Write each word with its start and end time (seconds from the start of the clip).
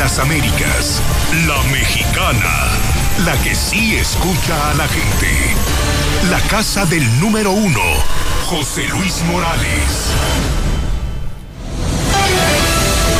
las 0.00 0.18
Américas, 0.18 1.02
la 1.46 1.62
mexicana, 1.70 2.70
la 3.26 3.36
que 3.42 3.54
sí 3.54 3.96
escucha 3.96 4.70
a 4.70 4.74
la 4.74 4.88
gente. 4.88 5.28
La 6.30 6.40
casa 6.48 6.86
del 6.86 7.20
número 7.20 7.50
uno, 7.50 7.82
José 8.46 8.88
Luis 8.88 9.22
Morales. 9.30 10.08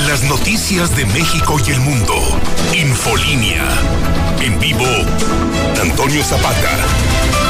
Las 0.08 0.22
noticias 0.22 0.96
de 0.96 1.04
México 1.04 1.58
y 1.66 1.70
el 1.70 1.80
mundo. 1.80 2.14
Infolínea. 2.72 3.68
En 4.40 4.58
vivo, 4.58 4.86
Antonio 5.82 6.24
Zapata. 6.24 7.49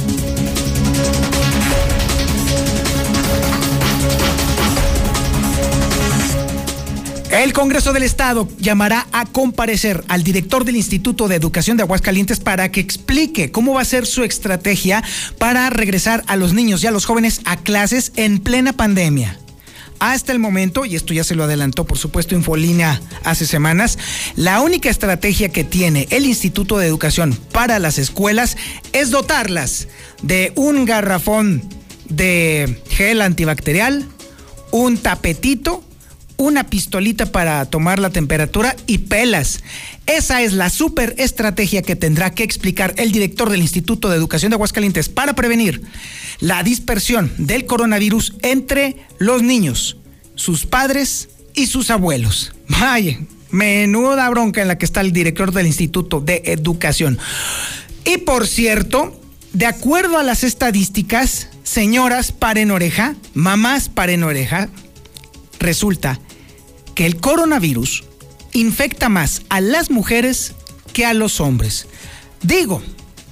El 7.31 7.53
Congreso 7.53 7.93
del 7.93 8.03
Estado 8.03 8.49
llamará 8.59 9.07
a 9.13 9.25
comparecer 9.25 10.03
al 10.09 10.21
director 10.21 10.65
del 10.65 10.75
Instituto 10.75 11.29
de 11.29 11.35
Educación 11.35 11.77
de 11.77 11.83
Aguascalientes 11.83 12.41
para 12.41 12.71
que 12.73 12.81
explique 12.81 13.51
cómo 13.51 13.75
va 13.75 13.81
a 13.81 13.85
ser 13.85 14.05
su 14.05 14.25
estrategia 14.25 15.01
para 15.37 15.69
regresar 15.69 16.25
a 16.27 16.35
los 16.35 16.51
niños 16.51 16.83
y 16.83 16.87
a 16.87 16.91
los 16.91 17.05
jóvenes 17.05 17.39
a 17.45 17.55
clases 17.55 18.11
en 18.17 18.39
plena 18.39 18.73
pandemia. 18.73 19.39
Hasta 19.99 20.33
el 20.33 20.39
momento, 20.39 20.83
y 20.83 20.97
esto 20.97 21.13
ya 21.13 21.23
se 21.23 21.35
lo 21.35 21.45
adelantó 21.45 21.85
por 21.85 21.97
supuesto 21.97 22.35
Infolínea 22.35 22.99
hace 23.23 23.45
semanas, 23.45 23.97
la 24.35 24.59
única 24.59 24.89
estrategia 24.89 25.47
que 25.49 25.63
tiene 25.63 26.07
el 26.09 26.25
Instituto 26.25 26.79
de 26.79 26.87
Educación 26.87 27.33
para 27.53 27.79
las 27.79 27.97
escuelas 27.97 28.57
es 28.91 29.09
dotarlas 29.09 29.87
de 30.21 30.51
un 30.57 30.83
garrafón 30.83 31.63
de 32.09 32.81
gel 32.89 33.21
antibacterial, 33.21 34.05
un 34.71 34.97
tapetito, 34.97 35.81
una 36.41 36.63
pistolita 36.63 37.27
para 37.27 37.63
tomar 37.65 37.99
la 37.99 38.09
temperatura 38.09 38.75
y 38.87 38.97
pelas. 38.97 39.63
Esa 40.07 40.41
es 40.41 40.53
la 40.53 40.71
super 40.71 41.13
estrategia 41.19 41.83
que 41.83 41.95
tendrá 41.95 42.31
que 42.31 42.41
explicar 42.41 42.95
el 42.97 43.11
director 43.11 43.51
del 43.51 43.61
Instituto 43.61 44.09
de 44.09 44.17
Educación 44.17 44.49
de 44.49 44.55
Aguascalientes 44.55 45.07
para 45.07 45.35
prevenir 45.35 45.83
la 46.39 46.63
dispersión 46.63 47.31
del 47.37 47.67
coronavirus 47.67 48.33
entre 48.41 48.97
los 49.19 49.43
niños, 49.43 49.97
sus 50.33 50.65
padres 50.65 51.29
y 51.53 51.67
sus 51.67 51.91
abuelos. 51.91 52.53
Vaya, 52.67 53.19
menuda 53.51 54.27
bronca 54.31 54.63
en 54.63 54.67
la 54.67 54.79
que 54.79 54.85
está 54.85 55.01
el 55.01 55.11
director 55.11 55.51
del 55.51 55.67
Instituto 55.67 56.21
de 56.21 56.41
Educación. 56.45 57.19
Y 58.03 58.17
por 58.17 58.47
cierto, 58.47 59.15
de 59.53 59.67
acuerdo 59.67 60.17
a 60.17 60.23
las 60.23 60.43
estadísticas, 60.43 61.49
señoras, 61.61 62.31
paren 62.31 62.71
oreja, 62.71 63.13
mamás, 63.35 63.89
paren 63.89 64.23
oreja, 64.23 64.69
resulta 65.59 66.19
que 66.95 67.05
el 67.05 67.17
coronavirus 67.17 68.03
infecta 68.53 69.09
más 69.09 69.43
a 69.49 69.61
las 69.61 69.89
mujeres 69.91 70.53
que 70.93 71.05
a 71.05 71.13
los 71.13 71.39
hombres. 71.39 71.87
Digo, 72.41 72.81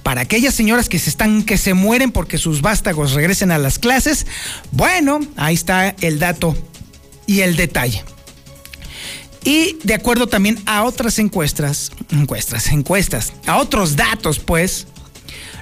para 0.02 0.22
aquellas 0.22 0.54
señoras 0.54 0.88
que 0.88 0.98
se 0.98 1.10
están 1.10 1.42
que 1.42 1.58
se 1.58 1.74
mueren 1.74 2.10
porque 2.10 2.38
sus 2.38 2.62
vástagos 2.62 3.12
regresen 3.12 3.50
a 3.52 3.58
las 3.58 3.78
clases, 3.78 4.26
bueno, 4.72 5.20
ahí 5.36 5.54
está 5.54 5.94
el 6.00 6.18
dato 6.18 6.56
y 7.26 7.40
el 7.40 7.56
detalle. 7.56 8.02
Y 9.44 9.78
de 9.84 9.94
acuerdo 9.94 10.26
también 10.26 10.58
a 10.66 10.82
otras 10.84 11.18
encuestas, 11.18 11.92
encuestas, 12.10 12.68
encuestas, 12.68 13.32
a 13.46 13.56
otros 13.58 13.96
datos, 13.96 14.38
pues, 14.38 14.86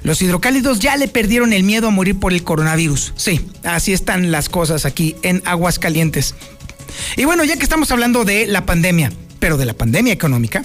los 0.03 0.20
hidrocálidos 0.22 0.81
ya 0.81 0.97
le 0.97 1.08
perdieron 1.08 1.53
el 1.53 1.62
miedo 1.62 1.88
a 1.88 1.91
morir 1.91 2.19
por 2.19 2.32
el 2.32 2.42
coronavirus. 2.42 3.12
Sí, 3.16 3.47
así 3.64 3.92
están 3.92 4.31
las 4.31 4.48
cosas 4.48 4.84
aquí 4.84 5.16
en 5.22 5.42
Aguascalientes. 5.44 6.34
Y 7.16 7.25
bueno, 7.25 7.44
ya 7.44 7.56
que 7.56 7.62
estamos 7.62 7.91
hablando 7.91 8.25
de 8.25 8.47
la 8.47 8.66
pandemia, 8.66 9.12
pero 9.38 9.56
de 9.56 9.66
la 9.66 9.75
pandemia 9.75 10.12
económica, 10.12 10.65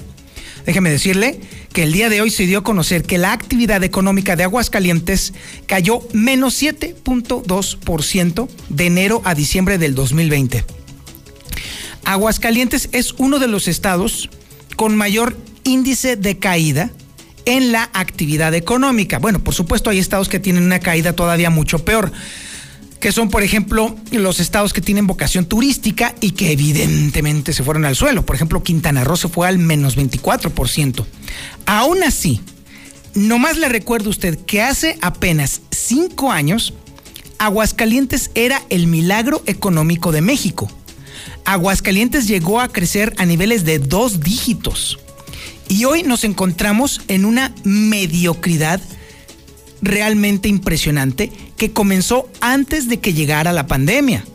déjeme 0.65 0.89
decirle 0.89 1.39
que 1.71 1.83
el 1.83 1.91
día 1.91 2.09
de 2.09 2.21
hoy 2.21 2.29
se 2.29 2.45
dio 2.45 2.59
a 2.59 2.63
conocer 2.63 3.03
que 3.03 3.17
la 3.17 3.33
actividad 3.33 3.83
económica 3.83 4.35
de 4.35 4.43
Aguascalientes 4.43 5.33
cayó 5.65 6.01
menos 6.13 6.61
7.2% 6.61 8.49
de 8.69 8.85
enero 8.85 9.21
a 9.25 9.35
diciembre 9.35 9.77
del 9.77 9.95
2020. 9.95 10.63
Aguascalientes 12.05 12.89
es 12.91 13.13
uno 13.13 13.39
de 13.39 13.47
los 13.47 13.67
estados 13.67 14.29
con 14.75 14.95
mayor 14.95 15.37
índice 15.63 16.15
de 16.15 16.37
caída 16.37 16.91
en 17.45 17.71
la 17.71 17.89
actividad 17.93 18.53
económica. 18.53 19.19
Bueno, 19.19 19.43
por 19.43 19.53
supuesto 19.53 19.89
hay 19.89 19.99
estados 19.99 20.29
que 20.29 20.39
tienen 20.39 20.63
una 20.63 20.79
caída 20.79 21.13
todavía 21.13 21.49
mucho 21.49 21.79
peor 21.79 22.11
que 23.03 23.11
son, 23.11 23.29
por 23.29 23.43
ejemplo, 23.43 23.97
los 24.11 24.39
estados 24.39 24.71
que 24.71 24.79
tienen 24.79 25.07
vocación 25.07 25.43
turística 25.43 26.15
y 26.21 26.31
que 26.31 26.53
evidentemente 26.53 27.51
se 27.51 27.61
fueron 27.61 27.83
al 27.83 27.97
suelo. 27.97 28.25
Por 28.25 28.37
ejemplo, 28.37 28.63
Quintana 28.63 29.03
Roo 29.03 29.17
se 29.17 29.27
fue 29.27 29.45
al 29.45 29.59
menos 29.59 29.97
24%. 29.97 31.05
Aún 31.65 32.01
así, 32.01 32.39
nomás 33.13 33.57
le 33.57 33.67
recuerdo 33.67 34.07
a 34.07 34.11
usted 34.11 34.39
que 34.45 34.61
hace 34.61 34.97
apenas 35.01 35.59
cinco 35.69 36.31
años, 36.31 36.75
Aguascalientes 37.39 38.31
era 38.35 38.61
el 38.69 38.87
milagro 38.87 39.43
económico 39.47 40.13
de 40.13 40.21
México. 40.21 40.71
Aguascalientes 41.43 42.25
llegó 42.25 42.61
a 42.61 42.69
crecer 42.69 43.13
a 43.17 43.25
niveles 43.25 43.65
de 43.65 43.79
dos 43.79 44.21
dígitos. 44.21 44.97
Y 45.67 45.83
hoy 45.83 46.03
nos 46.03 46.23
encontramos 46.23 47.01
en 47.09 47.25
una 47.25 47.53
mediocridad 47.65 48.79
realmente 49.83 50.47
impresionante 50.47 51.31
que 51.57 51.71
comenzó 51.71 52.29
antes 52.41 52.87
de 52.89 52.99
que 52.99 53.13
llegara 53.13 53.53
la 53.53 53.67
pandemia. 53.67 54.25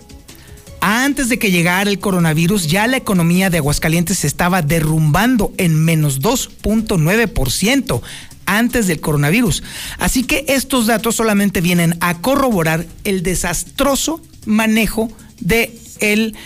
Antes 0.81 1.28
de 1.28 1.41
que 1.41 1.50
llegara 1.50 1.91
el 1.91 1.98
coronavirus, 1.98 2.69
ya 2.69 2.86
la 2.86 2.98
economía 2.98 3.50
de 3.50 3.58
Aguascalientes 3.58 4.19
se 4.20 4.28
estaba 4.28 4.62
derrumbando 4.62 5.53
en 5.56 5.75
menos 5.75 6.20
2.9% 6.20 8.00
antes 8.47 8.87
del 8.87 9.00
coronavirus. 9.00 9.64
Así 9.98 10.22
que 10.22 10.44
estos 10.48 10.87
datos 10.87 11.16
solamente 11.16 11.60
vienen 11.60 11.97
a 12.00 12.19
corroborar 12.20 12.87
el 13.03 13.25
desastroso 13.25 14.20
manejo 14.47 15.10
de 15.41 15.76
el, 16.00 16.37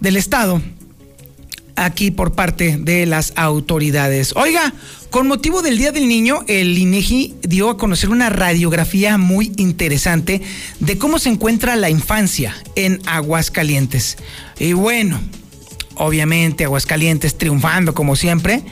del 0.00 0.16
Estado 0.16 0.60
aquí 1.76 2.10
por 2.10 2.32
parte 2.32 2.76
de 2.78 3.06
las 3.06 3.32
autoridades. 3.36 4.34
Oiga, 4.36 4.72
con 5.12 5.28
motivo 5.28 5.60
del 5.60 5.76
Día 5.76 5.92
del 5.92 6.08
Niño, 6.08 6.42
el 6.48 6.76
INEGI 6.78 7.34
dio 7.42 7.68
a 7.68 7.76
conocer 7.76 8.08
una 8.08 8.30
radiografía 8.30 9.18
muy 9.18 9.52
interesante 9.58 10.40
de 10.80 10.96
cómo 10.96 11.18
se 11.18 11.28
encuentra 11.28 11.76
la 11.76 11.90
infancia 11.90 12.56
en 12.76 12.98
Aguascalientes. 13.04 14.16
Y 14.58 14.72
bueno, 14.72 15.20
obviamente 15.96 16.64
Aguascalientes 16.64 17.36
triunfando 17.36 17.92
como 17.92 18.16
siempre. 18.16 18.62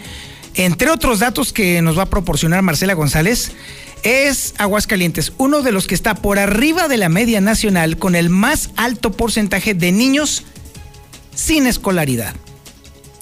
Entre 0.55 0.91
otros 0.91 1.19
datos 1.19 1.53
que 1.53 1.83
nos 1.83 1.99
va 1.99 2.05
a 2.05 2.11
proporcionar 2.11 2.63
Marcela 2.63 2.95
González, 2.95 3.53
es 4.03 4.55
Aguascalientes, 4.57 5.35
uno 5.37 5.61
de 5.61 5.73
los 5.73 5.87
que 5.87 5.95
está 5.95 6.15
por 6.15 6.39
arriba 6.39 6.89
de 6.89 6.97
la 6.97 7.11
media 7.11 7.43
nacional 7.43 7.99
con 7.99 8.15
el 8.15 8.31
más 8.31 8.71
alto 8.77 9.13
porcentaje 9.13 9.75
de 9.75 9.93
niños 9.93 10.45
sin 11.35 11.67
escolaridad 11.67 12.35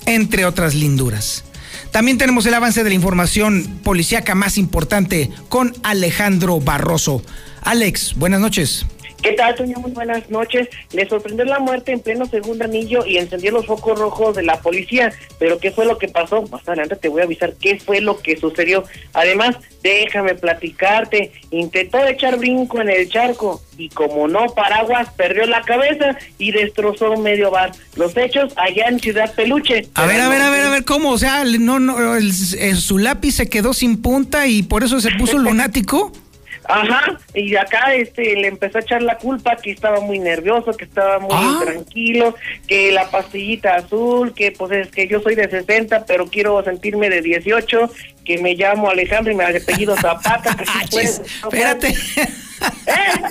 entre 0.08 0.46
otras 0.46 0.74
linduras. 0.74 1.44
También 1.90 2.18
tenemos 2.18 2.46
el 2.46 2.54
avance 2.54 2.84
de 2.84 2.90
la 2.90 2.94
información 2.94 3.80
policíaca 3.82 4.34
más 4.34 4.58
importante 4.58 5.30
con 5.48 5.74
Alejandro 5.82 6.60
Barroso. 6.60 7.22
Alex, 7.62 8.14
buenas 8.16 8.40
noches. 8.40 8.86
¿Qué 9.22 9.32
tal, 9.32 9.54
Toño? 9.56 9.78
Muy 9.78 9.90
buenas 9.90 10.30
noches. 10.30 10.68
Le 10.92 11.08
sorprendió 11.08 11.44
la 11.44 11.58
muerte 11.58 11.92
en 11.92 12.00
pleno 12.00 12.26
segundo 12.26 12.64
anillo 12.64 13.04
y 13.04 13.18
encendió 13.18 13.50
los 13.50 13.66
focos 13.66 13.98
rojos 13.98 14.36
de 14.36 14.44
la 14.44 14.60
policía. 14.60 15.12
Pero 15.38 15.58
¿qué 15.58 15.72
fue 15.72 15.86
lo 15.86 15.98
que 15.98 16.08
pasó? 16.08 16.42
Más 16.42 16.66
adelante 16.68 16.96
te 16.96 17.08
voy 17.08 17.22
a 17.22 17.24
avisar 17.24 17.54
qué 17.60 17.80
fue 17.80 18.00
lo 18.00 18.20
que 18.20 18.36
sucedió. 18.36 18.84
Además, 19.14 19.56
déjame 19.82 20.34
platicarte. 20.34 21.32
Intentó 21.50 22.04
echar 22.06 22.38
brinco 22.38 22.80
en 22.80 22.90
el 22.90 23.08
charco 23.08 23.60
y 23.76 23.88
como 23.88 24.28
no 24.28 24.46
paraguas, 24.54 25.08
perdió 25.16 25.46
la 25.46 25.62
cabeza 25.62 26.16
y 26.38 26.52
destrozó 26.52 27.16
medio 27.16 27.50
bar. 27.50 27.72
Los 27.96 28.16
hechos 28.16 28.52
allá 28.56 28.86
en 28.88 29.00
Ciudad 29.00 29.34
Peluche. 29.34 29.88
A 29.94 30.06
ver, 30.06 30.20
a 30.20 30.28
ver, 30.28 30.42
a 30.42 30.50
ver, 30.50 30.66
a 30.66 30.70
ver, 30.70 30.84
¿cómo? 30.84 31.10
O 31.10 31.18
sea, 31.18 31.44
no, 31.44 31.80
no, 31.80 31.96
su 32.20 32.98
lápiz 32.98 33.32
se 33.32 33.48
quedó 33.48 33.72
sin 33.72 34.00
punta 34.00 34.46
y 34.46 34.62
por 34.62 34.84
eso 34.84 35.00
se 35.00 35.10
puso 35.12 35.38
lunático. 35.38 36.12
Ajá, 36.70 37.18
y 37.34 37.56
acá 37.56 37.94
este 37.94 38.36
le 38.36 38.48
empezó 38.48 38.76
a 38.76 38.82
echar 38.82 39.00
la 39.02 39.16
culpa 39.16 39.56
que 39.56 39.70
estaba 39.70 40.00
muy 40.00 40.18
nervioso, 40.18 40.72
que 40.72 40.84
estaba 40.84 41.18
muy 41.18 41.30
Ah. 41.32 41.60
tranquilo, 41.64 42.34
que 42.66 42.92
la 42.92 43.10
pastillita 43.10 43.76
azul, 43.76 44.34
que 44.34 44.52
pues 44.52 44.72
es 44.72 44.88
que 44.88 45.08
yo 45.08 45.20
soy 45.20 45.34
de 45.34 45.48
60, 45.48 46.04
pero 46.04 46.26
quiero 46.26 46.62
sentirme 46.62 47.08
de 47.08 47.22
18, 47.22 47.90
que 48.24 48.36
me 48.38 48.54
llamo 48.54 48.90
Alejandro 48.90 49.32
y 49.32 49.36
me 49.36 49.44
apellido 49.44 49.96
Zapata, 50.00 50.54
que 50.56 50.66
sí 50.66 50.72
Ah, 50.74 50.84
puede, 50.90 51.06
chis, 51.06 51.22
no 51.42 51.48
puede. 51.48 51.62
espérate. 51.62 51.88
¿Eh? 52.86 53.22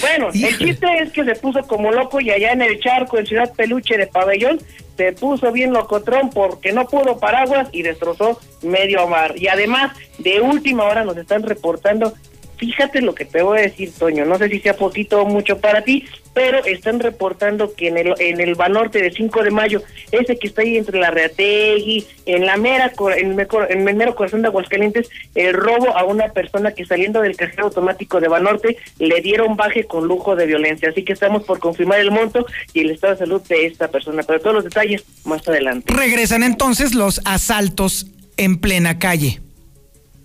Bueno, 0.00 0.28
el 0.32 0.58
chiste 0.58 0.86
es 1.02 1.10
que 1.12 1.24
se 1.24 1.34
puso 1.34 1.62
como 1.66 1.90
loco 1.90 2.20
y 2.20 2.30
allá 2.30 2.52
en 2.52 2.62
el 2.62 2.78
charco, 2.80 3.18
en 3.18 3.26
Ciudad 3.26 3.52
Peluche 3.54 3.96
de 3.96 4.06
Pabellón, 4.06 4.60
se 4.96 5.12
puso 5.12 5.50
bien 5.52 5.72
locotrón 5.72 6.30
porque 6.30 6.72
no 6.72 6.86
pudo 6.86 7.18
paraguas 7.18 7.68
y 7.72 7.82
destrozó 7.82 8.38
medio 8.62 9.06
mar. 9.08 9.34
Y 9.36 9.48
además, 9.48 9.96
de 10.18 10.40
última 10.40 10.84
hora 10.84 11.04
nos 11.04 11.16
están 11.16 11.44
reportando, 11.44 12.12
fíjate 12.58 13.00
lo 13.00 13.14
que 13.14 13.24
te 13.24 13.42
voy 13.42 13.58
a 13.58 13.62
decir, 13.62 13.92
Toño, 13.96 14.24
no 14.24 14.36
sé 14.36 14.48
si 14.48 14.60
sea 14.60 14.74
poquito 14.74 15.22
o 15.22 15.26
mucho 15.26 15.58
para 15.58 15.82
ti, 15.82 16.04
pero 16.34 16.64
están 16.64 17.00
reportando 17.00 17.74
que 17.74 17.88
en 17.88 17.98
el, 17.98 18.14
en 18.18 18.40
el 18.40 18.54
Banorte 18.54 19.00
de 19.00 19.10
5 19.10 19.42
de 19.42 19.50
mayo, 19.50 19.82
ese 20.12 20.36
que 20.36 20.48
está 20.48 20.62
ahí 20.62 20.76
entre 20.76 20.98
la 21.00 21.10
Reategui, 21.10 22.06
en 22.26 22.46
la 22.46 22.56
mera, 22.56 22.92
en 23.18 23.88
el 23.88 23.96
mero 23.96 24.14
corazón 24.14 24.42
de 24.42 24.48
Aguascalientes, 24.48 25.08
el 25.34 25.54
robo 25.54 25.96
a 25.96 26.04
una 26.04 26.28
persona 26.28 26.72
que 26.72 26.84
saliendo 26.84 27.22
del 27.22 27.36
cajero 27.36 27.64
automático 27.64 28.20
de 28.20 28.28
Banorte 28.28 28.76
le 28.98 29.20
dieron 29.20 29.56
baje 29.56 29.84
con 29.84 30.06
lujo 30.06 30.36
de 30.36 30.46
violencia. 30.46 30.90
Así 30.90 31.04
que 31.04 31.14
estamos 31.14 31.44
por 31.44 31.58
confirmar 31.58 32.00
el 32.00 32.10
monto 32.10 32.46
y 32.72 32.80
el 32.80 32.90
estado 32.90 33.14
de 33.14 33.18
salud 33.18 33.42
de 33.48 33.66
esta 33.66 33.88
persona. 33.88 34.22
Pero 34.22 34.40
todos 34.40 34.54
los 34.54 34.64
detalles 34.64 35.04
más 35.24 35.46
adelante. 35.48 35.92
Regresan 35.92 36.42
entonces 36.42 36.94
los 36.94 37.20
asaltos 37.24 38.06
en 38.36 38.58
plena 38.58 38.98
calle. 38.98 39.40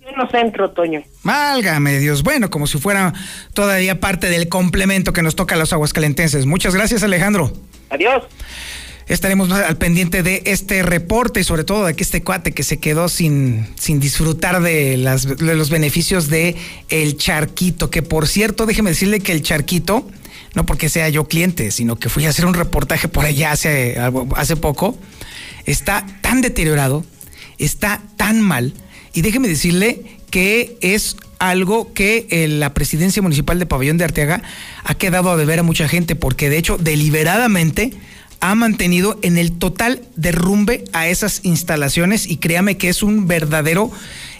Pleno 0.04 0.28
centro, 0.30 0.70
Toño. 0.70 1.02
Válgame 1.22 1.98
Dios. 1.98 2.22
Bueno, 2.22 2.50
como 2.50 2.66
si 2.66 2.78
fuera 2.78 3.14
todavía 3.54 4.00
parte 4.00 4.28
del 4.28 4.50
complemento 4.50 5.14
que 5.14 5.22
nos 5.22 5.34
toca 5.34 5.54
a 5.54 5.58
los 5.58 5.72
aguascalentenses. 5.72 6.44
Muchas 6.44 6.74
gracias, 6.74 7.02
Alejandro. 7.02 7.50
Adiós. 7.88 8.24
Estaremos 9.06 9.48
más 9.48 9.62
al 9.62 9.78
pendiente 9.78 10.22
de 10.22 10.42
este 10.44 10.82
reporte 10.82 11.40
y 11.40 11.44
sobre 11.44 11.64
todo 11.64 11.86
de 11.86 11.94
que 11.94 12.02
este 12.02 12.22
cuate 12.22 12.52
que 12.52 12.62
se 12.64 12.78
quedó 12.80 13.08
sin, 13.08 13.66
sin 13.76 13.98
disfrutar 13.98 14.60
de, 14.60 14.98
las, 14.98 15.38
de 15.38 15.54
los 15.54 15.70
beneficios 15.70 16.28
de 16.28 16.54
el 16.90 17.16
charquito, 17.16 17.88
que 17.88 18.02
por 18.02 18.28
cierto, 18.28 18.66
déjeme 18.66 18.90
decirle 18.90 19.20
que 19.20 19.32
el 19.32 19.42
charquito, 19.42 20.06
no 20.54 20.66
porque 20.66 20.90
sea 20.90 21.08
yo 21.08 21.28
cliente, 21.28 21.70
sino 21.70 21.96
que 21.96 22.10
fui 22.10 22.26
a 22.26 22.30
hacer 22.30 22.44
un 22.44 22.54
reportaje 22.54 23.08
por 23.08 23.24
allá 23.24 23.52
hace, 23.52 23.98
hace 24.36 24.56
poco, 24.56 24.98
está 25.64 26.04
tan 26.20 26.42
deteriorado, 26.42 27.04
está 27.58 28.02
tan 28.16 28.42
mal, 28.42 28.74
y 29.14 29.22
déjeme 29.22 29.48
decirle 29.48 30.02
que 30.30 30.76
es 30.80 31.16
algo 31.38 31.92
que 31.94 32.26
eh, 32.30 32.48
la 32.48 32.74
presidencia 32.74 33.22
municipal 33.22 33.58
de 33.58 33.66
Pabellón 33.66 33.96
de 33.96 34.04
Arteaga 34.04 34.42
ha 34.82 34.94
quedado 34.96 35.30
a 35.30 35.36
deber 35.36 35.60
a 35.60 35.62
mucha 35.62 35.88
gente, 35.88 36.16
porque 36.16 36.50
de 36.50 36.58
hecho 36.58 36.76
deliberadamente 36.76 37.92
ha 38.40 38.54
mantenido 38.54 39.18
en 39.22 39.38
el 39.38 39.52
total 39.52 40.02
derrumbe 40.16 40.84
a 40.92 41.08
esas 41.08 41.40
instalaciones 41.44 42.26
y 42.26 42.36
créame 42.36 42.76
que 42.76 42.88
es 42.88 43.02
un 43.02 43.26
verdadero, 43.26 43.90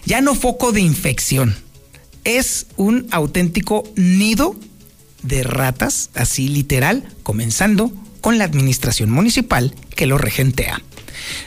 ya 0.05 0.21
no 0.21 0.35
foco 0.35 0.71
de 0.71 0.81
infección, 0.81 1.55
es 2.23 2.67
un 2.75 3.07
auténtico 3.11 3.83
nido 3.95 4.55
de 5.23 5.43
ratas, 5.43 6.11
así 6.13 6.49
literal, 6.49 7.03
comenzando 7.23 7.91
con 8.21 8.37
la 8.37 8.43
administración 8.43 9.09
municipal 9.09 9.73
que 9.95 10.05
lo 10.05 10.17
regentea. 10.17 10.81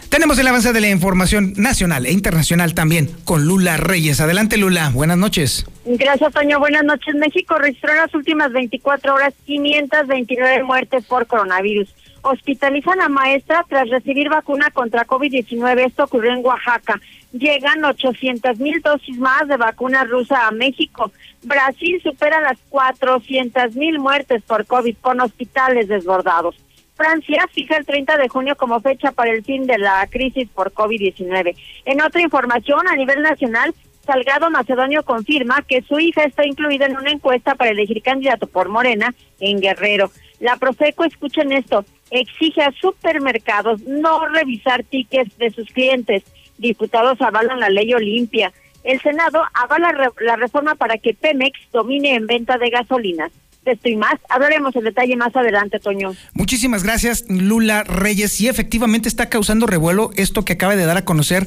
Tenemos 0.08 0.38
el 0.38 0.46
avance 0.48 0.72
de 0.72 0.80
la 0.80 0.88
información 0.88 1.52
nacional 1.56 2.06
e 2.06 2.12
internacional 2.12 2.74
también 2.74 3.08
con 3.24 3.44
Lula 3.44 3.76
Reyes. 3.76 4.20
Adelante 4.20 4.56
Lula, 4.56 4.90
buenas 4.92 5.18
noches. 5.18 5.66
Gracias, 5.84 6.32
Toño. 6.32 6.58
Buenas 6.58 6.84
noches. 6.84 7.14
México 7.14 7.56
registró 7.56 7.92
en 7.92 7.98
las 7.98 8.14
últimas 8.14 8.52
24 8.52 9.14
horas 9.14 9.34
529 9.46 10.62
muertes 10.64 11.04
por 11.06 11.26
coronavirus. 11.26 11.94
Hospitalizan 12.22 13.00
a 13.00 13.08
maestra 13.08 13.64
tras 13.68 13.88
recibir 13.88 14.28
vacuna 14.28 14.70
contra 14.70 15.06
COVID-19. 15.06 15.86
Esto 15.86 16.04
ocurrió 16.04 16.32
en 16.32 16.44
Oaxaca. 16.44 17.00
Llegan 17.32 17.84
800 17.84 18.58
mil 18.58 18.80
dosis 18.82 19.18
más 19.18 19.46
de 19.46 19.56
vacuna 19.56 20.04
rusa 20.04 20.46
a 20.46 20.50
México. 20.50 21.12
Brasil 21.42 22.00
supera 22.02 22.40
las 22.40 22.58
400 22.70 23.76
mil 23.76 23.98
muertes 23.98 24.42
por 24.42 24.66
COVID 24.66 24.96
con 25.00 25.20
hospitales 25.20 25.88
desbordados. 25.88 26.56
Francia 26.98 27.48
fija 27.52 27.76
el 27.76 27.86
30 27.86 28.16
de 28.16 28.28
junio 28.28 28.56
como 28.56 28.80
fecha 28.80 29.12
para 29.12 29.30
el 29.30 29.44
fin 29.44 29.68
de 29.68 29.78
la 29.78 30.04
crisis 30.10 30.48
por 30.52 30.72
COVID-19. 30.72 31.56
En 31.84 32.02
otra 32.02 32.20
información, 32.20 32.88
a 32.88 32.96
nivel 32.96 33.22
nacional, 33.22 33.72
Salgado 34.04 34.50
Macedonio 34.50 35.04
confirma 35.04 35.62
que 35.62 35.82
su 35.82 36.00
hija 36.00 36.24
está 36.24 36.44
incluida 36.44 36.86
en 36.86 36.96
una 36.96 37.12
encuesta 37.12 37.54
para 37.54 37.70
elegir 37.70 38.02
candidato 38.02 38.48
por 38.48 38.68
Morena 38.68 39.14
en 39.38 39.60
Guerrero. 39.60 40.10
La 40.40 40.56
Profeco, 40.56 41.04
escuchen 41.04 41.52
esto, 41.52 41.84
exige 42.10 42.62
a 42.62 42.72
supermercados 42.72 43.80
no 43.82 44.26
revisar 44.26 44.82
tickets 44.82 45.38
de 45.38 45.50
sus 45.50 45.70
clientes. 45.70 46.24
Diputados 46.58 47.20
avalan 47.20 47.60
la 47.60 47.68
ley 47.68 47.94
Olimpia. 47.94 48.52
El 48.82 49.00
Senado 49.00 49.44
avala 49.54 50.12
la 50.20 50.36
reforma 50.36 50.74
para 50.74 50.98
que 50.98 51.14
Pemex 51.14 51.60
domine 51.72 52.16
en 52.16 52.26
venta 52.26 52.58
de 52.58 52.70
gasolinas. 52.70 53.30
Esto 53.68 53.88
y 53.88 53.96
más, 53.96 54.14
hablaremos 54.28 54.74
en 54.76 54.84
detalle 54.84 55.16
más 55.16 55.34
adelante, 55.36 55.78
Toño. 55.78 56.14
Muchísimas 56.32 56.82
gracias, 56.82 57.24
Lula 57.28 57.84
Reyes. 57.84 58.40
Y 58.40 58.48
efectivamente 58.48 59.08
está 59.08 59.28
causando 59.28 59.66
revuelo 59.66 60.10
esto 60.16 60.44
que 60.44 60.54
acaba 60.54 60.74
de 60.74 60.86
dar 60.86 60.96
a 60.96 61.04
conocer 61.04 61.46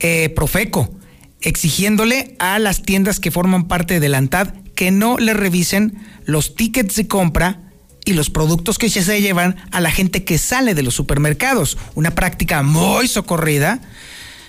eh, 0.00 0.28
Profeco, 0.30 0.90
exigiéndole 1.40 2.34
a 2.38 2.58
las 2.58 2.82
tiendas 2.82 3.20
que 3.20 3.30
forman 3.30 3.68
parte 3.68 4.00
de 4.00 4.08
la 4.08 4.18
ANTAD 4.18 4.54
que 4.74 4.90
no 4.90 5.18
le 5.18 5.34
revisen 5.34 5.94
los 6.24 6.54
tickets 6.56 6.96
de 6.96 7.06
compra 7.06 7.60
y 8.04 8.14
los 8.14 8.30
productos 8.30 8.78
que 8.78 8.90
se 8.90 9.20
llevan 9.20 9.56
a 9.70 9.80
la 9.80 9.90
gente 9.90 10.24
que 10.24 10.38
sale 10.38 10.74
de 10.74 10.82
los 10.82 10.94
supermercados. 10.94 11.78
Una 11.94 12.12
práctica 12.12 12.62
muy 12.62 13.06
socorrida 13.06 13.80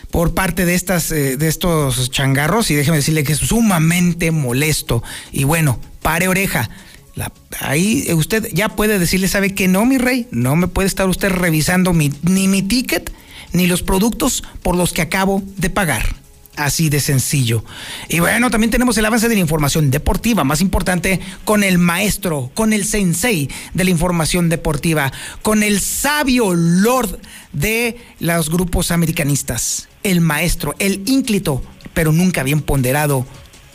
por 0.09 0.33
parte 0.33 0.65
de 0.65 0.75
estas 0.75 1.11
eh, 1.11 1.37
de 1.37 1.47
estos 1.47 2.11
changarros 2.11 2.69
y 2.71 2.75
déjeme 2.75 2.97
decirle 2.97 3.23
que 3.23 3.33
es 3.33 3.39
sumamente 3.39 4.31
molesto 4.31 5.03
y 5.31 5.43
bueno 5.43 5.79
pare 6.03 6.27
oreja 6.27 6.69
Ahí 7.59 8.05
eh, 8.07 8.13
usted 8.15 8.49
ya 8.53 8.69
puede 8.69 8.97
decirle 8.99 9.27
sabe 9.27 9.53
que 9.53 9.67
no 9.67 9.85
mi 9.85 9.97
rey 9.97 10.27
no 10.31 10.55
me 10.55 10.67
puede 10.67 10.87
estar 10.87 11.07
usted 11.07 11.29
revisando 11.29 11.93
mi- 11.93 12.11
ni 12.23 12.47
mi 12.47 12.61
ticket 12.63 13.11
ni 13.51 13.67
los 13.67 13.83
productos 13.83 14.43
por 14.63 14.75
los 14.75 14.93
que 14.93 15.01
acabo 15.03 15.43
de 15.57 15.69
pagar 15.69 16.15
Así 16.55 16.89
de 16.89 16.99
sencillo. 16.99 17.65
Y 18.09 18.19
bueno, 18.19 18.51
también 18.51 18.69
tenemos 18.69 18.95
el 18.99 19.05
avance 19.07 19.27
de 19.27 19.33
la 19.33 19.41
información 19.41 19.89
deportiva, 19.89 20.43
más 20.43 20.61
importante, 20.61 21.19
con 21.45 21.63
el 21.63 21.79
maestro, 21.79 22.51
con 22.53 22.73
el 22.73 22.85
sensei 22.85 23.49
de 23.73 23.83
la 23.83 23.89
información 23.89 24.49
deportiva, 24.49 25.11
con 25.41 25.63
el 25.63 25.79
sabio 25.79 26.53
lord 26.53 27.17
de 27.53 27.97
los 28.19 28.51
grupos 28.51 28.91
americanistas, 28.91 29.89
el 30.03 30.21
maestro, 30.21 30.75
el 30.77 31.01
ínclito, 31.07 31.63
pero 31.95 32.11
nunca 32.11 32.43
bien 32.43 32.61
ponderado, 32.61 33.25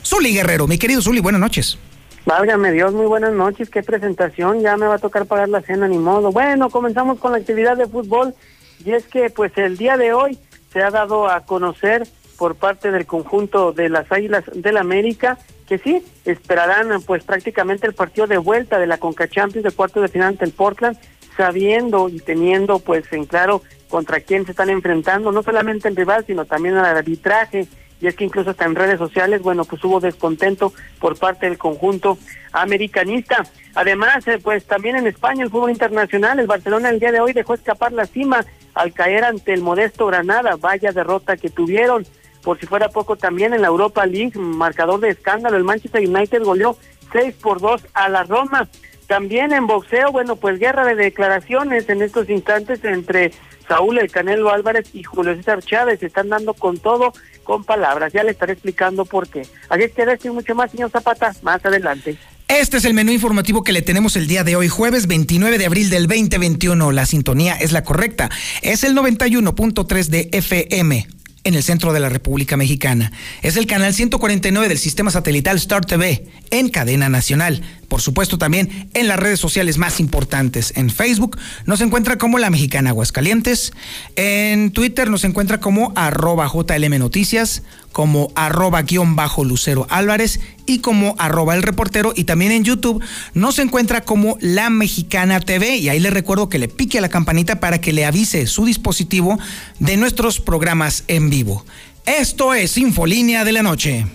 Zuli 0.05 0.31
Guerrero. 0.33 0.65
Mi 0.65 0.77
querido 0.77 1.01
Zuli, 1.01 1.19
buenas 1.19 1.41
noches. 1.41 1.77
Válgame 2.25 2.71
Dios, 2.71 2.93
muy 2.93 3.05
buenas 3.05 3.33
noches, 3.33 3.69
qué 3.69 3.81
presentación, 3.81 4.61
ya 4.61 4.77
me 4.77 4.85
va 4.85 4.95
a 4.95 4.99
tocar 4.99 5.25
pagar 5.25 5.49
la 5.49 5.61
cena, 5.61 5.87
ni 5.87 5.97
modo. 5.97 6.31
Bueno, 6.31 6.69
comenzamos 6.69 7.19
con 7.19 7.31
la 7.31 7.37
actividad 7.37 7.77
de 7.77 7.87
fútbol 7.87 8.35
y 8.83 8.91
es 8.91 9.05
que 9.07 9.29
pues 9.29 9.57
el 9.57 9.77
día 9.77 9.97
de 9.97 10.13
hoy 10.13 10.37
se 10.71 10.83
ha 10.83 10.91
dado 10.91 11.29
a 11.29 11.45
conocer 11.45 12.07
por 12.37 12.55
parte 12.55 12.91
del 12.91 13.05
conjunto 13.05 13.71
de 13.71 13.89
las 13.89 14.11
Águilas 14.11 14.43
del 14.53 14.77
América 14.77 15.37
que 15.69 15.77
sí, 15.77 16.03
esperarán 16.25 17.01
pues 17.03 17.23
prácticamente 17.23 17.85
el 17.85 17.93
partido 17.93 18.25
de 18.25 18.39
vuelta 18.39 18.79
de 18.79 18.87
la 18.87 18.97
Conca 18.97 19.27
Champions 19.27 19.63
de 19.63 19.71
cuarto 19.71 20.01
de 20.01 20.07
final 20.07 20.29
ante 20.29 20.43
el 20.43 20.51
Portland, 20.51 20.97
sabiendo 21.37 22.09
y 22.09 22.19
teniendo 22.19 22.79
pues 22.79 23.05
en 23.13 23.25
claro 23.25 23.61
contra 23.87 24.19
quién 24.19 24.45
se 24.45 24.51
están 24.51 24.71
enfrentando, 24.71 25.31
no 25.31 25.43
solamente 25.43 25.87
el 25.87 25.95
rival, 25.95 26.25
sino 26.25 26.45
también 26.45 26.75
al 26.75 26.97
arbitraje, 26.97 27.67
y 28.01 28.07
es 28.07 28.15
que 28.15 28.23
incluso 28.23 28.51
hasta 28.51 28.65
en 28.65 28.75
redes 28.75 28.97
sociales, 28.97 29.41
bueno, 29.41 29.65
pues 29.65 29.83
hubo 29.83 29.99
descontento 29.99 30.73
por 30.99 31.17
parte 31.17 31.47
del 31.47 31.57
conjunto 31.57 32.17
americanista. 32.51 33.45
Además, 33.75 34.27
eh, 34.27 34.39
pues 34.41 34.65
también 34.65 34.95
en 34.95 35.07
España 35.07 35.43
el 35.43 35.49
fútbol 35.49 35.71
internacional, 35.71 36.39
el 36.39 36.47
Barcelona 36.47 36.89
el 36.89 36.99
día 36.99 37.11
de 37.11 37.19
hoy 37.19 37.33
dejó 37.33 37.53
escapar 37.53 37.91
la 37.91 38.05
cima 38.05 38.45
al 38.73 38.93
caer 38.93 39.25
ante 39.25 39.53
el 39.53 39.61
modesto 39.61 40.07
Granada, 40.07 40.55
vaya 40.55 40.91
derrota 40.91 41.37
que 41.37 41.49
tuvieron. 41.49 42.05
Por 42.43 42.57
si 42.57 42.65
fuera 42.65 42.87
poco 42.89 43.17
también 43.17 43.53
en 43.53 43.61
la 43.61 43.67
Europa 43.67 44.05
League, 44.05 44.39
marcador 44.39 45.01
de 45.01 45.09
escándalo, 45.09 45.57
el 45.57 45.65
Manchester 45.65 46.07
United 46.07 46.43
goleó 46.43 46.77
6 47.11 47.35
por 47.35 47.59
2 47.59 47.85
a 47.93 48.07
la 48.07 48.23
Roma. 48.23 48.67
También 49.07 49.51
en 49.51 49.67
boxeo, 49.67 50.11
bueno, 50.11 50.35
pues 50.35 50.59
guerra 50.59 50.85
de 50.85 50.95
declaraciones 50.95 51.89
en 51.89 52.01
estos 52.01 52.29
instantes 52.29 52.83
entre 52.85 53.31
Saúl 53.67 53.97
El 53.97 54.11
Canelo 54.11 54.51
Álvarez 54.51 54.89
y 54.93 55.03
Julio 55.03 55.35
César 55.35 55.61
Chávez. 55.61 56.01
Están 56.01 56.29
dando 56.29 56.53
con 56.53 56.77
todo, 56.77 57.13
con 57.49 57.63
palabras. 57.63 58.13
Ya 58.13 58.23
le 58.23 58.29
estaré 58.29 58.53
explicando 58.53 59.05
por 59.05 59.27
qué. 59.27 59.41
Así 59.69 59.81
es 59.81 59.91
que 59.91 60.05
de 60.05 60.13
esto 60.13 60.27
y 60.27 60.31
mucho 60.31 60.53
más, 60.53 60.69
señor 60.69 60.91
Zapata, 60.91 61.33
más 61.41 61.65
adelante. 61.65 62.15
Este 62.47 62.77
es 62.77 62.85
el 62.85 62.93
menú 62.93 63.11
informativo 63.11 63.63
que 63.63 63.71
le 63.71 63.81
tenemos 63.81 64.15
el 64.15 64.27
día 64.27 64.43
de 64.43 64.55
hoy, 64.55 64.67
jueves 64.67 65.07
29 65.07 65.57
de 65.57 65.65
abril 65.65 65.89
del 65.89 66.05
2021. 66.05 66.91
La 66.91 67.07
sintonía 67.07 67.55
es 67.55 67.71
la 67.71 67.83
correcta. 67.83 68.29
Es 68.61 68.83
el 68.83 68.95
91.3 68.95 70.05
de 70.09 70.29
FM 70.31 71.07
en 71.43 71.55
el 71.55 71.63
centro 71.63 71.91
de 71.91 71.99
la 71.99 72.09
República 72.09 72.55
Mexicana. 72.55 73.11
Es 73.41 73.57
el 73.57 73.65
canal 73.65 73.95
149 73.95 74.67
del 74.67 74.77
sistema 74.77 75.09
satelital 75.09 75.57
Star 75.57 75.83
TV 75.85 76.27
en 76.51 76.69
cadena 76.69 77.09
nacional. 77.09 77.63
Por 77.89 78.01
supuesto 78.01 78.37
también 78.37 78.89
en 78.93 79.07
las 79.07 79.19
redes 79.19 79.39
sociales 79.39 79.77
más 79.77 79.99
importantes. 79.99 80.73
En 80.75 80.91
Facebook 80.91 81.37
nos 81.65 81.81
encuentra 81.81 82.17
como 82.19 82.37
La 82.37 82.51
Mexicana 82.51 82.91
Aguascalientes. 82.91 83.73
En 84.15 84.71
Twitter 84.71 85.09
nos 85.09 85.23
encuentra 85.23 85.59
como 85.59 85.91
arroba 85.95 86.47
JLM 86.47 86.99
Noticias, 86.99 87.63
como 87.91 88.31
arroba 88.35 88.83
guion 88.83 89.15
bajo 89.15 89.43
Lucero 89.43 89.87
Álvarez 89.89 90.39
y 90.67 90.79
como 90.79 91.15
arroba 91.17 91.55
el 91.55 91.63
reportero. 91.63 92.13
Y 92.15 92.25
también 92.25 92.51
en 92.51 92.63
YouTube 92.63 93.03
nos 93.33 93.57
encuentra 93.57 94.01
como 94.01 94.37
La 94.39 94.69
Mexicana 94.69 95.39
TV. 95.39 95.77
Y 95.77 95.89
ahí 95.89 95.99
le 95.99 96.11
recuerdo 96.11 96.47
que 96.47 96.59
le 96.59 96.67
pique 96.67 96.99
a 96.99 97.01
la 97.01 97.09
campanita 97.09 97.59
para 97.59 97.81
que 97.81 97.91
le 97.91 98.05
avise 98.05 98.45
su 98.45 98.65
dispositivo 98.65 99.39
de 99.79 99.97
nuestros 99.97 100.39
programas 100.39 101.05
en 101.07 101.31
vivo. 101.31 101.65
Esto 102.05 102.53
es 102.53 102.77
Infolínea 102.77 103.43
de 103.43 103.51
la 103.51 103.63
Noche. 103.63 104.05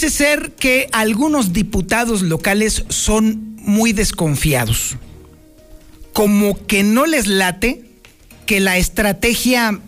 Parece 0.00 0.16
ser 0.16 0.52
que 0.52 0.86
algunos 0.92 1.52
diputados 1.52 2.22
locales 2.22 2.84
son 2.88 3.56
muy 3.56 3.92
desconfiados. 3.92 4.94
Como 6.12 6.56
que 6.68 6.84
no 6.84 7.04
les 7.04 7.26
late 7.26 7.82
que 8.46 8.60
la 8.60 8.76
estrategia 8.76 9.80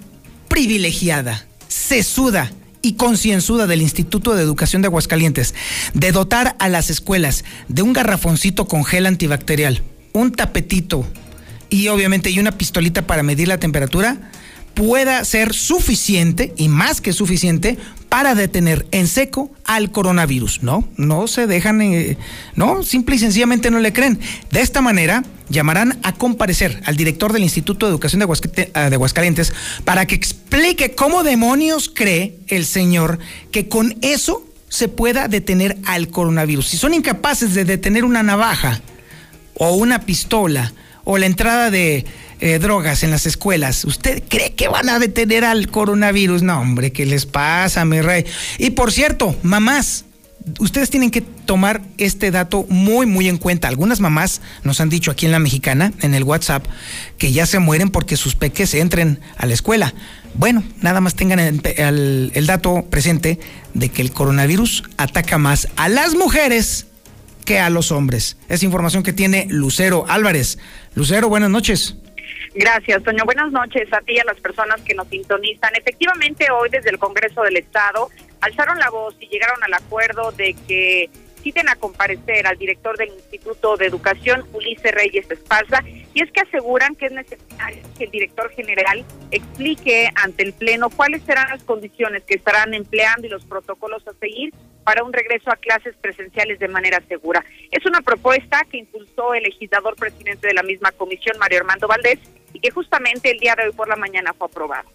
privilegiada, 0.49 1.47
sesuda 1.69 2.51
y 2.83 2.95
concienzuda 2.95 3.69
del 3.69 3.83
Instituto 3.83 4.35
de 4.35 4.43
Educación 4.43 4.83
de 4.83 4.89
Aguascalientes 4.89 5.55
de 5.95 6.11
dotar 6.11 6.57
a 6.59 6.69
las 6.69 6.91
escuelas 6.91 7.45
de 7.69 7.83
un 7.83 7.93
garrafoncito 7.93 8.67
con 8.67 8.85
gel 8.85 9.07
antibacterial, 9.07 9.81
un 10.13 10.33
tapetito 10.33 11.07
y 11.69 11.87
obviamente 11.87 12.31
y 12.31 12.41
una 12.41 12.59
pistolita 12.59 13.07
para 13.07 13.23
medir 13.23 13.47
la 13.47 13.61
temperatura, 13.61 14.33
pueda 14.75 15.25
ser 15.25 15.55
suficiente 15.55 16.55
y 16.57 16.69
más 16.69 17.01
que 17.01 17.13
suficiente 17.13 17.79
para 18.09 18.35
detener 18.35 18.87
en 18.91 19.07
seco 19.07 19.51
al 19.65 19.93
coronavirus. 19.93 20.63
No, 20.63 20.87
no 20.97 21.29
se 21.29 21.47
dejan, 21.47 21.81
eh, 21.81 22.19
no, 22.57 22.83
simple 22.83 23.17
y 23.17 23.19
sencillamente 23.21 23.71
no 23.71 23.79
le 23.79 23.93
creen. 23.93 24.19
De 24.51 24.61
esta 24.61 24.81
manera, 24.81 25.23
llamarán 25.49 25.99
a 26.03 26.15
comparecer 26.15 26.83
al 26.87 26.97
director 26.97 27.33
del 27.33 27.45
Instituto 27.45 27.87
de 27.87 27.91
Educación 27.91 28.21
de, 28.21 28.71
ah, 28.75 28.87
Aguascalientes 28.87 29.53
para 29.85 30.07
que 30.07 30.15
explique 30.15 30.95
cómo 30.95 31.23
demonios 31.23 31.89
cree 31.89 32.39
el 32.49 32.67
señor 32.67 33.19
que 33.53 33.69
con 33.69 33.97
eso 34.03 34.45
se 34.69 34.89
pueda 34.89 35.29
detener 35.29 35.79
al 35.85 36.09
coronavirus. 36.09 36.69
Si 36.69 36.77
son 36.77 36.95
incapaces 36.95 37.55
de 37.55 37.65
detener 37.65 38.05
una 38.05 38.23
navaja 38.23 38.81
o 39.55 39.75
una 39.75 40.01
pistola 40.01 40.73
o 41.05 41.19
la 41.19 41.27
entrada 41.27 41.71
de 41.71 42.05
eh, 42.41 42.59
drogas 42.59 43.03
en 43.03 43.11
las 43.11 43.27
escuelas, 43.27 43.85
¿usted 43.85 44.23
cree 44.29 44.55
que 44.55 44.69
van 44.69 44.89
a 44.89 44.99
detener 44.99 45.45
al 45.45 45.69
coronavirus? 45.69 46.43
No, 46.43 46.61
hombre, 46.61 46.93
¿qué 46.93 47.07
les 47.07 47.27
pasa, 47.27 47.85
mi 47.85 48.01
rey? 48.01 48.25
Y 48.59 48.71
por 48.71 48.93
cierto, 48.93 49.37
mamás, 49.43 50.05
ustedes 50.59 50.91
tienen 50.91 51.11
que 51.11 51.21
tomar 51.21 51.83
este 51.99 52.31
dato 52.31 52.65
muy, 52.69 53.07
muy 53.07 53.29
en 53.29 53.39
cuenta. 53.39 53.69
Algunas 53.69 54.01
mamás 54.01 54.41
nos 54.65 54.81
han 54.81 54.89
dicho 54.89 55.11
aquí 55.11 55.27
en 55.27 55.33
la 55.33 55.39
mexicana, 55.39 55.93
en 56.01 56.15
el 56.15 56.25
WhatsApp, 56.25 56.65
que 57.19 57.33
ya 57.33 57.47
se 57.47 57.59
mueren 57.59 57.91
porque 57.91 58.17
sus 58.17 58.35
peques 58.35 58.75
entren 58.75 59.21
a 59.37 59.47
la 59.47 59.55
escuela. 59.55 59.95
Bueno, 60.35 60.63
nada 60.81 61.01
más 61.01 61.17
tengan 61.17 61.41
el, 61.41 62.33
el 62.35 62.47
dato 62.47 62.87
presente 62.89 63.41
de 63.75 63.89
que 63.89 64.03
el 64.03 64.13
coronavirus 64.13 64.85
ataca 64.97 65.39
más 65.39 65.69
a 65.77 65.89
las 65.89 66.15
mujeres 66.15 66.87
a 67.59 67.71
los 67.71 67.91
hombres. 67.93 68.37
Es 68.49 68.63
información 68.63 69.03
que 69.03 69.13
tiene 69.13 69.47
Lucero 69.49 70.05
Álvarez. 70.09 70.59
Lucero, 70.95 71.29
buenas 71.29 71.51
noches. 71.51 71.97
Gracias, 72.55 73.03
Toño. 73.03 73.25
Buenas 73.25 73.53
noches 73.53 73.93
a 73.93 74.01
ti 74.01 74.15
y 74.15 74.19
a 74.19 74.25
las 74.25 74.39
personas 74.41 74.81
que 74.83 74.95
nos 74.95 75.09
sintonizan. 75.09 75.75
Efectivamente, 75.77 76.51
hoy 76.51 76.69
desde 76.71 76.91
el 76.91 76.99
Congreso 76.99 77.43
del 77.43 77.57
Estado 77.57 78.09
alzaron 78.41 78.79
la 78.79 78.91
voz 78.91 79.15
y 79.21 79.29
llegaron 79.29 79.63
al 79.63 79.75
acuerdo 79.75 80.33
de 80.33 80.55
que 80.67 81.11
citen 81.43 81.69
a 81.69 81.77
comparecer 81.77 82.47
al 82.47 82.59
director 82.59 82.97
del 82.97 83.11
Instituto 83.11 83.77
de 83.77 83.87
Educación, 83.87 84.45
Ulises 84.53 84.93
Reyes 84.93 85.31
Esparza, 85.31 85.83
y 86.15 86.23
es 86.23 86.31
que 86.33 86.41
aseguran 86.41 86.95
que 86.97 87.07
es 87.07 87.13
necesario 87.13 87.83
que 87.97 88.05
el 88.05 88.11
director 88.11 88.51
general 88.51 89.05
explique 89.31 90.09
ante 90.15 90.43
el 90.43 90.53
Pleno 90.53 90.91
cuáles 90.91 91.23
serán 91.23 91.49
las 91.51 91.63
condiciones 91.65 92.23
que 92.25 92.35
estarán 92.35 92.75
empleando 92.75 93.27
y 93.27 93.31
los 93.31 93.45
protocolos 93.45 94.07
a 94.09 94.13
seguir 94.15 94.53
para 94.85 95.05
un 95.05 95.13
regreso 95.13 95.51
a 95.51 95.57
clases 95.57 95.95
presenciales 96.01 96.59
de 96.59 96.69
manera 96.69 97.01
segura. 97.09 97.45
Es 97.71 97.85
una 97.87 98.01
propuesta 98.01 98.65
que 98.71 98.79
impulsó 98.79 99.35
el 99.35 99.45
legislador 99.45 99.95
presidente 99.97 100.49
de 100.49 100.55
la 100.55 100.63
misma 100.63 100.91
comisión, 100.93 101.39
Mario 101.39 101.59
Armando 101.59 101.87
Valdés, 101.87 102.19
y 102.53 102.61
que 102.61 102.71
justamente 102.71 103.31
el 103.31 103.39
día 103.39 103.55
de 103.55 103.67
hoy 103.67 103.73
por 103.73 103.89
la 103.89 103.97
mañana 103.97 104.33
fue 104.33 104.49
aprobado 104.49 104.89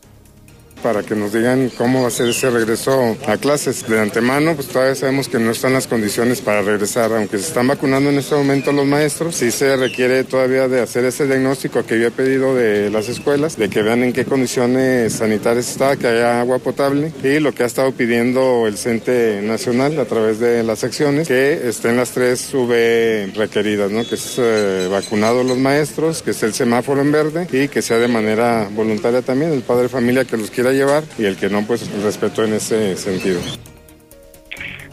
para 0.82 1.03
que 1.03 1.15
nos 1.15 1.34
digan 1.34 1.72
cómo 1.77 2.01
va 2.01 2.08
a 2.08 2.12
ser 2.12 2.29
ese 2.29 2.50
regreso 2.50 3.17
a 3.27 3.38
clases. 3.38 3.88
De 3.88 4.00
antemano, 4.00 4.55
pues 4.55 4.67
todavía 4.67 4.96
sabemos 4.96 5.27
que 5.27 5.39
no 5.39 5.51
están 5.51 5.74
las 5.74 5.88
condiciones 5.88 6.41
para 6.41 6.62
regresar, 6.62 7.12
aunque 7.13 7.38
se 7.38 7.48
están 7.48 7.67
vacunando 7.67 8.10
en 8.10 8.17
este 8.17 8.36
momento 8.36 8.72
los 8.72 8.86
maestros, 8.86 9.36
sí 9.36 9.51
se 9.51 9.75
requiere 9.75 10.24
todavía 10.24 10.67
de 10.67 10.82
hacer 10.82 11.05
ese 11.05 11.25
diagnóstico 11.25 11.86
que 11.86 12.00
yo 12.00 12.08
he 12.08 12.12
pedido 12.12 12.55
de 12.55 12.89
las 12.89 13.10
escuelas, 13.10 13.58
de 13.58 13.70
que 13.70 13.82
vean 13.82 14.03
en 14.03 14.13
qué 14.13 14.25
condiciones 14.25 15.13
sanitarias 15.13 15.70
está, 15.70 15.98
que 15.98 16.08
haya 16.08 16.39
agua 16.41 16.60
potable 16.60 17.12
y 17.24 17.39
lo 17.39 17.53
que 17.53 17.63
ha 17.63 17.65
estado 17.65 17.91
pidiendo 17.91 18.67
el 18.67 18.77
CENTE 18.77 19.41
Nacional 19.41 20.00
a 20.00 20.05
través 20.05 20.39
de 20.39 20.63
las 20.63 20.79
secciones, 20.79 21.27
que 21.27 21.67
estén 21.67 21.98
las 21.98 22.12
tres 22.12 22.53
V 22.53 23.32
requeridas, 23.36 23.91
¿no? 23.91 24.08
que 24.08 24.15
es 24.15 24.36
eh, 24.38 24.88
vacunado 24.89 25.44
los 25.44 25.58
maestros, 25.58 26.22
que 26.22 26.32
esté 26.32 26.46
el 26.46 26.53
semáforo 26.53 27.01
en 27.01 27.12
verde 27.12 27.48
y 27.51 27.67
que 27.67 27.82
sea 27.82 27.98
de 27.98 28.08
manera 28.08 28.67
voluntaria 28.72 29.22
también 29.22 29.51
el 29.51 29.62
padre 29.62 29.84
de 29.84 29.89
familia 29.89 30.25
que 30.25 30.38
los 30.38 30.50
quiera 30.50 30.64
llevar 30.72 31.03
y 31.17 31.25
el 31.25 31.38
que 31.38 31.50
no, 31.50 31.65
pues 31.65 31.89
respeto 32.01 32.43
en 32.43 32.53
ese 32.53 32.95
sentido. 32.98 33.41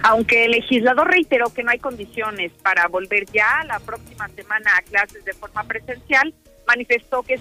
Aunque 0.05 0.47
el 0.47 0.53
legislador 0.53 1.09
reiteró 1.09 1.53
que 1.53 1.63
no 1.63 1.71
hay 1.71 1.79
condiciones 1.79 2.51
para 2.63 2.89
volver 2.89 3.25
ya 3.33 3.63
la 3.67 3.79
próxima 3.79 4.29
semana 4.29 4.71
a 4.77 4.83
clases 4.83 5.25
de 5.25 5.33
forma 5.33 5.63
presencial, 5.65 6.35
manifestó 6.67 7.23
que 7.23 7.35
es 7.35 7.41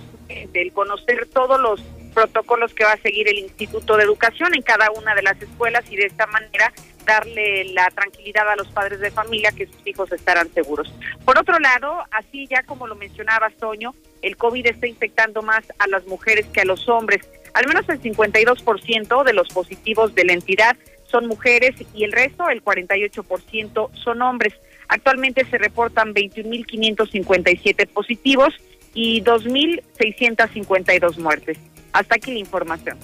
el 0.53 0.71
conocer 0.71 1.27
todos 1.33 1.59
los 1.59 1.81
protocolos 2.13 2.73
que 2.73 2.83
va 2.83 2.93
a 2.93 2.97
seguir 2.97 3.27
el 3.29 3.39
Instituto 3.39 3.97
de 3.97 4.03
Educación 4.03 4.53
en 4.53 4.61
cada 4.61 4.91
una 4.91 5.15
de 5.15 5.23
las 5.23 5.41
escuelas 5.41 5.83
y 5.89 5.95
de 5.95 6.05
esta 6.05 6.27
manera 6.27 6.71
darle 7.05 7.65
la 7.73 7.89
tranquilidad 7.89 8.47
a 8.49 8.55
los 8.55 8.67
padres 8.67 8.99
de 8.99 9.11
familia 9.11 9.51
que 9.51 9.65
sus 9.65 9.87
hijos 9.87 10.11
estarán 10.11 10.53
seguros. 10.53 10.93
Por 11.25 11.37
otro 11.37 11.57
lado, 11.59 12.03
así 12.11 12.47
ya 12.47 12.63
como 12.63 12.87
lo 12.87 12.95
mencionaba 12.95 13.49
Toño, 13.49 13.93
el 14.21 14.37
COVID 14.37 14.67
está 14.67 14.87
infectando 14.87 15.41
más 15.41 15.63
a 15.79 15.87
las 15.87 16.05
mujeres 16.05 16.45
que 16.47 16.61
a 16.61 16.65
los 16.65 16.87
hombres. 16.87 17.27
Al 17.53 17.67
menos 17.67 17.87
el 17.89 18.01
52% 18.01 19.23
de 19.23 19.33
los 19.33 19.47
positivos 19.49 20.15
de 20.15 20.25
la 20.25 20.33
entidad 20.33 20.75
son 21.09 21.27
mujeres 21.27 21.75
y 21.93 22.05
el 22.05 22.11
resto, 22.11 22.49
el 22.49 22.63
48%, 22.63 23.89
son 23.93 24.21
hombres. 24.21 24.53
Actualmente 24.87 25.45
se 25.49 25.57
reportan 25.57 26.13
21.557 26.13 27.87
positivos 27.87 28.53
y 28.93 29.21
2.652 29.21 31.17
muertes. 31.17 31.57
Hasta 31.93 32.15
aquí 32.15 32.31
la 32.31 32.39
información. 32.39 32.97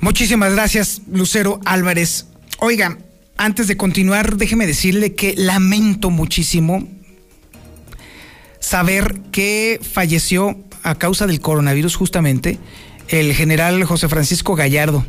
Muchísimas 0.00 0.54
gracias, 0.54 1.02
Lucero 1.10 1.60
Álvarez. 1.64 2.28
Oiga, 2.60 2.98
antes 3.36 3.68
de 3.68 3.76
continuar, 3.76 4.36
déjeme 4.36 4.66
decirle 4.66 5.14
que 5.14 5.34
lamento 5.36 6.10
muchísimo 6.10 6.88
saber 8.58 9.14
que 9.32 9.80
falleció 9.80 10.56
a 10.82 10.94
causa 10.96 11.26
del 11.26 11.40
coronavirus 11.40 11.96
justamente 11.96 12.58
el 13.08 13.34
general 13.34 13.84
José 13.84 14.08
Francisco 14.08 14.54
Gallardo. 14.54 15.04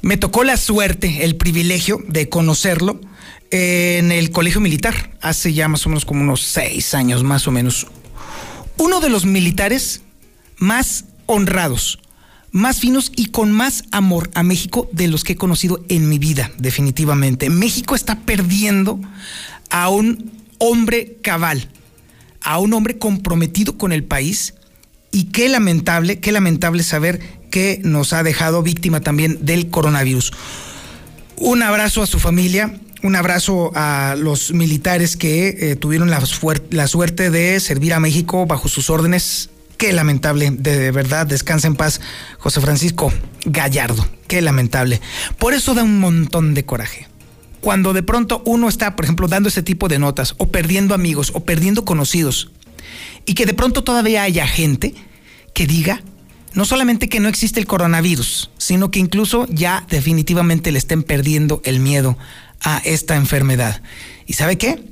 Me 0.00 0.16
tocó 0.16 0.44
la 0.44 0.56
suerte, 0.56 1.24
el 1.24 1.36
privilegio 1.36 2.00
de 2.06 2.28
conocerlo 2.28 3.00
en 3.50 4.12
el 4.12 4.30
colegio 4.30 4.60
militar, 4.60 5.16
hace 5.20 5.52
ya 5.52 5.68
más 5.68 5.86
o 5.86 5.88
menos 5.88 6.04
como 6.04 6.22
unos 6.22 6.42
seis 6.42 6.94
años 6.94 7.24
más 7.24 7.48
o 7.48 7.50
menos. 7.50 7.86
Uno 8.76 9.00
de 9.00 9.08
los 9.08 9.24
militares 9.24 10.02
más 10.58 11.06
honrados, 11.26 11.98
más 12.52 12.80
finos 12.80 13.12
y 13.16 13.26
con 13.26 13.50
más 13.50 13.84
amor 13.90 14.30
a 14.34 14.42
México 14.42 14.88
de 14.92 15.08
los 15.08 15.24
que 15.24 15.32
he 15.32 15.36
conocido 15.36 15.84
en 15.88 16.08
mi 16.08 16.18
vida, 16.18 16.52
definitivamente. 16.58 17.50
México 17.50 17.94
está 17.94 18.20
perdiendo 18.20 19.00
a 19.70 19.88
un 19.88 20.30
hombre 20.58 21.16
cabal, 21.22 21.68
a 22.42 22.58
un 22.58 22.72
hombre 22.72 22.98
comprometido 22.98 23.76
con 23.78 23.92
el 23.92 24.04
país 24.04 24.54
y 25.10 25.24
qué 25.24 25.48
lamentable, 25.48 26.20
qué 26.20 26.32
lamentable 26.32 26.82
saber 26.82 27.20
que 27.50 27.80
nos 27.84 28.12
ha 28.12 28.22
dejado 28.22 28.62
víctima 28.62 29.00
también 29.00 29.38
del 29.44 29.70
coronavirus. 29.70 30.32
Un 31.36 31.62
abrazo 31.62 32.02
a 32.02 32.06
su 32.06 32.18
familia, 32.18 32.80
un 33.02 33.16
abrazo 33.16 33.70
a 33.74 34.16
los 34.18 34.52
militares 34.52 35.16
que 35.16 35.48
eh, 35.48 35.76
tuvieron 35.76 36.10
la, 36.10 36.20
suerte 36.26 37.30
de 37.30 37.60
servir 37.60 37.94
a 37.94 38.00
México 38.00 38.46
bajo 38.46 38.68
sus 38.68 38.90
órdenes. 38.90 39.50
Qué 39.76 39.92
lamentable, 39.92 40.50
de 40.50 40.90
verdad, 40.90 41.26
descansa 41.26 41.68
en 41.68 41.76
paz, 41.76 42.00
José 42.38 42.60
Francisco 42.60 43.12
Gallardo. 43.44 44.06
Qué 44.26 44.42
lamentable. 44.42 45.00
Por 45.38 45.54
eso 45.54 45.74
da 45.74 45.84
un 45.84 46.00
montón 46.00 46.54
de 46.54 46.64
coraje 46.64 47.06
cuando 47.60 47.92
de 47.92 48.02
pronto 48.02 48.42
uno 48.46 48.68
está, 48.68 48.96
por 48.96 49.04
ejemplo, 49.04 49.28
dando 49.28 49.48
ese 49.48 49.62
tipo 49.62 49.88
de 49.88 49.98
notas, 49.98 50.34
o 50.38 50.48
perdiendo 50.48 50.94
amigos, 50.94 51.32
o 51.34 51.44
perdiendo 51.44 51.84
conocidos, 51.84 52.50
y 53.26 53.34
que 53.34 53.46
de 53.46 53.54
pronto 53.54 53.84
todavía 53.84 54.22
haya 54.22 54.46
gente 54.46 54.94
que 55.54 55.66
diga 55.66 56.02
no 56.54 56.64
solamente 56.64 57.08
que 57.08 57.20
no 57.20 57.28
existe 57.28 57.60
el 57.60 57.66
coronavirus, 57.66 58.50
sino 58.58 58.90
que 58.90 58.98
incluso 58.98 59.46
ya 59.50 59.84
definitivamente 59.88 60.72
le 60.72 60.78
estén 60.78 61.02
perdiendo 61.02 61.60
el 61.64 61.78
miedo 61.78 62.16
a 62.60 62.78
esta 62.78 63.16
enfermedad. 63.16 63.82
¿Y 64.26 64.32
sabe 64.32 64.58
qué? 64.58 64.82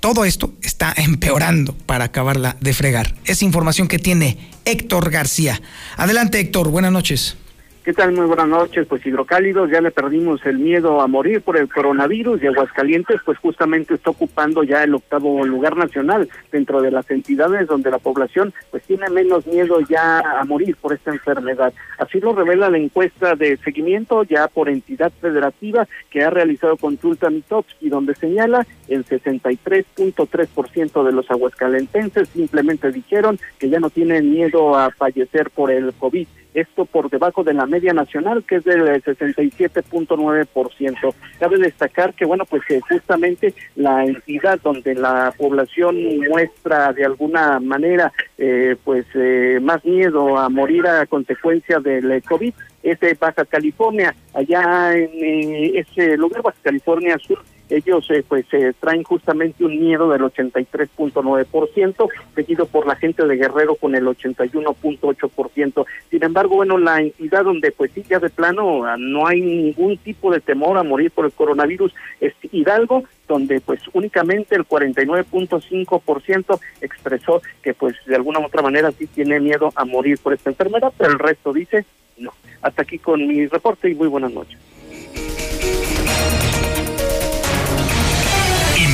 Todo 0.00 0.24
esto 0.24 0.52
está 0.62 0.92
empeorando 0.96 1.74
para 1.74 2.04
acabarla 2.04 2.56
de 2.60 2.72
fregar. 2.72 3.14
Es 3.24 3.42
información 3.42 3.88
que 3.88 3.98
tiene 3.98 4.38
Héctor 4.64 5.10
García. 5.10 5.60
Adelante 5.96 6.40
Héctor, 6.40 6.70
buenas 6.70 6.92
noches. 6.92 7.36
¿Qué 7.84 7.92
tal? 7.92 8.12
Muy 8.12 8.26
buenas 8.26 8.46
noches. 8.46 8.86
Pues 8.86 9.04
hidrocálidos, 9.04 9.68
ya 9.68 9.80
le 9.80 9.90
perdimos 9.90 10.46
el 10.46 10.60
miedo 10.60 11.00
a 11.00 11.08
morir 11.08 11.42
por 11.42 11.56
el 11.56 11.68
coronavirus 11.68 12.40
y 12.40 12.46
Aguascalientes 12.46 13.20
pues 13.24 13.38
justamente 13.38 13.94
está 13.94 14.10
ocupando 14.10 14.62
ya 14.62 14.84
el 14.84 14.94
octavo 14.94 15.44
lugar 15.44 15.76
nacional 15.76 16.28
dentro 16.52 16.80
de 16.80 16.92
las 16.92 17.10
entidades 17.10 17.66
donde 17.66 17.90
la 17.90 17.98
población 17.98 18.54
pues 18.70 18.84
tiene 18.84 19.10
menos 19.10 19.48
miedo 19.48 19.80
ya 19.80 20.20
a 20.20 20.44
morir 20.44 20.76
por 20.76 20.92
esta 20.92 21.10
enfermedad. 21.10 21.74
Así 21.98 22.20
lo 22.20 22.36
revela 22.36 22.70
la 22.70 22.78
encuesta 22.78 23.34
de 23.34 23.56
seguimiento 23.56 24.22
ya 24.22 24.46
por 24.46 24.68
entidad 24.68 25.10
federativa 25.20 25.88
que 26.08 26.22
ha 26.22 26.30
realizado 26.30 26.76
consulta 26.76 27.30
Mitops 27.30 27.74
y 27.80 27.88
donde 27.88 28.14
señala 28.14 28.64
el 28.86 29.04
63.3% 29.04 31.04
de 31.04 31.12
los 31.12 31.28
aguascalentenses 31.28 32.28
simplemente 32.28 32.92
dijeron 32.92 33.40
que 33.58 33.68
ya 33.68 33.80
no 33.80 33.90
tienen 33.90 34.30
miedo 34.30 34.76
a 34.76 34.92
fallecer 34.92 35.50
por 35.50 35.72
el 35.72 35.92
COVID 35.94 36.28
esto 36.54 36.84
por 36.84 37.10
debajo 37.10 37.44
de 37.44 37.54
la 37.54 37.66
media 37.66 37.92
nacional, 37.92 38.44
que 38.44 38.56
es 38.56 38.64
del 38.64 39.02
67.9%. 39.02 41.14
Cabe 41.38 41.58
destacar 41.58 42.14
que, 42.14 42.24
bueno, 42.24 42.44
pues 42.44 42.62
justamente 42.88 43.54
la 43.76 44.04
entidad 44.04 44.60
donde 44.62 44.94
la 44.94 45.32
población 45.36 45.96
muestra 46.28 46.92
de 46.92 47.04
alguna 47.04 47.60
manera, 47.60 48.12
eh, 48.38 48.76
pues, 48.84 49.06
eh, 49.14 49.58
más 49.62 49.84
miedo 49.84 50.36
a 50.36 50.48
morir 50.48 50.86
a 50.86 51.06
consecuencia 51.06 51.80
del 51.80 52.22
COVID 52.22 52.54
es 52.82 53.00
de 53.00 53.14
Baja 53.14 53.44
California. 53.44 54.14
Allá 54.34 54.96
en 54.96 55.10
eh, 55.12 55.78
ese 55.78 56.16
lugar, 56.16 56.42
Baja 56.42 56.58
California 56.62 57.18
Sur, 57.18 57.42
ellos 57.76 58.08
eh, 58.10 58.24
pues 58.26 58.44
eh, 58.52 58.72
traen 58.78 59.02
justamente 59.02 59.64
un 59.64 59.78
miedo 59.80 60.10
del 60.10 60.22
83.9%, 60.22 62.08
seguido 62.34 62.66
por 62.66 62.86
la 62.86 62.96
gente 62.96 63.26
de 63.26 63.36
Guerrero 63.36 63.76
con 63.76 63.94
el 63.94 64.04
81.8%. 64.04 65.86
Sin 66.10 66.24
embargo, 66.24 66.56
bueno, 66.56 66.78
la 66.78 67.00
entidad 67.00 67.44
donde 67.44 67.72
pues 67.72 67.90
sí 67.92 68.04
ya 68.08 68.18
de 68.18 68.30
plano 68.30 68.84
ah, 68.84 68.96
no 68.98 69.26
hay 69.26 69.40
ningún 69.40 69.96
tipo 69.98 70.30
de 70.30 70.40
temor 70.40 70.76
a 70.78 70.82
morir 70.82 71.10
por 71.10 71.24
el 71.24 71.32
coronavirus 71.32 71.94
es 72.20 72.34
Hidalgo, 72.50 73.04
donde 73.26 73.60
pues 73.60 73.80
únicamente 73.92 74.54
el 74.54 74.66
49.5% 74.66 76.60
expresó 76.80 77.42
que 77.62 77.74
pues 77.74 77.96
de 78.06 78.16
alguna 78.16 78.40
u 78.40 78.44
otra 78.44 78.62
manera 78.62 78.92
sí 78.92 79.06
tiene 79.06 79.40
miedo 79.40 79.72
a 79.74 79.84
morir 79.84 80.18
por 80.22 80.34
esta 80.34 80.50
enfermedad, 80.50 80.92
pero 80.96 81.12
el 81.12 81.18
resto 81.18 81.52
dice 81.52 81.84
no. 82.18 82.32
Hasta 82.60 82.82
aquí 82.82 82.98
con 82.98 83.26
mi 83.26 83.46
reporte 83.46 83.90
y 83.90 83.94
muy 83.94 84.08
buenas 84.08 84.32
noches. 84.32 84.58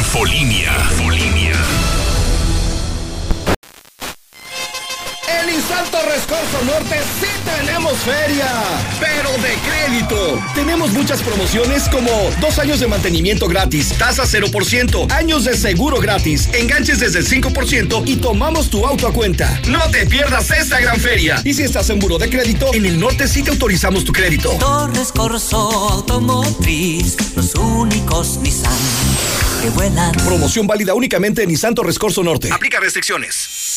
Infolinia. 0.09 0.73
Infolinia. 0.91 1.53
En 5.29 5.55
Insalto 5.55 5.99
Rescorso 6.03 6.65
Norte 6.65 6.97
sí 7.21 7.27
tenemos 7.45 7.93
feria, 7.99 8.47
pero 8.99 9.31
de 9.43 9.55
crédito. 9.69 10.43
Tenemos 10.55 10.93
muchas 10.93 11.23
promociones 11.23 11.91
como 11.91 12.11
dos 12.41 12.59
años 12.59 12.81
de 12.81 12.87
mantenimiento 12.87 13.49
gratis, 13.49 13.93
tasa 13.99 14.23
0%, 14.25 15.12
años 15.12 15.45
de 15.45 15.55
seguro 15.55 16.00
gratis, 16.00 16.49
enganches 16.55 17.00
desde 17.00 17.19
el 17.19 17.29
5% 17.29 18.05
y 18.07 18.17
tomamos 18.17 18.71
tu 18.71 18.87
auto 18.87 19.09
a 19.09 19.12
cuenta. 19.12 19.61
No 19.69 19.91
te 19.91 20.07
pierdas 20.07 20.50
esta 20.50 20.81
gran 20.81 20.99
feria. 20.99 21.43
Y 21.45 21.53
si 21.53 21.65
estás 21.65 21.91
en 21.91 21.99
buro 21.99 22.17
de 22.17 22.31
crédito, 22.31 22.73
en 22.73 22.87
el 22.87 22.99
norte 22.99 23.29
sí 23.29 23.43
te 23.43 23.50
autorizamos 23.50 24.07
tu 24.07 24.12
crédito. 24.12 24.53
Torres 24.53 25.12
Corso 25.12 25.69
Automotriz, 25.91 27.15
los 27.37 27.55
únicos 27.57 28.38
Nissan 28.38 28.73
que 29.61 29.71
vuelan. 29.71 30.12
Promoción 30.12 30.67
válida 30.67 30.95
únicamente 30.95 31.43
en 31.43 31.49
Nissan 31.49 31.75
Torres 31.75 31.99
Corso 31.99 32.23
Norte. 32.23 32.50
Aplica 32.53 32.81
restricciones. 32.81 33.77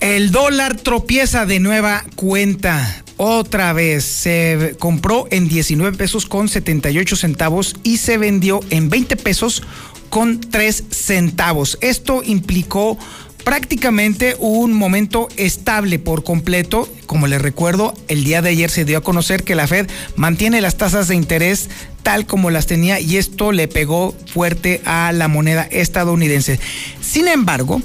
El 0.00 0.30
dólar 0.30 0.76
tropieza 0.76 1.46
de 1.46 1.60
nueva 1.60 2.04
cuenta. 2.16 3.02
Otra 3.16 3.72
vez 3.72 4.04
se 4.04 4.76
compró 4.78 5.26
en 5.30 5.48
19 5.48 5.96
pesos 5.96 6.26
con 6.26 6.48
78 6.48 7.16
centavos 7.16 7.76
y 7.84 7.98
se 7.98 8.18
vendió 8.18 8.60
en 8.70 8.90
20 8.90 9.16
pesos 9.16 9.62
con 10.10 10.40
3 10.40 10.84
centavos. 10.90 11.78
Esto 11.80 12.22
implicó 12.24 12.98
prácticamente 13.44 14.36
un 14.38 14.72
momento 14.72 15.28
estable 15.36 15.98
por 15.98 16.24
completo. 16.24 16.88
Como 17.06 17.26
les 17.26 17.40
recuerdo, 17.40 17.94
el 18.08 18.24
día 18.24 18.42
de 18.42 18.50
ayer 18.50 18.70
se 18.70 18.84
dio 18.84 18.98
a 18.98 19.02
conocer 19.02 19.44
que 19.44 19.54
la 19.54 19.66
Fed 19.66 19.88
mantiene 20.16 20.60
las 20.60 20.76
tasas 20.76 21.08
de 21.08 21.14
interés 21.14 21.68
tal 22.02 22.26
como 22.26 22.50
las 22.50 22.66
tenía 22.66 23.00
y 23.00 23.16
esto 23.16 23.52
le 23.52 23.68
pegó 23.68 24.14
fuerte 24.32 24.80
a 24.84 25.12
la 25.12 25.28
moneda 25.28 25.62
estadounidense. 25.70 26.60
Sin 27.00 27.28
embargo, 27.28 27.80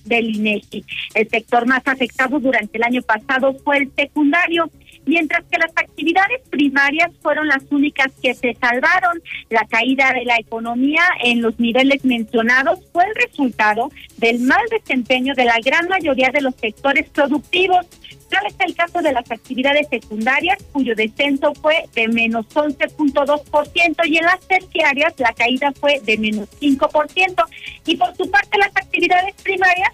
del 0.06 0.36
INEGI. 0.36 0.84
El 1.14 1.30
sector 1.30 1.66
más 1.68 1.84
afectado 1.86 2.40
durante 2.40 2.78
el 2.78 2.84
año 2.84 3.02
pasado 3.02 3.54
fue 3.64 3.78
el 3.78 3.92
secundario, 3.96 4.70
mientras 5.06 5.44
que 5.50 5.58
las 5.58 5.72
actividades 5.76 6.42
primarias 6.50 7.12
fueron 7.22 7.48
las 7.48 7.64
únicas 7.70 8.08
que 8.22 8.34
se 8.34 8.54
salvaron. 8.56 9.22
La 9.50 9.66
caída 9.66 10.14
de 10.14 10.26
la 10.26 10.38
economía 10.38 11.04
en 11.24 11.42
los 11.42 11.60
niveles 11.60 12.04
mencionados 12.06 12.80
fue 12.92 13.04
el 13.06 13.16
resultado 13.16 13.92
del 14.18 14.40
mal 14.40 14.62
desempeño 14.70 15.34
de 15.36 15.46
la 15.46 15.60
gran 15.64 15.88
mayoría 15.88 16.30
de 16.34 16.42
los 16.42 16.56
sectores 16.56 17.10
productivos. 17.10 17.86
Tal 18.34 18.48
es 18.48 18.56
el 18.66 18.76
caso 18.76 19.00
de 19.04 19.12
las 19.12 19.30
actividades 19.30 19.88
secundarias, 19.90 20.58
cuyo 20.72 20.96
descenso 20.96 21.54
fue 21.54 21.86
de 21.94 22.08
menos 22.08 22.48
11.2%, 22.48 24.08
y 24.08 24.18
en 24.18 24.26
las 24.26 24.40
terciarias 24.48 25.14
la 25.20 25.34
caída 25.34 25.72
fue 25.80 26.00
de 26.00 26.18
menos 26.18 26.50
5%. 26.60 27.46
Y 27.86 27.96
por 27.96 28.16
su 28.18 28.32
parte, 28.32 28.58
las 28.58 28.76
actividades 28.76 29.36
primarias 29.44 29.92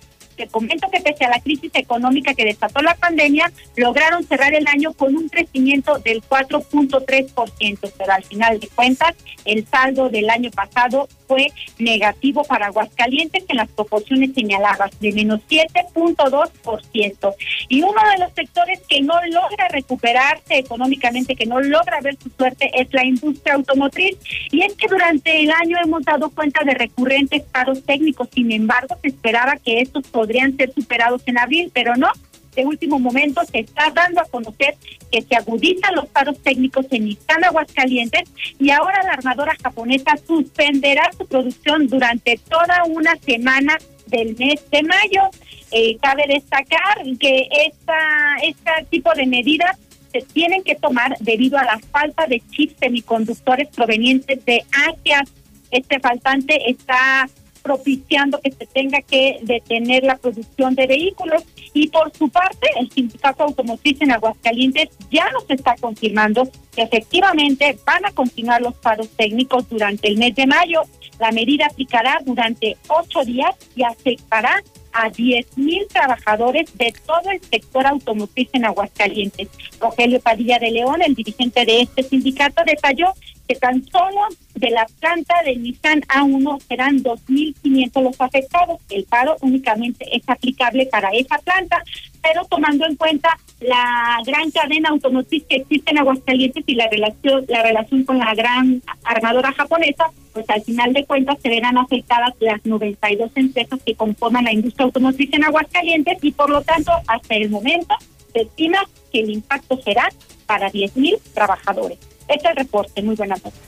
Comento 0.47 0.89
que 0.89 1.02
pese 1.02 1.25
a 1.25 1.30
la 1.30 1.39
crisis 1.39 1.71
económica 1.73 2.34
que 2.34 2.45
desató 2.45 2.82
la 2.82 2.95
pandemia, 2.95 3.52
lograron 3.75 4.23
cerrar 4.23 4.54
el 4.54 4.67
año 4.67 4.93
con 4.93 5.15
un 5.15 5.30
crecimiento 5.30 5.99
del 5.99 6.21
4.3%, 6.21 7.91
pero 7.97 8.13
al 8.13 8.23
final 8.23 8.60
de 8.60 8.67
cuentas, 8.69 9.15
el 9.45 9.65
saldo 9.67 10.10
del 10.10 10.30
año 10.30 10.52
pasado 10.52 11.08
fue 11.30 11.47
negativo 11.78 12.43
para 12.43 12.65
Aguascalientes 12.65 13.45
en 13.47 13.58
las 13.58 13.69
proporciones 13.69 14.34
señaladas 14.34 14.99
de 14.99 15.12
menos 15.12 15.41
7.2%. 15.47 17.36
Y 17.69 17.84
uno 17.84 18.02
de 18.12 18.23
los 18.23 18.34
sectores 18.34 18.82
que 18.88 19.02
no 19.02 19.13
logra 19.28 19.67
recuperarse 19.69 20.58
económicamente, 20.58 21.36
que 21.36 21.45
no 21.45 21.62
logra 21.62 22.02
ver 22.02 22.17
su 22.21 22.30
suerte, 22.30 22.71
es 22.73 22.91
la 22.93 23.06
industria 23.06 23.54
automotriz. 23.54 24.17
Y 24.52 24.63
es 24.63 24.73
que 24.73 24.88
durante 24.88 25.43
el 25.43 25.52
año 25.52 25.78
hemos 25.84 26.04
dado 26.04 26.32
cuenta 26.32 26.63
de 26.63 26.73
recurrentes 26.73 27.43
paros 27.43 27.84
técnicos. 27.84 28.28
Sin 28.34 28.52
embargo, 28.52 28.97
se 29.02 29.10
esperaba 29.10 29.56
que 29.58 29.82
estos 29.82 30.08
podrían 30.30 30.56
ser 30.58 30.72
superados 30.76 31.24
en 31.26 31.39
abril, 31.39 31.72
pero 31.74 31.96
no. 31.96 32.08
De 32.56 32.63
último 32.63 33.00
momento 33.00 33.42
se 33.52 33.60
está 33.60 33.89
dando 33.89 34.22
a 34.22 34.26
conocer 34.26 34.76
que 35.12 35.24
se 35.24 35.36
agudizan 35.36 35.96
los 35.96 36.08
paros 36.08 36.38
técnicos 36.44 36.86
en 36.92 37.06
Nissan 37.06 37.44
Aguascalientes 37.44 38.30
y 38.60 38.70
ahora 38.70 39.02
la 39.04 39.13
armadora 39.13 39.56
japonesa 39.63 40.18
suspenderá 40.28 41.10
su 41.18 41.26
producción 41.26 41.88
durante 41.88 42.39
toda 42.48 42.84
una 42.86 43.15
semana 43.15 43.76
del 44.06 44.36
mes 44.38 44.63
de 44.70 44.84
mayo. 44.84 45.30
Eh, 45.72 45.98
cabe 46.00 46.26
destacar 46.28 47.02
que 47.20 47.48
esta, 47.65 47.98
este 48.44 48.86
tipo 48.92 49.12
de 49.15 49.26
medidas 49.26 49.78
se 50.12 50.22
tienen 50.22 50.63
que 50.63 50.76
tomar 50.76 51.18
debido 51.22 51.58
a 51.58 51.63
la 51.63 51.80
falta 51.92 52.28
de 52.28 52.42
chips 52.52 52.76
semiconductores 52.80 53.68
provenientes 53.70 54.46
de 54.46 54.63
Asia. 54.89 55.24
Este 55.72 56.00
faltante 56.00 56.70
está 56.70 57.28
propiciando 57.69 58.41
que 58.41 58.51
se 58.51 58.65
tenga 58.65 58.99
que 59.03 59.38
detener 59.43 60.03
la 60.03 60.17
producción 60.17 60.73
de 60.73 60.88
vehículos. 60.88 61.43
Y 61.71 61.88
por 61.89 62.12
su 62.17 62.27
parte, 62.27 62.67
el 62.79 62.89
Sindicato 62.89 63.43
Automotriz 63.43 64.01
en 64.01 64.12
Aguascalientes 64.12 64.89
ya 65.12 65.29
nos 65.29 65.47
está 65.47 65.75
confirmando 65.75 66.49
que 66.75 66.82
efectivamente 66.82 67.77
van 67.86 68.05
a 68.05 68.12
continuar 68.12 68.63
los 68.63 68.73
paros 68.73 69.08
técnicos 69.10 69.69
durante 69.69 70.08
el 70.08 70.17
mes 70.17 70.34
de 70.34 70.47
mayo. 70.47 70.82
La 71.19 71.32
medida 71.32 71.67
aplicará 71.67 72.17
durante 72.25 72.75
ocho 72.88 73.23
días 73.23 73.55
y 73.75 73.84
afectará 73.84 74.63
a 74.93 75.10
10 75.10 75.58
mil 75.58 75.88
trabajadores 75.88 76.78
de 76.78 76.93
todo 77.06 77.32
el 77.32 77.41
sector 77.41 77.86
automotriz 77.88 78.49
en 78.54 78.65
Aguascalientes. 78.65 79.47
Rogelio 79.80 80.19
Padilla 80.19 80.60
de 80.60 80.71
León, 80.71 81.02
el 81.02 81.15
dirigente 81.15 81.65
de 81.65 81.82
este 81.82 82.04
sindicato, 82.04 82.63
detalló 82.65 83.13
que 83.47 83.56
tan 83.56 83.84
solo 83.89 84.21
de 84.54 84.69
la 84.69 84.86
planta 84.99 85.34
de 85.43 85.56
Nissan 85.56 86.02
A1 86.02 86.62
serán 86.67 87.02
2.500 87.02 88.04
los 88.04 88.21
afectados. 88.21 88.80
El 88.89 89.06
paro 89.06 89.38
únicamente 89.41 90.06
es 90.15 90.21
aplicable 90.28 90.86
para 90.86 91.10
esa 91.10 91.39
planta, 91.39 91.82
pero 92.21 92.45
tomando 92.45 92.86
en 92.86 92.95
cuenta 92.95 93.30
la 93.60 94.19
gran 94.25 94.52
cadena 94.52 94.89
automotriz 94.89 95.43
que 95.49 95.58
existe 95.58 95.91
en 95.91 95.97
Aguascalientes 95.97 96.63
y 96.67 96.75
la 96.75 96.88
relación, 96.89 97.45
la 97.47 97.63
relación 97.63 98.04
con 98.04 98.19
la 98.19 98.36
gran 98.36 98.84
armadora 99.04 99.52
japonesa, 99.54 100.12
pues 100.34 100.50
al 100.50 100.62
final 100.62 100.94
de 100.94 101.06
cuentas 101.06 101.38
se 101.42 101.50
verán 101.50 101.78
afectadas 101.78 102.34
las 102.39 102.65
92 102.65 103.32
empresas 103.36 103.80
que 103.86 103.96
conforman 103.96 104.46
la 104.46 104.54
industria 104.54 104.86
automotriz 104.86 105.34
en 105.34 105.44
Aguascalientes 105.44 106.18
y 106.22 106.32
por 106.32 106.50
lo 106.50 106.62
tanto 106.62 106.92
hasta 107.08 107.36
el 107.36 107.50
momento 107.50 107.96
se 108.34 108.42
estima 108.42 108.80
que 109.12 109.22
el 109.22 109.32
impacto 109.32 109.80
será 109.82 110.10
para 110.46 110.72
10.000 110.72 111.20
trabajadores. 111.34 111.98
Este 112.28 112.48
es 112.48 112.52
el 112.52 112.56
reporte. 112.56 113.02
Muy 113.02 113.15
buenas 113.15 113.44
noches. 113.44 113.60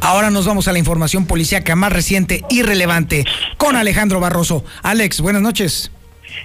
Ahora 0.00 0.28
nos 0.30 0.46
vamos 0.46 0.68
a 0.68 0.72
la 0.72 0.78
información 0.78 1.26
policíaca 1.26 1.76
más 1.76 1.90
reciente 1.90 2.42
y 2.50 2.62
relevante 2.62 3.24
con 3.56 3.74
Alejandro 3.74 4.20
Barroso. 4.20 4.62
Alex, 4.82 5.22
buenas 5.22 5.40
noches. 5.40 5.90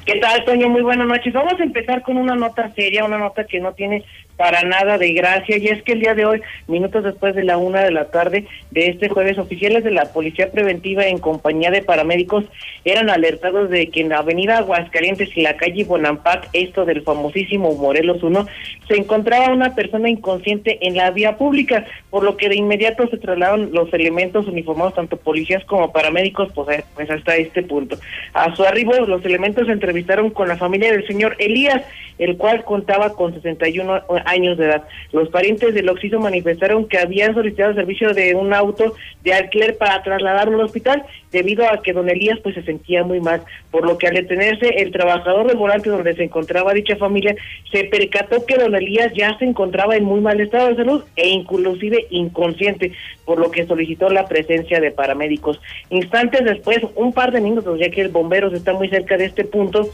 ¿Qué 0.06 0.16
tal, 0.20 0.46
Toño? 0.46 0.70
Muy 0.70 0.82
buenas 0.82 1.08
noches. 1.08 1.34
Vamos 1.34 1.60
a 1.60 1.64
empezar 1.64 2.02
con 2.02 2.18
una 2.18 2.36
nota 2.36 2.72
seria, 2.74 3.04
una 3.04 3.18
nota 3.18 3.44
que 3.44 3.60
no 3.60 3.74
tiene 3.74 4.06
para 4.40 4.64
nada 4.64 4.98
de 4.98 5.12
gracia 5.12 5.58
y 5.58 5.68
es 5.68 5.84
que 5.84 5.92
el 5.92 6.00
día 6.00 6.16
de 6.16 6.24
hoy, 6.24 6.42
minutos 6.68 7.04
después 7.04 7.36
de 7.36 7.44
la 7.44 7.58
una 7.58 7.84
de 7.84 7.92
la 7.92 8.06
tarde 8.06 8.46
de 8.72 8.88
este 8.88 9.10
jueves, 9.10 9.38
oficiales 9.38 9.84
de 9.84 9.92
la 9.92 10.14
Policía 10.14 10.50
Preventiva 10.50 11.06
en 11.06 11.18
compañía 11.18 11.72
de 11.72 11.82
paramédicos 11.82 12.46
eran 12.86 13.10
alertados 13.10 13.70
de 13.70 13.90
que 13.90 14.00
en 14.00 14.08
la 14.08 14.20
avenida 14.20 14.60
Aguascalientes 14.60 15.36
y 15.36 15.42
la 15.42 15.58
calle 15.58 15.84
Bonampak, 15.84 16.48
esto 16.54 16.86
del 16.86 17.02
famosísimo 17.02 17.76
Morelos 17.76 18.24
1, 18.24 18.48
se 18.88 18.96
encontraba 18.96 19.52
una 19.52 19.76
persona 19.76 20.10
inconsciente 20.10 20.88
en 20.88 20.96
la 20.96 21.12
vía 21.12 21.36
pública, 21.36 21.86
por 22.10 22.24
lo 22.24 22.38
que 22.38 22.48
de 22.48 22.56
inmediato 22.56 23.10
se 23.10 23.18
trasladaron 23.18 23.74
los 23.74 23.94
elementos 23.94 24.48
uniformados, 24.48 24.96
tanto 24.96 25.18
policías 25.18 25.66
como 25.66 25.92
paramédicos, 25.92 26.50
pues, 26.54 26.86
pues 26.96 27.12
hasta 27.12 27.36
este 27.36 27.62
punto. 27.62 27.98
A 28.34 28.56
su 28.56 28.64
arribo, 28.64 28.94
los 28.94 29.26
elementos 29.26 29.68
se 29.68 29.74
entrevistaron 29.74 30.30
con 30.30 30.48
la 30.48 30.56
familia 30.56 30.94
del 30.94 31.06
señor 31.06 31.36
Elías, 31.40 31.84
el 32.20 32.38
cual 32.38 32.64
contaba 32.64 33.14
con 33.14 33.34
61 33.34 34.04
años 34.30 34.58
de 34.58 34.66
edad. 34.66 34.84
Los 35.12 35.30
parientes 35.30 35.74
del 35.74 35.90
Oxiso 35.90 36.20
manifestaron 36.20 36.88
que 36.88 36.98
habían 36.98 37.34
solicitado 37.34 37.74
servicio 37.74 38.14
de 38.14 38.36
un 38.36 38.54
auto 38.54 38.96
de 39.24 39.34
alquiler 39.34 39.78
para 39.78 40.02
trasladarlo 40.04 40.58
al 40.58 40.66
hospital 40.66 41.04
debido 41.32 41.66
a 41.70 41.82
que 41.82 41.94
don 41.94 42.10
Elías 42.10 42.40
pues 42.42 42.56
se 42.56 42.64
sentía 42.64 43.04
muy 43.04 43.20
mal, 43.20 43.44
por 43.72 43.86
lo 43.86 43.98
que 43.98 44.08
al 44.08 44.16
detenerse 44.16 44.68
el 44.78 44.92
trabajador 44.92 45.48
del 45.48 45.58
volante 45.58 45.90
donde 45.90 46.16
se 46.16 46.24
encontraba 46.24 46.74
dicha 46.74 46.96
familia 46.96 47.36
se 47.72 47.86
percató 47.86 48.46
que 48.46 48.58
don 48.58 48.76
Elías 48.76 49.12
ya 49.16 49.38
se 49.38 49.46
encontraba 49.46 49.96
en 49.96 50.04
muy 50.04 50.22
mal 50.22 50.40
estado 50.40 50.70
de 50.70 50.76
salud 50.76 51.04
e 51.16 51.30
inclusive 51.30 52.08
inconsciente, 52.10 52.94
por 53.26 53.40
lo 53.40 53.52
que 53.52 53.66
solicitó 53.66 54.10
la 54.10 54.28
presencia 54.28 54.80
de 54.80 54.92
paramédicos. 54.92 55.60
Instantes 55.90 56.44
después, 56.44 56.80
un 56.96 57.14
par 57.14 57.32
de 57.32 57.42
minutos, 57.42 57.80
ya 57.80 57.90
que 57.90 58.02
el 58.02 58.10
bombero 58.10 58.54
está 58.54 58.74
muy 58.74 58.90
cerca 58.90 59.18
de 59.18 59.26
este 59.26 59.44
punto, 59.46 59.90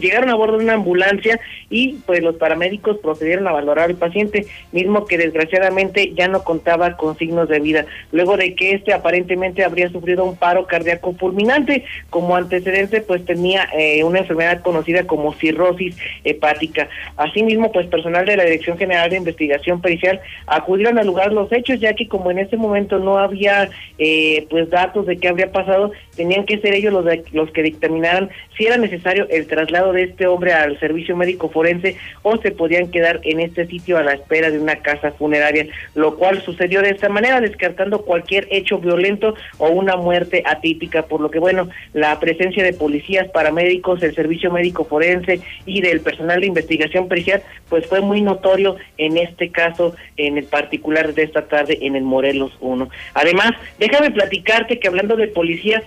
Llegaron 0.00 0.30
a 0.30 0.34
bordo 0.34 0.58
de 0.58 0.64
una 0.64 0.74
ambulancia 0.74 1.40
y 1.70 1.94
pues 2.06 2.22
los 2.22 2.36
paramédicos 2.36 2.98
procedieron 2.98 3.46
a 3.46 3.52
valorar 3.52 3.90
al 3.90 3.96
paciente, 3.96 4.46
mismo 4.72 5.06
que 5.06 5.18
desgraciadamente 5.18 6.12
ya 6.14 6.28
no 6.28 6.44
contaba 6.44 6.96
con 6.96 7.16
signos 7.16 7.48
de 7.48 7.60
vida, 7.60 7.86
luego 8.12 8.36
de 8.36 8.54
que 8.54 8.72
este 8.72 8.92
aparentemente 8.92 9.64
habría 9.64 9.90
sufrido 9.90 10.24
un 10.24 10.36
paro 10.36 10.66
cardíaco 10.66 11.12
fulminante. 11.14 11.84
Como 12.10 12.36
antecedente 12.36 13.00
pues 13.00 13.24
tenía 13.24 13.68
eh, 13.76 14.04
una 14.04 14.20
enfermedad 14.20 14.62
conocida 14.62 15.06
como 15.06 15.34
cirrosis 15.34 15.96
hepática. 16.24 16.88
Asimismo 17.16 17.72
pues 17.72 17.86
personal 17.86 18.26
de 18.26 18.36
la 18.36 18.44
Dirección 18.44 18.78
General 18.78 19.10
de 19.10 19.16
Investigación 19.16 19.80
Pericial 19.80 20.20
acudieron 20.46 20.98
al 20.98 21.06
lugar 21.06 21.32
los 21.32 21.52
hechos, 21.52 21.80
ya 21.80 21.94
que 21.94 22.08
como 22.08 22.30
en 22.30 22.38
ese 22.38 22.56
momento 22.56 22.98
no 22.98 23.18
había 23.18 23.70
eh, 23.98 24.46
pues 24.50 24.70
datos 24.70 25.06
de 25.06 25.16
qué 25.16 25.28
habría 25.28 25.52
pasado, 25.52 25.92
tenían 26.16 26.44
que 26.44 26.58
ser 26.58 26.74
ellos 26.74 26.92
los, 26.92 27.04
los 27.32 27.50
que 27.50 27.62
dictaminaran 27.62 28.30
si 28.56 28.66
era 28.66 28.76
necesario 28.76 29.26
el 29.30 29.46
traslado 29.46 29.87
de 29.92 30.04
este 30.04 30.26
hombre 30.26 30.52
al 30.52 30.78
servicio 30.78 31.16
médico 31.16 31.48
forense 31.48 31.96
o 32.22 32.36
se 32.38 32.50
podían 32.50 32.90
quedar 32.90 33.20
en 33.24 33.40
este 33.40 33.66
sitio 33.66 33.98
a 33.98 34.02
la 34.02 34.14
espera 34.14 34.50
de 34.50 34.58
una 34.58 34.76
casa 34.76 35.12
funeraria, 35.12 35.66
lo 35.94 36.16
cual 36.16 36.42
sucedió 36.42 36.82
de 36.82 36.90
esta 36.90 37.08
manera, 37.08 37.40
descartando 37.40 38.02
cualquier 38.02 38.46
hecho 38.50 38.78
violento 38.78 39.34
o 39.58 39.68
una 39.68 39.96
muerte 39.96 40.42
atípica, 40.46 41.02
por 41.02 41.20
lo 41.20 41.30
que 41.30 41.38
bueno, 41.38 41.68
la 41.92 42.18
presencia 42.20 42.62
de 42.64 42.72
policías, 42.72 43.28
paramédicos, 43.28 44.02
el 44.02 44.14
servicio 44.14 44.50
médico 44.50 44.84
forense 44.84 45.40
y 45.66 45.80
del 45.80 46.00
personal 46.00 46.40
de 46.40 46.46
investigación 46.46 47.08
pericial, 47.08 47.42
pues 47.68 47.86
fue 47.86 48.00
muy 48.00 48.20
notorio 48.22 48.76
en 48.96 49.16
este 49.16 49.50
caso, 49.50 49.94
en 50.16 50.38
el 50.38 50.44
particular 50.44 51.14
de 51.14 51.22
esta 51.22 51.46
tarde 51.46 51.78
en 51.82 51.96
el 51.96 52.02
Morelos 52.02 52.52
1. 52.60 52.88
Además, 53.14 53.52
déjame 53.78 54.10
platicarte 54.10 54.78
que 54.78 54.88
hablando 54.88 55.16
de 55.16 55.28
policías, 55.28 55.82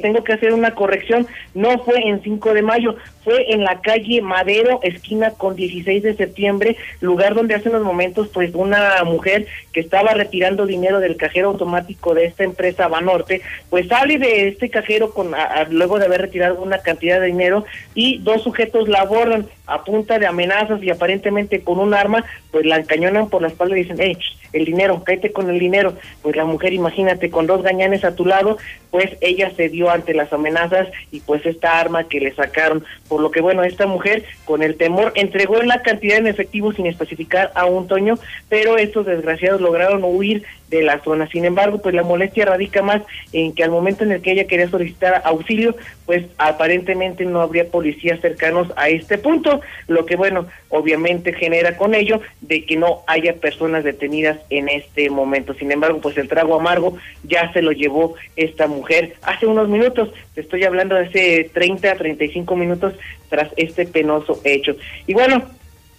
tengo 0.00 0.24
que 0.24 0.32
hacer 0.32 0.52
una 0.52 0.74
corrección, 0.74 1.26
no 1.54 1.78
fue 1.80 2.08
en 2.08 2.22
5 2.22 2.54
de 2.54 2.62
mayo, 2.62 2.96
fue 3.24 3.52
en 3.52 3.62
la 3.62 3.80
calle 3.80 4.22
Madero, 4.22 4.80
esquina 4.82 5.32
con 5.32 5.54
16 5.54 6.02
de 6.02 6.16
septiembre, 6.16 6.76
lugar 7.00 7.34
donde 7.34 7.54
hace 7.54 7.68
unos 7.68 7.82
momentos 7.82 8.28
pues 8.28 8.54
una 8.54 9.02
mujer 9.04 9.46
que 9.72 9.80
estaba 9.80 10.14
retirando 10.14 10.66
dinero 10.66 11.00
del 11.00 11.16
cajero 11.16 11.48
automático 11.48 12.14
de 12.14 12.24
esta 12.24 12.44
empresa 12.44 12.88
Banorte, 12.88 13.42
pues 13.70 13.88
sale 13.88 14.18
de 14.18 14.48
este 14.48 14.70
cajero 14.70 15.12
con 15.12 15.32
luego 15.70 15.98
de 15.98 16.06
haber 16.06 16.22
retirado 16.22 16.60
una 16.62 16.78
cantidad 16.78 17.20
de 17.20 17.26
dinero 17.26 17.64
y 17.94 18.18
dos 18.18 18.42
sujetos 18.42 18.88
la 18.88 19.00
abordan 19.00 19.46
a 19.66 19.84
punta 19.84 20.18
de 20.18 20.26
amenazas 20.26 20.82
y 20.82 20.90
aparentemente 20.90 21.60
con 21.60 21.78
un 21.78 21.94
arma, 21.94 22.24
pues 22.50 22.64
la 22.64 22.76
encañonan 22.76 23.28
por 23.28 23.42
la 23.42 23.48
espalda 23.48 23.76
y 23.76 23.82
dicen, 23.82 23.98
hey, 24.00 24.16
el 24.52 24.64
dinero, 24.64 25.02
cállate 25.04 25.32
con 25.32 25.50
el 25.50 25.58
dinero. 25.58 25.94
Pues 26.22 26.36
la 26.36 26.44
mujer, 26.44 26.72
imagínate, 26.72 27.30
con 27.30 27.46
dos 27.46 27.62
gañanes 27.62 28.04
a 28.04 28.14
tu 28.14 28.24
lado, 28.24 28.56
pues 28.90 29.10
ella 29.20 29.50
se 29.58 29.68
dio 29.68 29.90
ante 29.90 30.14
las 30.14 30.32
amenazas 30.32 30.86
y 31.10 31.18
pues 31.18 31.44
esta 31.44 31.80
arma 31.80 32.04
que 32.04 32.20
le 32.20 32.32
sacaron. 32.32 32.84
Por 33.08 33.20
lo 33.20 33.32
que 33.32 33.40
bueno, 33.40 33.64
esta 33.64 33.86
mujer 33.86 34.24
con 34.44 34.62
el 34.62 34.76
temor 34.76 35.12
entregó 35.16 35.60
la 35.62 35.82
cantidad 35.82 36.16
en 36.16 36.28
efectivo 36.28 36.72
sin 36.72 36.86
especificar 36.86 37.50
a 37.56 37.66
un 37.66 37.88
Toño, 37.88 38.14
pero 38.48 38.78
estos 38.78 39.06
desgraciados 39.06 39.60
lograron 39.60 40.04
huir 40.04 40.44
de 40.68 40.82
la 40.82 41.00
zona. 41.00 41.26
Sin 41.28 41.44
embargo, 41.44 41.78
pues 41.78 41.94
la 41.94 42.02
molestia 42.02 42.44
radica 42.44 42.82
más 42.82 43.02
en 43.32 43.52
que 43.54 43.64
al 43.64 43.70
momento 43.70 44.04
en 44.04 44.12
el 44.12 44.22
que 44.22 44.32
ella 44.32 44.46
quería 44.46 44.68
solicitar 44.68 45.22
auxilio, 45.24 45.74
pues 46.06 46.26
aparentemente 46.38 47.24
no 47.24 47.40
habría 47.40 47.70
policías 47.70 48.20
cercanos 48.20 48.68
a 48.76 48.88
este 48.88 49.18
punto, 49.18 49.60
lo 49.88 50.06
que 50.06 50.16
bueno, 50.16 50.46
obviamente 50.68 51.32
genera 51.32 51.76
con 51.76 51.94
ello 51.94 52.20
de 52.40 52.64
que 52.64 52.76
no 52.76 53.02
haya 53.06 53.34
personas 53.34 53.84
detenidas 53.84 54.38
en 54.50 54.68
este 54.68 55.10
momento. 55.10 55.54
Sin 55.54 55.72
embargo, 55.72 56.00
pues 56.00 56.16
el 56.18 56.28
trago 56.28 56.54
amargo 56.54 56.96
ya 57.24 57.52
se 57.52 57.62
lo 57.62 57.72
llevó 57.72 58.14
esta 58.36 58.66
mujer 58.66 59.14
hace 59.22 59.46
unos 59.48 59.68
minutos, 59.68 60.10
te 60.34 60.40
estoy 60.40 60.64
hablando 60.64 60.94
de 60.94 61.06
hace 61.06 61.50
30 61.52 61.90
a 61.90 61.96
35 61.96 62.56
minutos 62.56 62.94
tras 63.28 63.50
este 63.56 63.86
penoso 63.86 64.40
hecho. 64.44 64.76
Y 65.06 65.14
bueno, 65.14 65.42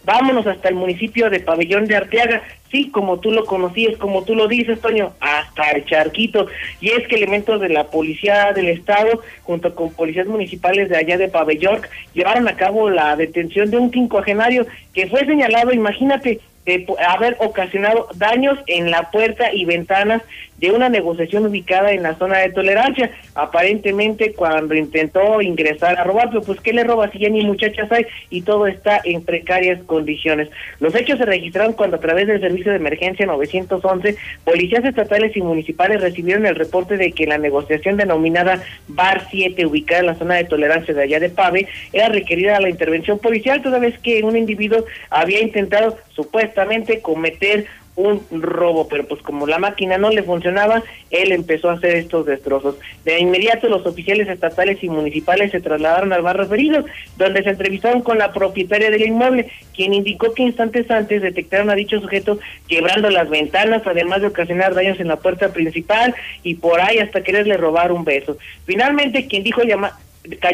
vámonos 0.06 0.48
hasta 0.48 0.70
el 0.70 0.76
municipio 0.76 1.30
de 1.30 1.40
Pabellón 1.40 1.86
de 1.86 1.96
Arteaga, 1.96 2.42
sí, 2.72 2.90
como 2.90 3.20
tú 3.20 3.32
lo 3.32 3.46
conocías, 3.46 3.98
como 3.98 4.24
tú 4.24 4.36
lo 4.36 4.48
dices, 4.48 4.80
Toño, 4.80 5.14
hasta 5.20 5.72
el 5.72 5.86
charquito. 5.86 6.48
Y 6.82 6.90
es 6.90 7.08
que 7.08 7.16
elementos 7.16 7.60
de 7.62 7.70
la 7.70 7.86
policía 7.86 8.52
del 8.54 8.70
estado, 8.70 9.22
junto 9.44 9.76
con 9.76 9.92
policías 9.94 10.28
municipales 10.28 10.90
de 10.90 10.98
allá 10.98 11.18
de 11.18 11.28
Pabellón, 11.28 11.82
llevaron 12.14 12.48
a 12.48 12.56
cabo 12.56 12.90
la 12.90 13.16
detención 13.16 13.70
de 13.70 13.78
un 13.78 13.92
quincuagenario 13.92 14.66
que 14.94 15.08
fue 15.08 15.26
señalado, 15.26 15.74
imagínate, 15.74 16.40
de 16.66 16.86
haber 17.08 17.36
ocasionado 17.40 18.08
daños 18.16 18.58
en 18.68 18.92
la 18.92 19.10
puerta 19.12 19.54
y 19.54 19.66
ventanas 19.66 20.22
de 20.60 20.72
una 20.72 20.89
negociación 20.89 21.45
ubicada 21.45 21.91
en 21.91 22.04
la 22.04 22.15
zona 22.15 22.39
de 22.39 22.52
tolerancia. 22.52 23.12
Aparentemente 23.36 24.34
cuando 24.34 24.76
intentó 24.76 25.41
ingresar 25.41 25.98
a 25.98 26.04
robar, 26.04 26.30
pues 26.30 26.60
¿qué 26.60 26.74
le 26.74 26.84
roba 26.84 27.10
si 27.12 27.19
ya 27.19 27.30
ni 27.30 27.45
muchachas 27.45 27.91
hay 27.91 28.06
y 28.30 28.41
todo 28.41 28.67
está 28.67 29.00
en 29.04 29.24
precarias 29.24 29.82
condiciones? 29.86 30.50
Los 30.80 30.93
hechos 30.95 31.17
se 31.17 31.26
registraron 31.26 31.74
cuando 31.74 31.98
a 31.98 32.00
través 32.00 32.28
del 32.28 32.41
servicio 32.41 32.72
de 32.72 32.78
emergencia 32.78 33.26
911, 33.26 34.15
policías 34.43 34.84
estatales 34.84 35.36
y 35.36 35.41
municipales 35.41 36.02
recibieron 36.02 36.45
el 36.45 36.56
reporte 36.56 36.98
de 36.98 37.12
que 37.12 37.26
la 37.26 37.38
negociación 37.38 37.98
denominada 37.98 38.62
Bar 38.88 39.28
7, 39.30 39.65
ubicada 39.65 40.02
en 40.02 40.08
la 40.08 40.15
zona 40.15 40.36
de 40.36 40.43
tolerancia 40.45 40.93
de 40.93 41.04
allá 41.04 41.19
de 41.19 41.30
Pave, 41.30 41.67
era 41.93 42.10
requerida 42.10 42.60
la 42.60 42.69
intervención 42.69 43.19
policial 43.19 43.62
toda 43.62 43.80
vez 43.80 43.98
que 44.00 44.24
un 44.24 44.36
individuo 44.36 44.86
había 45.10 45.41
intentado 45.41 45.98
supuestamente 46.12 47.02
cometer 47.02 47.65
un 48.00 48.42
robo, 48.42 48.88
pero 48.88 49.06
pues 49.06 49.22
como 49.22 49.46
la 49.46 49.60
máquina 49.60 49.98
no 49.98 50.10
le 50.10 50.24
funcionaba, 50.24 50.84
él 51.10 51.32
empezó 51.32 51.70
a 51.70 51.74
hacer 51.74 51.96
estos 51.96 52.26
destrozos. 52.26 52.76
De 53.04 53.20
inmediato 53.20 53.68
los 53.68 53.86
oficiales 53.86 54.28
estatales 54.28 54.82
y 54.84 54.90
municipales 54.90 55.52
se 55.52 55.60
trasladaron 55.60 56.14
al 56.14 56.22
bar 56.22 56.38
referido, 56.38 56.86
donde 57.18 57.44
se 57.44 57.50
entrevistaron 57.50 58.02
con 58.02 58.18
la 58.18 58.32
propietaria 58.32 58.90
del 58.90 59.06
inmueble, 59.06 59.52
quien 59.76 59.94
indicó 59.94 60.34
que 60.34 60.44
instantes 60.44 60.90
antes 60.90 61.22
detectaron 61.22 61.70
a 61.70 61.76
dicho 61.76 62.00
sujeto 62.00 62.40
quebrando 62.68 63.10
las 63.10 63.30
ventanas, 63.30 63.82
además 63.86 64.22
de 64.22 64.28
ocasionar 64.28 64.74
daños 64.74 65.00
en 65.00 65.10
la 65.10 65.18
puerta 65.18 65.52
principal 65.52 66.16
y 66.44 66.56
por 66.56 66.80
ahí 66.80 67.00
hasta 67.00 67.24
quererle 67.24 67.58
robar 67.58 67.92
un 67.92 68.06
beso. 68.06 68.38
Finalmente, 68.66 69.28
quien 69.28 69.44
dijo 69.44 69.62
llamar 69.64 69.92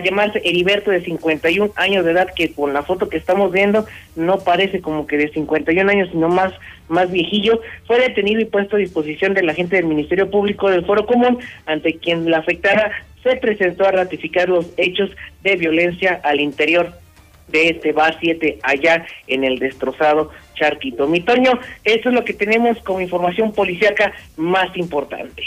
llamarse 0.03 0.41
Heriberto 0.43 0.91
de 0.91 1.03
51 1.03 1.71
años 1.75 2.05
de 2.05 2.11
edad, 2.11 2.29
que 2.35 2.51
con 2.51 2.73
la 2.73 2.83
foto 2.83 3.09
que 3.09 3.17
estamos 3.17 3.51
viendo 3.51 3.85
no 4.15 4.39
parece 4.39 4.81
como 4.81 5.07
que 5.07 5.17
de 5.17 5.31
51 5.31 5.89
años, 5.89 6.09
sino 6.11 6.29
más, 6.29 6.53
más 6.87 7.11
viejillo, 7.11 7.61
fue 7.87 7.99
detenido 7.99 8.41
y 8.41 8.45
puesto 8.45 8.75
a 8.75 8.79
disposición 8.79 9.33
de 9.33 9.43
la 9.43 9.53
gente 9.53 9.75
del 9.75 9.85
Ministerio 9.85 10.29
Público 10.29 10.69
del 10.69 10.85
Foro 10.85 11.05
Común, 11.05 11.39
ante 11.65 11.97
quien 11.97 12.29
la 12.29 12.39
afectada 12.39 12.91
se 13.23 13.35
presentó 13.37 13.85
a 13.85 13.91
ratificar 13.91 14.49
los 14.49 14.67
hechos 14.77 15.09
de 15.43 15.55
violencia 15.55 16.19
al 16.23 16.39
interior 16.39 16.93
de 17.47 17.69
este 17.69 17.91
bar 17.91 18.17
7 18.19 18.59
allá 18.63 19.05
en 19.27 19.43
el 19.43 19.59
destrozado 19.59 20.31
Charquito. 20.55 21.07
Mi 21.07 21.21
Toño, 21.21 21.59
eso 21.83 22.09
es 22.09 22.15
lo 22.15 22.23
que 22.23 22.33
tenemos 22.33 22.77
como 22.79 23.01
información 23.01 23.51
policíaca 23.51 24.13
más 24.37 24.75
importante. 24.77 25.43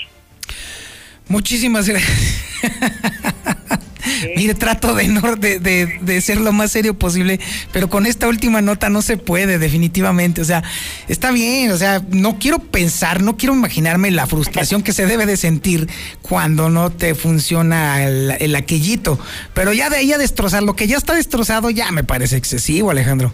Muchísimas 1.28 1.88
gracias. 1.88 2.44
Mire, 4.36 4.54
trato 4.54 4.94
de, 4.94 5.08
no, 5.08 5.36
de, 5.36 5.58
de, 5.58 6.20
ser 6.20 6.40
lo 6.40 6.52
más 6.52 6.72
serio 6.72 6.94
posible, 6.94 7.40
pero 7.72 7.88
con 7.88 8.06
esta 8.06 8.28
última 8.28 8.60
nota 8.60 8.88
no 8.88 9.02
se 9.02 9.16
puede, 9.16 9.58
definitivamente. 9.58 10.40
O 10.40 10.44
sea, 10.44 10.62
está 11.08 11.30
bien, 11.30 11.70
o 11.70 11.76
sea, 11.76 12.02
no 12.10 12.38
quiero 12.38 12.58
pensar, 12.58 13.22
no 13.22 13.36
quiero 13.36 13.54
imaginarme 13.54 14.10
la 14.10 14.26
frustración 14.26 14.82
que 14.82 14.92
se 14.92 15.06
debe 15.06 15.26
de 15.26 15.36
sentir 15.36 15.88
cuando 16.22 16.70
no 16.70 16.90
te 16.90 17.14
funciona 17.14 18.04
el, 18.04 18.34
el 18.38 18.54
aquellito. 18.56 19.18
Pero 19.54 19.72
ya 19.72 19.90
de 19.90 19.96
ahí 19.96 20.12
a 20.12 20.18
destrozar 20.18 20.62
lo 20.62 20.74
que 20.74 20.86
ya 20.86 20.96
está 20.96 21.14
destrozado, 21.14 21.70
ya 21.70 21.90
me 21.92 22.04
parece 22.04 22.36
excesivo, 22.36 22.90
Alejandro. 22.90 23.32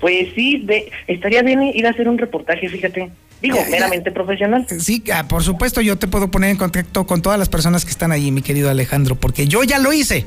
Pues 0.00 0.28
sí, 0.34 0.62
de, 0.64 0.90
estaría 1.06 1.42
bien 1.42 1.62
ir 1.62 1.86
a 1.86 1.90
hacer 1.90 2.08
un 2.08 2.18
reportaje, 2.18 2.68
fíjate. 2.68 3.10
Digo, 3.42 3.58
meramente 3.70 4.10
profesional. 4.10 4.66
Sí, 4.78 5.04
ah, 5.12 5.28
por 5.28 5.42
supuesto, 5.42 5.80
yo 5.80 5.96
te 5.96 6.08
puedo 6.08 6.30
poner 6.30 6.50
en 6.50 6.56
contacto 6.56 7.06
con 7.06 7.22
todas 7.22 7.38
las 7.38 7.48
personas 7.48 7.84
que 7.84 7.90
están 7.90 8.12
allí, 8.12 8.32
mi 8.32 8.42
querido 8.42 8.70
Alejandro, 8.70 9.14
porque 9.16 9.46
yo 9.46 9.62
ya 9.62 9.78
lo 9.78 9.92
hice. 9.92 10.26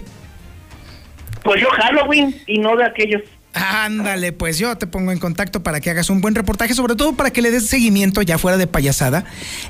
Pues 1.43 1.62
yo 1.62 1.67
Halloween 1.69 2.36
y 2.48 2.60
no 2.60 2.76
de 2.76 2.86
aquellos. 2.86 3.22
Ándale, 3.53 4.31
pues 4.31 4.59
yo 4.59 4.77
te 4.77 4.85
pongo 4.85 5.12
en 5.12 5.17
contacto 5.17 5.63
para 5.63 5.79
que 5.79 5.89
hagas 5.89 6.09
un 6.09 6.21
buen 6.21 6.35
reportaje, 6.35 6.73
sobre 6.75 6.95
todo 6.95 7.13
para 7.13 7.31
que 7.31 7.41
le 7.41 7.49
des 7.49 7.65
seguimiento 7.65 8.21
ya 8.21 8.38
fuera 8.38 8.57
de 8.57 8.67
payasada, 8.67 9.25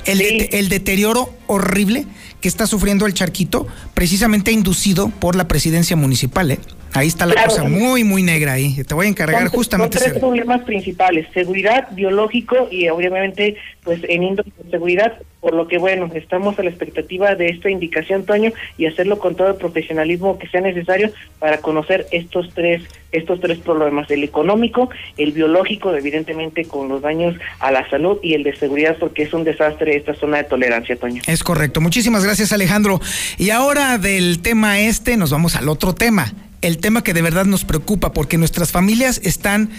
el, 0.05 0.49
el 0.51 0.69
deterioro 0.69 1.33
horrible 1.47 2.05
que 2.41 2.47
está 2.47 2.67
sufriendo 2.67 3.05
el 3.05 3.13
charquito, 3.13 3.67
precisamente 3.93 4.51
inducido 4.51 5.09
por 5.09 5.35
la 5.35 5.47
presidencia 5.47 5.95
municipal, 5.95 6.51
¿eh? 6.51 6.59
Ahí 6.93 7.07
está 7.07 7.25
la 7.25 7.43
cosa 7.45 7.63
muy, 7.65 8.03
muy 8.03 8.23
negra 8.23 8.53
ahí. 8.53 8.83
Te 8.83 8.93
voy 8.95 9.05
a 9.05 9.09
encargar 9.09 9.47
justamente. 9.49 9.99
Son 9.99 10.09
tres 10.09 10.19
problemas 10.19 10.61
principales: 10.63 11.27
seguridad, 11.33 11.87
biológico 11.91 12.67
y 12.71 12.89
obviamente, 12.89 13.55
pues 13.83 14.01
en 14.09 14.23
índole 14.23 14.51
de 14.63 14.71
seguridad. 14.71 15.13
Por 15.41 15.53
lo 15.53 15.67
que, 15.67 15.77
bueno, 15.77 16.09
estamos 16.13 16.59
a 16.59 16.63
la 16.63 16.69
expectativa 16.69 17.35
de 17.35 17.47
esta 17.47 17.69
indicación, 17.69 18.25
Toño, 18.25 18.51
y 18.77 18.87
hacerlo 18.87 19.19
con 19.19 19.35
todo 19.35 19.49
el 19.49 19.55
profesionalismo 19.55 20.37
que 20.37 20.47
sea 20.49 20.61
necesario 20.61 21.11
para 21.39 21.59
conocer 21.59 22.07
estos 22.11 22.53
tres, 22.53 22.83
estos 23.11 23.39
tres 23.39 23.59
problemas: 23.59 24.11
el 24.11 24.23
económico, 24.23 24.89
el 25.17 25.31
biológico, 25.31 25.93
evidentemente 25.95 26.65
con 26.65 26.89
los 26.89 27.01
daños 27.01 27.35
a 27.59 27.71
la 27.71 27.89
salud 27.89 28.19
y 28.21 28.33
el 28.33 28.43
de 28.43 28.55
seguridad, 28.55 28.97
porque 28.99 29.23
es 29.23 29.33
un 29.33 29.43
desastre 29.43 29.95
esta 29.95 30.13
zona 30.13 30.37
de 30.37 30.43
tolerancia, 30.43 30.95
Toño. 30.97 31.21
Es 31.25 31.43
correcto. 31.43 31.79
Muchísimas 31.79 32.23
gracias, 32.23 32.51
Alejandro. 32.51 32.99
Y 33.37 33.51
ahora 33.51 33.97
del 33.97 34.41
tema 34.41 34.79
este, 34.79 35.15
nos 35.15 35.31
vamos 35.31 35.55
al 35.55 35.69
otro 35.69 35.95
tema 35.95 36.33
el 36.61 36.77
tema 36.77 37.03
que 37.03 37.13
de 37.13 37.21
verdad 37.21 37.45
nos 37.45 37.65
preocupa, 37.65 38.13
porque 38.13 38.37
nuestras 38.37 38.71
familias 38.71 39.21
están, 39.23 39.69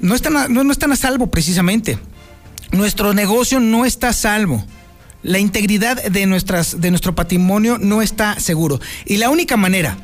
no 0.00 0.14
están, 0.14 0.36
a, 0.36 0.48
no, 0.48 0.70
están 0.70 0.92
a 0.92 0.96
salvo 0.96 1.28
precisamente. 1.28 1.98
Nuestro 2.70 3.14
negocio 3.14 3.60
no 3.60 3.84
está 3.84 4.08
a 4.08 4.12
salvo. 4.12 4.64
La 5.22 5.38
integridad 5.38 6.02
de, 6.02 6.26
nuestras, 6.26 6.80
de 6.80 6.90
nuestro 6.90 7.14
patrimonio 7.14 7.78
no 7.78 8.02
está 8.02 8.38
seguro. 8.40 8.80
Y 9.04 9.18
la 9.18 9.30
única 9.30 9.56
manera 9.56 9.98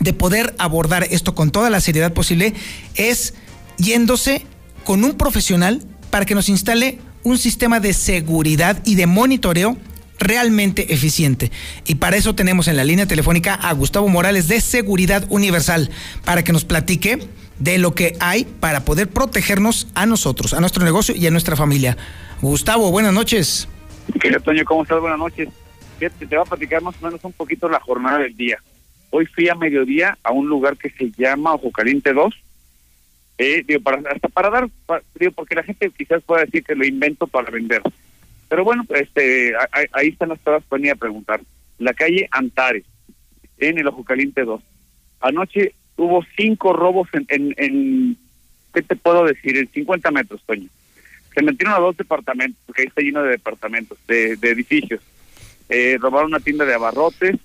de 0.00 0.12
poder 0.12 0.54
abordar 0.58 1.06
esto 1.10 1.34
con 1.34 1.50
toda 1.50 1.70
la 1.70 1.80
seriedad 1.80 2.12
posible 2.12 2.54
es 2.94 3.34
yéndose 3.78 4.44
con 4.84 5.04
un 5.04 5.14
profesional 5.14 5.82
para 6.10 6.26
que 6.26 6.34
nos 6.34 6.48
instale 6.48 6.98
un 7.22 7.38
sistema 7.38 7.80
de 7.80 7.94
seguridad 7.94 8.82
y 8.84 8.96
de 8.96 9.06
monitoreo 9.06 9.76
realmente 10.18 10.92
eficiente. 10.92 11.50
Y 11.86 11.96
para 11.96 12.16
eso 12.16 12.34
tenemos 12.34 12.68
en 12.68 12.76
la 12.76 12.84
línea 12.84 13.06
telefónica 13.06 13.54
a 13.54 13.72
Gustavo 13.72 14.08
Morales 14.08 14.48
de 14.48 14.60
Seguridad 14.60 15.26
Universal, 15.28 15.90
para 16.24 16.44
que 16.44 16.52
nos 16.52 16.64
platique 16.64 17.26
de 17.58 17.78
lo 17.78 17.94
que 17.94 18.16
hay 18.20 18.44
para 18.44 18.84
poder 18.84 19.08
protegernos 19.08 19.88
a 19.94 20.06
nosotros, 20.06 20.54
a 20.54 20.60
nuestro 20.60 20.84
negocio 20.84 21.14
y 21.16 21.26
a 21.26 21.30
nuestra 21.30 21.56
familia. 21.56 21.96
Gustavo, 22.40 22.90
buenas 22.90 23.12
noches. 23.12 23.68
Querido 24.20 24.40
Toño, 24.40 24.64
¿cómo 24.64 24.82
estás? 24.82 25.00
Buenas 25.00 25.18
noches. 25.18 25.48
Fíjate, 25.98 26.26
te 26.26 26.36
voy 26.36 26.44
a 26.44 26.48
platicar 26.48 26.82
más 26.82 26.94
o 27.00 27.06
menos 27.06 27.24
un 27.24 27.32
poquito 27.32 27.68
la 27.68 27.80
jornada 27.80 28.18
del 28.18 28.36
día. 28.36 28.58
Hoy 29.10 29.26
fui 29.26 29.48
a 29.48 29.54
mediodía 29.54 30.18
a 30.22 30.32
un 30.32 30.48
lugar 30.48 30.76
que 30.76 30.90
se 30.90 31.10
llama 31.16 31.54
Ojo 31.54 31.70
Caliente 31.70 32.12
2. 32.12 32.34
Eh, 33.38 33.64
digo, 33.66 33.80
para, 33.80 34.02
hasta 34.10 34.28
para 34.28 34.50
dar, 34.50 34.68
digo, 35.14 35.32
porque 35.32 35.54
la 35.54 35.62
gente 35.62 35.90
quizás 35.96 36.22
pueda 36.22 36.44
decir 36.44 36.64
que 36.64 36.74
lo 36.74 36.84
invento 36.84 37.26
para 37.26 37.50
vender. 37.50 37.82
Pero 38.48 38.64
bueno, 38.64 38.84
este, 38.90 39.54
ahí 39.92 40.08
están 40.08 40.28
las 40.28 40.38
pruebas 40.38 40.64
para 40.68 40.92
a 40.92 40.96
preguntar. 40.96 41.40
La 41.78 41.94
calle 41.94 42.28
Antares, 42.30 42.84
en 43.58 43.78
el 43.78 43.88
Ojo 43.88 44.04
Caliente 44.04 44.44
2. 44.44 44.60
Anoche 45.20 45.74
hubo 45.96 46.24
cinco 46.36 46.72
robos 46.72 47.08
en, 47.12 47.54
en, 47.56 48.16
¿qué 48.72 48.82
te 48.82 48.96
puedo 48.96 49.24
decir? 49.24 49.56
En 49.56 49.68
50 49.68 50.10
metros, 50.10 50.42
Toño. 50.44 50.68
Se 51.34 51.42
metieron 51.42 51.74
a 51.74 51.80
dos 51.80 51.96
departamentos, 51.96 52.60
porque 52.66 52.82
ahí 52.82 52.88
está 52.88 53.02
lleno 53.02 53.22
de 53.22 53.30
departamentos, 53.30 53.98
de, 54.06 54.32
edificios. 54.42 55.00
Eh, 55.68 55.98
robaron 56.00 56.28
una 56.28 56.40
tienda 56.40 56.64
de 56.64 56.74
abarrotes, 56.74 57.36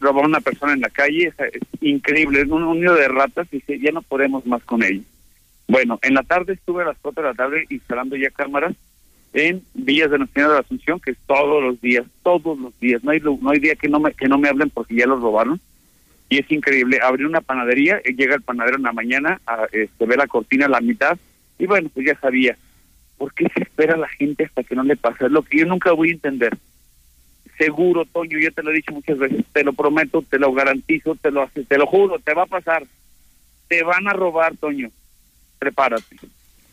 robaron 0.00 0.30
una 0.30 0.40
persona 0.40 0.72
en 0.72 0.80
la 0.80 0.90
calle, 0.90 1.32
es, 1.38 1.60
increíble, 1.80 2.40
es 2.40 2.48
un, 2.48 2.62
un 2.62 2.80
nido 2.80 2.94
de 2.94 3.08
ratas 3.08 3.46
y 3.52 3.62
ya 3.80 3.92
no 3.92 4.02
podemos 4.02 4.46
más 4.46 4.62
con 4.64 4.82
ello. 4.82 5.02
Bueno, 5.66 5.98
en 6.02 6.14
la 6.14 6.22
tarde 6.22 6.54
estuve 6.54 6.82
a 6.82 6.86
las 6.86 6.98
4 7.00 7.22
de 7.22 7.28
la 7.28 7.34
tarde 7.34 7.64
instalando 7.70 8.16
ya 8.16 8.30
cámaras 8.30 8.74
en 9.32 9.62
Villas 9.74 10.10
de 10.10 10.18
Nuestra 10.18 10.34
Señora 10.34 10.54
de 10.54 10.60
la 10.60 10.64
Asunción, 10.64 11.00
que 11.00 11.10
es 11.10 11.18
todos 11.26 11.62
los 11.62 11.80
días, 11.80 12.06
todos 12.22 12.58
los 12.58 12.78
días. 12.80 13.02
No 13.02 13.10
hay, 13.10 13.20
no 13.20 13.50
hay 13.50 13.58
día 13.58 13.74
que 13.74 13.88
no 13.88 13.98
me, 13.98 14.12
que 14.12 14.28
no 14.28 14.38
me 14.38 14.48
hablen 14.48 14.70
porque 14.70 14.94
ya 14.94 15.06
los 15.06 15.20
robaron. 15.20 15.60
Y 16.28 16.38
es 16.38 16.50
increíble. 16.50 17.00
Abrí 17.02 17.24
una 17.24 17.40
panadería, 17.40 18.00
eh, 18.04 18.14
llega 18.14 18.36
el 18.36 18.42
panadero 18.42 18.76
en 18.76 18.84
la 18.84 18.92
mañana, 18.92 19.40
a, 19.46 19.66
este, 19.72 20.06
ve 20.06 20.16
la 20.16 20.26
cortina 20.26 20.66
a 20.66 20.70
la 20.70 20.80
mitad, 20.80 21.18
y 21.58 21.66
bueno, 21.66 21.90
pues 21.92 22.06
ya 22.06 22.18
sabía. 22.18 22.56
¿Por 23.18 23.32
qué 23.32 23.46
se 23.54 23.62
espera 23.62 23.96
la 23.96 24.08
gente 24.08 24.44
hasta 24.44 24.64
que 24.64 24.74
no 24.74 24.82
le 24.82 24.96
pase? 24.96 25.26
Es 25.26 25.30
lo 25.30 25.42
que 25.42 25.58
yo 25.58 25.66
nunca 25.66 25.92
voy 25.92 26.10
a 26.10 26.14
entender. 26.14 26.56
Seguro, 27.58 28.04
Toño, 28.04 28.38
ya 28.38 28.50
te 28.50 28.62
lo 28.62 28.70
he 28.70 28.74
dicho 28.74 28.92
muchas 28.92 29.18
veces, 29.18 29.44
te 29.52 29.62
lo 29.62 29.72
prometo, 29.72 30.22
te 30.22 30.38
lo 30.38 30.52
garantizo, 30.52 31.14
te 31.14 31.30
lo, 31.30 31.48
te 31.48 31.78
lo 31.78 31.86
juro, 31.86 32.18
te 32.18 32.34
va 32.34 32.42
a 32.42 32.46
pasar. 32.46 32.84
Te 33.68 33.82
van 33.82 34.08
a 34.08 34.12
robar, 34.12 34.56
Toño. 34.56 34.90
Prepárate 35.58 36.16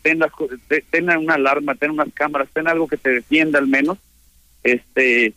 ten, 0.02 1.10
una 1.18 1.34
alarma, 1.34 1.74
ten 1.74 1.90
unas 1.90 2.12
cámaras, 2.12 2.48
ten 2.52 2.68
algo 2.68 2.88
que 2.88 2.96
te 2.96 3.10
defienda 3.10 3.58
al 3.58 3.66
menos. 3.66 3.98
Este, 4.62 5.34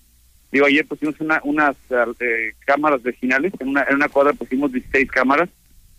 Digo, 0.51 0.67
ayer 0.67 0.85
pusimos 0.85 1.19
una, 1.19 1.41
unas 1.43 1.75
eh, 1.89 2.53
cámaras 2.65 3.03
vecinales, 3.03 3.51
en 3.59 3.69
una, 3.69 3.83
en 3.89 3.95
una 3.95 4.07
cuadra 4.07 4.31
pusimos 4.31 4.71
16 4.71 5.11
cámaras 5.11 5.49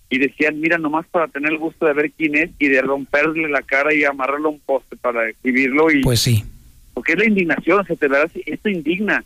y 0.08 0.18
decían, 0.18 0.60
mira, 0.60 0.78
nomás 0.78 1.06
para 1.06 1.28
tener 1.28 1.52
el 1.52 1.58
gusto 1.58 1.86
de 1.86 1.92
ver 1.92 2.12
quién 2.12 2.36
es 2.36 2.50
y 2.58 2.68
de 2.68 2.80
romperle 2.80 3.48
la 3.48 3.62
cara 3.62 3.92
y 3.92 4.04
amarrarlo 4.04 4.48
a 4.48 4.52
un 4.52 4.60
poste 4.60 4.96
para 4.96 5.28
exhibirlo. 5.28 5.90
Y, 5.90 6.02
pues 6.02 6.20
sí. 6.20 6.44
Porque 6.94 7.12
es 7.12 7.18
la 7.18 7.26
indignación, 7.26 7.84
se 7.86 7.96
te 7.96 8.08
verá, 8.08 8.28
esto 8.46 8.68
indigna. 8.68 9.24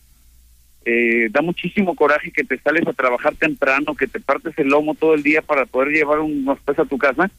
Eh, 0.86 1.28
da 1.30 1.42
muchísimo 1.42 1.94
coraje 1.94 2.32
que 2.32 2.42
te 2.42 2.58
sales 2.58 2.86
a 2.86 2.94
trabajar 2.94 3.34
temprano, 3.34 3.94
que 3.94 4.06
te 4.06 4.18
partes 4.18 4.58
el 4.58 4.68
lomo 4.68 4.94
todo 4.94 5.14
el 5.14 5.22
día 5.22 5.42
para 5.42 5.66
poder 5.66 5.88
llevar 5.88 6.20
unos 6.20 6.58
pesos 6.60 6.86
a 6.86 6.88
tu 6.88 6.96
casa 6.96 7.30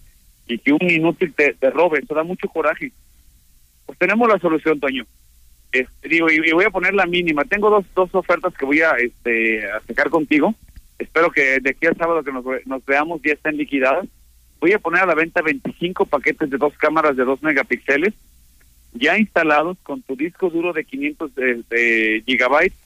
y 0.47 0.59
que 0.59 0.71
un 0.71 0.89
inútil 0.89 1.33
te, 1.33 1.53
te 1.53 1.69
robe. 1.71 1.99
Eso 1.99 2.13
da 2.13 2.23
mucho 2.23 2.47
coraje. 2.47 2.91
Pues 3.87 3.97
tenemos 3.97 4.29
la 4.29 4.37
solución, 4.37 4.79
Toño. 4.79 5.05
Este, 5.71 6.09
digo, 6.09 6.29
y, 6.29 6.51
voy 6.51 6.65
a 6.65 6.69
poner 6.69 6.93
la 6.93 7.05
mínima. 7.05 7.43
Tengo 7.45 7.69
dos, 7.69 7.85
dos 7.95 8.13
ofertas 8.13 8.53
que 8.53 8.65
voy 8.65 8.81
a, 8.81 8.91
este, 8.91 9.65
a 9.69 9.79
sacar 9.81 10.09
contigo. 10.09 10.53
Espero 11.01 11.31
que 11.31 11.59
de 11.59 11.71
aquí 11.71 11.87
al 11.87 11.97
sábado 11.97 12.23
que 12.23 12.31
nos, 12.31 12.45
nos 12.65 12.85
veamos 12.85 13.21
ya 13.23 13.33
estén 13.33 13.57
liquidadas. 13.57 14.07
Voy 14.59 14.73
a 14.73 14.79
poner 14.79 15.01
a 15.01 15.07
la 15.07 15.15
venta 15.15 15.41
25 15.41 16.05
paquetes 16.05 16.49
de 16.49 16.57
dos 16.57 16.77
cámaras 16.77 17.15
de 17.15 17.25
2 17.25 17.41
megapíxeles 17.41 18.13
ya 18.93 19.17
instalados 19.17 19.77
con 19.83 20.01
tu 20.01 20.15
disco 20.15 20.49
duro 20.49 20.73
de 20.73 20.83
500 20.83 21.33
de, 21.35 22.23
gigabytes. 22.25 22.77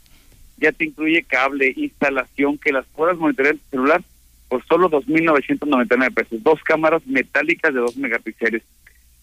Ya 0.57 0.71
te 0.71 0.85
incluye 0.85 1.23
cable, 1.23 1.73
instalación, 1.75 2.57
que 2.57 2.71
las 2.71 2.85
puedas 2.85 3.17
monitorear 3.17 3.55
en 3.55 3.59
tu 3.59 3.69
celular 3.71 4.01
por 4.47 4.65
solo 4.65 4.89
2.999 4.89 6.13
pesos. 6.13 6.43
Dos 6.43 6.63
cámaras 6.63 7.05
metálicas 7.05 7.73
de 7.73 7.81
2 7.81 7.97
megapíxeles 7.97 8.63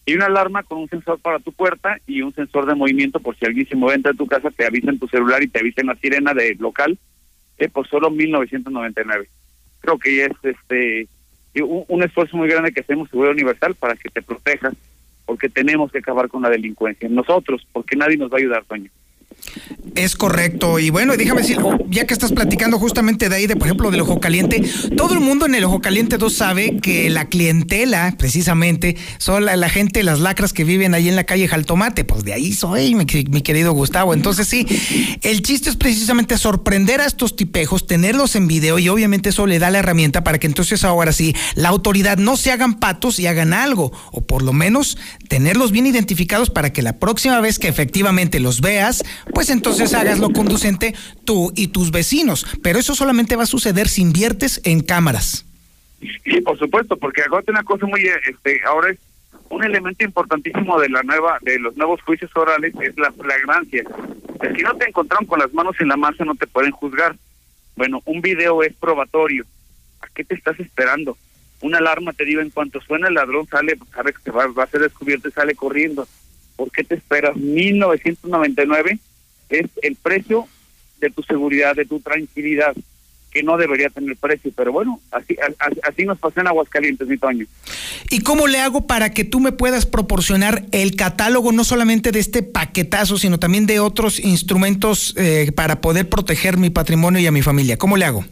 y 0.05 0.14
una 0.14 0.26
alarma 0.26 0.64
con 0.64 0.78
un 0.78 0.88
sensor 0.88 1.18
para 1.20 1.38
tu 1.38 1.52
puerta 1.52 1.98
y 2.07 2.20
un 2.20 2.35
sensor 2.35 2.66
de 2.66 2.74
movimiento 2.74 3.20
por 3.20 3.38
si 3.38 3.46
alguien 3.46 3.66
se 3.68 3.76
mueve 3.76 3.94
dentro 3.94 4.12
de 4.12 4.18
tu 4.18 4.26
casa, 4.26 4.50
te 4.50 4.66
avisa 4.66 4.90
en 4.90 4.98
tu 4.98 5.07
celular 5.07 5.42
y 5.42 5.48
te 5.48 5.61
avisa 5.61 5.81
en 5.81 5.87
la 5.87 5.94
sirena 5.94 6.35
de 6.35 6.57
local 6.57 6.98
por 7.68 7.88
solo 7.88 8.11
1999. 8.11 9.29
Creo 9.81 9.98
que 9.98 10.25
es 10.25 10.33
este 10.42 11.09
un, 11.61 12.03
esfuerzo 12.03 12.37
muy 12.37 12.48
grande 12.48 12.72
que 12.72 12.81
hacemos 12.81 13.11
Seguro 13.11 13.31
Universal 13.31 13.75
para 13.75 13.94
que 13.94 14.09
te 14.09 14.22
protejas, 14.22 14.75
porque 15.27 15.48
tenemos 15.48 15.92
que 15.92 15.98
acabar 15.98 16.29
con 16.29 16.42
la 16.42 16.48
delincuencia. 16.48 17.09
Nosotros, 17.09 17.66
porque 17.72 17.96
nadie 17.96 18.16
nos 18.16 18.31
va 18.31 18.37
a 18.37 18.40
ayudar, 18.40 18.64
Toño. 18.64 18.90
Es 19.94 20.16
correcto. 20.16 20.78
Y 20.78 20.90
bueno, 20.90 21.16
déjame 21.16 21.42
decir, 21.42 21.59
ya 21.90 22.07
que 22.07 22.14
estás 22.14 22.33
platicando 22.33 22.78
justamente 22.78 23.28
de 23.28 23.37
ahí, 23.37 23.46
de 23.46 23.57
por 23.57 23.66
ejemplo, 23.66 23.90
del 23.90 24.00
Ojo 24.00 24.20
Caliente, 24.20 24.62
todo 24.96 25.12
el 25.12 25.20
mundo 25.20 25.44
en 25.44 25.55
el 25.55 25.64
Ojo 25.64 25.81
Caliente 25.81 26.16
2 26.16 26.33
sabe 26.33 26.78
que 26.78 27.11
la 27.11 27.26
clientela, 27.26 28.14
precisamente, 28.16 28.96
son 29.18 29.44
la, 29.44 29.68
gente, 29.68 30.02
las 30.02 30.20
lacras 30.20 30.52
que 30.55 30.64
viven 30.64 30.94
ahí 30.94 31.09
en 31.09 31.16
la 31.16 31.24
calle 31.24 31.46
Jaltomate. 31.46 32.05
Pues 32.05 32.24
de 32.24 32.33
ahí 32.33 32.52
soy, 32.55 32.94
mi, 32.94 33.05
mi, 33.05 33.42
querido 33.42 33.72
Gustavo. 33.72 34.14
Entonces, 34.14 34.48
sí, 34.48 34.66
el 35.22 35.42
chiste 35.42 35.68
es 35.68 35.76
precisamente 35.76 36.38
sorprender 36.38 37.00
a 37.02 37.07
estos 37.07 37.37
tipejos, 37.37 37.87
tenerlos 37.87 38.35
en 38.35 38.46
video 38.46 38.78
y 38.78 38.88
obviamente 38.88 39.28
eso 39.28 39.46
le 39.46 39.59
da 39.59 39.70
la 39.70 39.81
herramienta 39.81 40.24
para 40.24 40.38
que 40.38 40.46
entonces 40.46 40.85
ahora 40.85 41.12
sí 41.12 41.35
la 41.55 41.68
autoridad 41.68 42.16
no 42.16 42.37
se 42.37 42.50
hagan 42.50 42.78
patos 42.78 43.18
y 43.18 43.26
hagan 43.26 43.52
algo, 43.52 43.92
o 44.11 44.22
por 44.22 44.42
lo 44.42 44.52
menos 44.55 44.96
tenerlos 45.28 45.70
bien 45.72 45.87
identificados 45.87 46.50
para 46.50 46.72
que 46.72 46.83
la 46.83 46.98
próxima 46.98 47.40
vez 47.40 47.59
que 47.59 47.68
efectivamente 47.68 48.40
los 48.40 48.61
veas, 48.61 49.02
pues 49.33 49.51
entonces 49.51 49.95
hagas 49.95 50.18
lo 50.18 50.31
conducente 50.31 50.95
tú 51.25 51.53
y 51.57 51.68
tus 51.68 51.90
vecinos. 51.90 52.47
Pero 52.62 52.79
eso 52.79 52.95
solamente 52.95 53.37
va 53.37 53.45
a 53.45 53.47
suceder 53.47 53.88
si 53.88 54.03
inviertes 54.03 54.61
en 54.64 54.81
cámaras. 54.81 55.47
Sí, 56.01 56.40
por 56.40 56.59
supuesto, 56.59 56.97
porque 56.97 57.23
acuérdate 57.23 57.53
una 57.53 57.62
cosa 57.62 57.87
muy, 57.87 58.05
este, 58.29 58.61
ahora 58.66 58.90
es 58.90 58.99
un 59.49 59.62
elemento 59.62 60.05
importantísimo 60.05 60.81
de 60.81 60.88
la 60.88 61.03
nueva, 61.03 61.38
de 61.42 61.59
los 61.59 61.77
nuevos 61.77 62.01
juicios 62.03 62.31
orales 62.35 62.73
es 62.81 62.97
la 62.97 63.12
flagrancia. 63.12 63.85
Si 64.57 64.62
no 64.62 64.75
te 64.77 64.88
encontraron 64.88 65.27
con 65.27 65.38
las 65.38 65.53
manos 65.53 65.77
en 65.79 65.88
la 65.88 65.97
masa, 65.97 66.25
no 66.25 66.35
te 66.35 66.47
pueden 66.47 66.73
juzgar. 66.73 67.16
Bueno, 67.77 68.03
un 68.05 68.21
video 68.21 68.62
es 68.62 68.75
probatorio. 68.75 69.45
¿A 70.01 70.09
qué 70.14 70.25
te 70.25 70.35
estás 70.35 70.59
esperando? 70.59 71.16
Una 71.61 71.79
alarma 71.79 72.12
te 72.12 72.25
digo, 72.25 72.40
en 72.40 72.51
cuanto 72.51 72.81
suena 72.81 73.09
el 73.09 73.14
ladrón, 73.14 73.47
sale, 73.47 73.79
sabe 73.95 74.12
que 74.25 74.31
va, 74.33 74.47
va 74.49 74.64
a 74.64 74.68
ser 74.68 74.81
descubierto 74.81 75.29
y 75.29 75.33
sale 75.33 75.55
corriendo. 75.55 76.09
¿Por 76.57 76.71
qué 76.73 76.83
te 76.83 76.97
esperas? 76.97 77.37
1999 77.37 78.99
es 79.53 79.67
el 79.83 79.97
precio 79.97 80.47
de 81.01 81.11
tu 81.11 81.23
seguridad, 81.23 81.75
de 81.75 81.85
tu 81.85 82.01
tranquilidad, 82.01 82.75
que 83.33 83.43
no 83.43 83.57
debería 83.57 83.88
tener 83.88 84.15
precio, 84.17 84.53
pero 84.55 84.71
bueno, 84.73 85.01
así, 85.11 85.35
así 85.83 86.05
nos 86.05 86.19
pasó 86.19 86.41
en 86.41 86.49
Aguascalientes, 86.49 87.09
mi 87.09 87.17
Toño. 87.17 87.47
¿Y 88.11 88.21
cómo 88.21 88.47
le 88.47 88.59
hago 88.59 88.87
para 88.87 89.09
que 89.11 89.25
tú 89.25 89.41
me 89.41 89.53
puedas 89.53 89.87
proporcionar 89.87 90.67
el 90.71 90.97
catálogo, 90.97 91.51
no 91.51 91.65
solamente 91.65 92.12
de 92.12 92.21
este 92.21 92.43
paquetazo, 92.43 93.17
sino 93.17 93.38
también 93.38 93.65
de 93.67 93.81
otros 93.81 94.21
instrumentos 94.21 95.15
eh, 95.17 95.51
para 95.55 95.81
poder 95.81 96.11
proteger 96.11 96.59
mi 96.59 96.69
patrimonio 96.69 97.21
y 97.21 97.27
a 97.27 97.33
mi 97.33 97.41
familia? 97.41 97.79
¿Cómo 97.79 97.97
le 97.97 98.05
hago? 98.05 98.23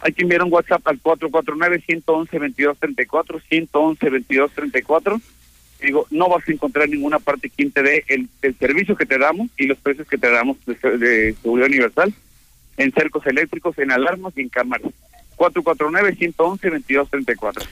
Hay 0.00 0.12
que 0.12 0.22
enviar 0.22 0.42
un 0.42 0.52
WhatsApp 0.52 0.86
al 0.88 1.02
449-111-2234, 1.02 3.42
111-2234 3.50 5.20
digo, 5.80 6.06
no 6.10 6.28
vas 6.28 6.46
a 6.48 6.52
encontrar 6.52 6.86
en 6.86 6.92
ninguna 6.92 7.18
parte 7.18 7.50
quien 7.50 7.70
te 7.70 7.82
dé 7.82 8.04
el, 8.08 8.28
servicio 8.58 8.96
que 8.96 9.04
te 9.06 9.18
damos 9.18 9.48
y 9.56 9.66
los 9.66 9.78
precios 9.78 10.08
que 10.08 10.18
te 10.18 10.30
damos 10.30 10.56
de, 10.66 11.34
seguridad 11.42 11.68
universal 11.68 12.14
en 12.76 12.92
cercos 12.92 13.26
eléctricos, 13.26 13.76
en 13.78 13.90
alarmas 13.90 14.34
y 14.36 14.42
en 14.42 14.48
cámaras. 14.48 14.92
449-111-2234. 15.36 17.66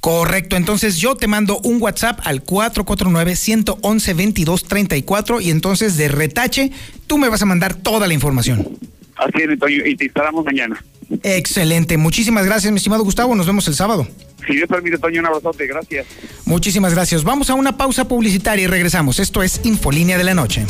Correcto, 0.00 0.56
entonces 0.56 0.98
yo 0.98 1.16
te 1.16 1.26
mando 1.26 1.58
un 1.64 1.82
WhatsApp 1.82 2.20
al 2.22 2.44
449-111-2234 2.44 5.42
y 5.42 5.50
entonces 5.50 5.96
de 5.96 6.06
retache 6.06 6.70
tú 7.08 7.18
me 7.18 7.28
vas 7.28 7.42
a 7.42 7.46
mandar 7.46 7.74
toda 7.74 8.06
la 8.06 8.14
información. 8.14 8.78
Así 9.18 9.42
es, 9.42 9.86
y 9.86 9.96
te 9.96 10.04
instalamos 10.04 10.44
mañana. 10.44 10.82
Excelente, 11.22 11.96
muchísimas 11.96 12.44
gracias, 12.46 12.70
mi 12.70 12.76
estimado 12.76 13.02
Gustavo, 13.02 13.34
nos 13.34 13.46
vemos 13.46 13.66
el 13.68 13.74
sábado. 13.74 14.06
Si 14.46 14.54
Dios 14.54 14.68
permite, 14.68 14.98
Toño, 14.98 15.20
un 15.20 15.26
abrazote, 15.26 15.66
gracias. 15.66 16.06
Muchísimas 16.44 16.94
gracias. 16.94 17.24
Vamos 17.24 17.50
a 17.50 17.54
una 17.54 17.76
pausa 17.76 18.08
publicitaria 18.08 18.64
y 18.64 18.66
regresamos. 18.66 19.18
Esto 19.18 19.42
es 19.42 19.60
Infolínea 19.64 20.16
de 20.16 20.24
la 20.24 20.34
Noche. 20.34 20.64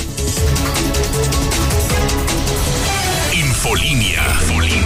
Infolínea, 3.33 4.23
Infolínea. 4.43 4.78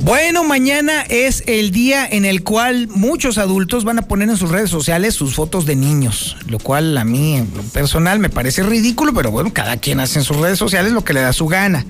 Bueno, 0.00 0.44
mañana 0.44 1.02
es 1.02 1.42
el 1.46 1.72
día 1.72 2.06
en 2.08 2.24
el 2.24 2.44
cual 2.44 2.86
muchos 2.88 3.36
adultos 3.36 3.84
van 3.84 3.98
a 3.98 4.02
poner 4.02 4.28
en 4.28 4.36
sus 4.36 4.50
redes 4.50 4.70
sociales 4.70 5.14
sus 5.14 5.34
fotos 5.34 5.66
de 5.66 5.74
niños, 5.74 6.36
lo 6.48 6.60
cual 6.60 6.96
a 6.96 7.04
mí 7.04 7.36
en 7.36 7.50
lo 7.54 7.62
personal 7.64 8.20
me 8.20 8.30
parece 8.30 8.62
ridículo, 8.62 9.12
pero 9.12 9.32
bueno, 9.32 9.52
cada 9.52 9.76
quien 9.76 9.98
hace 9.98 10.20
en 10.20 10.24
sus 10.24 10.36
redes 10.36 10.58
sociales 10.58 10.92
lo 10.92 11.02
que 11.02 11.14
le 11.14 11.20
da 11.20 11.32
su 11.32 11.46
gana. 11.46 11.84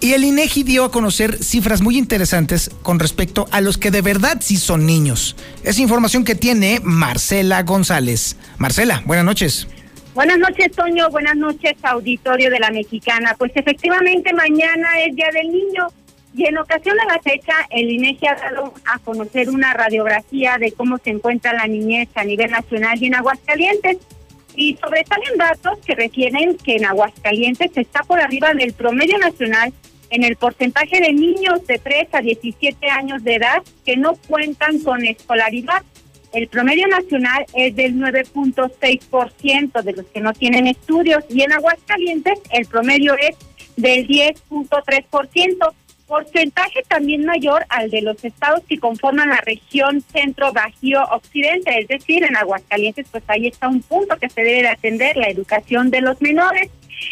Y 0.00 0.14
el 0.14 0.24
INEGI 0.24 0.64
dio 0.64 0.84
a 0.84 0.90
conocer 0.90 1.42
cifras 1.42 1.82
muy 1.82 1.98
interesantes 1.98 2.70
con 2.82 2.98
respecto 2.98 3.46
a 3.52 3.60
los 3.60 3.78
que 3.78 3.90
de 3.90 4.02
verdad 4.02 4.38
sí 4.40 4.56
son 4.56 4.84
niños. 4.84 5.36
Es 5.62 5.78
información 5.78 6.24
que 6.24 6.34
tiene 6.34 6.80
Marcela 6.82 7.62
González. 7.62 8.36
Marcela, 8.58 9.02
buenas 9.06 9.24
noches. 9.24 9.68
Buenas 10.14 10.38
noches, 10.38 10.72
Toño. 10.72 11.08
Buenas 11.10 11.36
noches, 11.36 11.76
auditorio 11.82 12.50
de 12.50 12.58
la 12.58 12.70
Mexicana. 12.70 13.36
Pues 13.38 13.52
efectivamente, 13.54 14.32
mañana 14.32 14.88
es 15.06 15.14
Día 15.14 15.28
del 15.32 15.52
Niño 15.52 15.86
y 16.32 16.46
en 16.46 16.58
ocasión 16.58 16.96
de 16.96 17.12
la 17.12 17.20
fecha, 17.20 17.54
el 17.70 17.90
INEGI 17.90 18.26
ha 18.28 18.34
dado 18.36 18.72
a 18.84 18.98
conocer 19.00 19.50
una 19.50 19.74
radiografía 19.74 20.58
de 20.58 20.72
cómo 20.72 20.98
se 20.98 21.10
encuentra 21.10 21.52
la 21.52 21.66
niñez 21.66 22.08
a 22.14 22.24
nivel 22.24 22.50
nacional 22.50 23.02
y 23.02 23.06
en 23.06 23.16
Aguascalientes. 23.16 23.98
Y 24.54 24.76
sobresalen 24.76 25.38
datos 25.38 25.78
que 25.84 25.94
refieren 25.94 26.56
que 26.56 26.76
en 26.76 26.84
Aguascalientes 26.84 27.70
está 27.76 28.02
por 28.02 28.20
arriba 28.20 28.52
del 28.54 28.72
promedio 28.72 29.18
nacional 29.18 29.72
en 30.10 30.24
el 30.24 30.36
porcentaje 30.36 31.00
de 31.00 31.12
niños 31.12 31.66
de 31.66 31.78
3 31.78 32.08
a 32.12 32.20
17 32.20 32.90
años 32.90 33.22
de 33.24 33.36
edad 33.36 33.62
que 33.84 33.96
no 33.96 34.14
cuentan 34.28 34.78
con 34.80 35.04
escolaridad. 35.04 35.82
El 36.32 36.48
promedio 36.48 36.86
nacional 36.86 37.46
es 37.54 37.74
del 37.74 37.96
9.6% 37.96 39.82
de 39.82 39.92
los 39.92 40.06
que 40.06 40.20
no 40.20 40.32
tienen 40.32 40.68
estudios 40.68 41.24
y 41.28 41.42
en 41.42 41.52
Aguascalientes 41.52 42.38
el 42.50 42.66
promedio 42.66 43.16
es 43.18 43.36
del 43.76 44.06
10.3%, 44.06 45.72
porcentaje 46.10 46.82
también 46.88 47.24
mayor 47.24 47.64
al 47.68 47.88
de 47.88 48.02
los 48.02 48.22
estados 48.24 48.62
que 48.68 48.80
conforman 48.80 49.28
la 49.28 49.40
región 49.42 50.02
centro 50.12 50.52
bajío 50.52 51.04
occidente, 51.04 51.78
es 51.78 51.86
decir, 51.86 52.24
en 52.24 52.36
Aguascalientes 52.36 53.06
pues 53.12 53.22
ahí 53.28 53.46
está 53.46 53.68
un 53.68 53.80
punto 53.80 54.16
que 54.16 54.28
se 54.28 54.42
debe 54.42 54.62
de 54.62 54.68
atender, 54.70 55.16
la 55.16 55.28
educación 55.28 55.88
de 55.88 56.00
los 56.00 56.20
menores. 56.20 56.68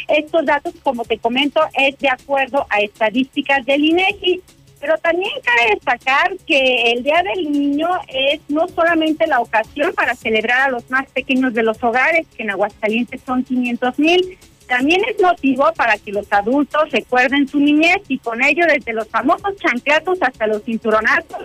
Estos 0.09 0.45
datos, 0.45 0.75
como 0.83 1.05
te 1.05 1.17
comento, 1.17 1.61
es 1.75 1.97
de 2.01 2.09
acuerdo 2.09 2.67
a 2.71 2.81
estadísticas 2.81 3.65
del 3.65 3.85
INEGI, 3.85 4.43
pero 4.81 4.99
también 4.99 5.31
cabe 5.45 5.75
destacar 5.75 6.37
que 6.45 6.93
el 6.93 7.05
Día 7.05 7.23
del 7.23 7.53
Niño 7.53 7.89
es 8.09 8.41
no 8.49 8.67
solamente 8.67 9.29
la 9.29 9.39
ocasión 9.39 9.95
para 9.95 10.17
celebrar 10.17 10.63
a 10.63 10.71
los 10.71 10.91
más 10.91 11.09
pequeños 11.11 11.55
de 11.55 11.63
los 11.63 11.81
hogares, 11.85 12.27
que 12.37 12.43
en 12.43 12.51
Aguascalientes 12.51 13.21
son 13.25 13.45
500 13.45 13.97
mil, 14.01 14.39
también 14.69 15.01
es 15.09 15.21
motivo 15.21 15.73
para 15.75 15.97
que 15.97 16.13
los 16.13 16.31
adultos 16.31 16.91
recuerden 16.91 17.49
su 17.49 17.59
niñez 17.59 18.03
y 18.07 18.19
con 18.19 18.43
ello 18.43 18.65
desde 18.67 18.93
los 18.93 19.09
famosos 19.09 19.57
chanclatos 19.57 20.19
hasta 20.21 20.47
los 20.47 20.63
cinturonazos, 20.63 21.39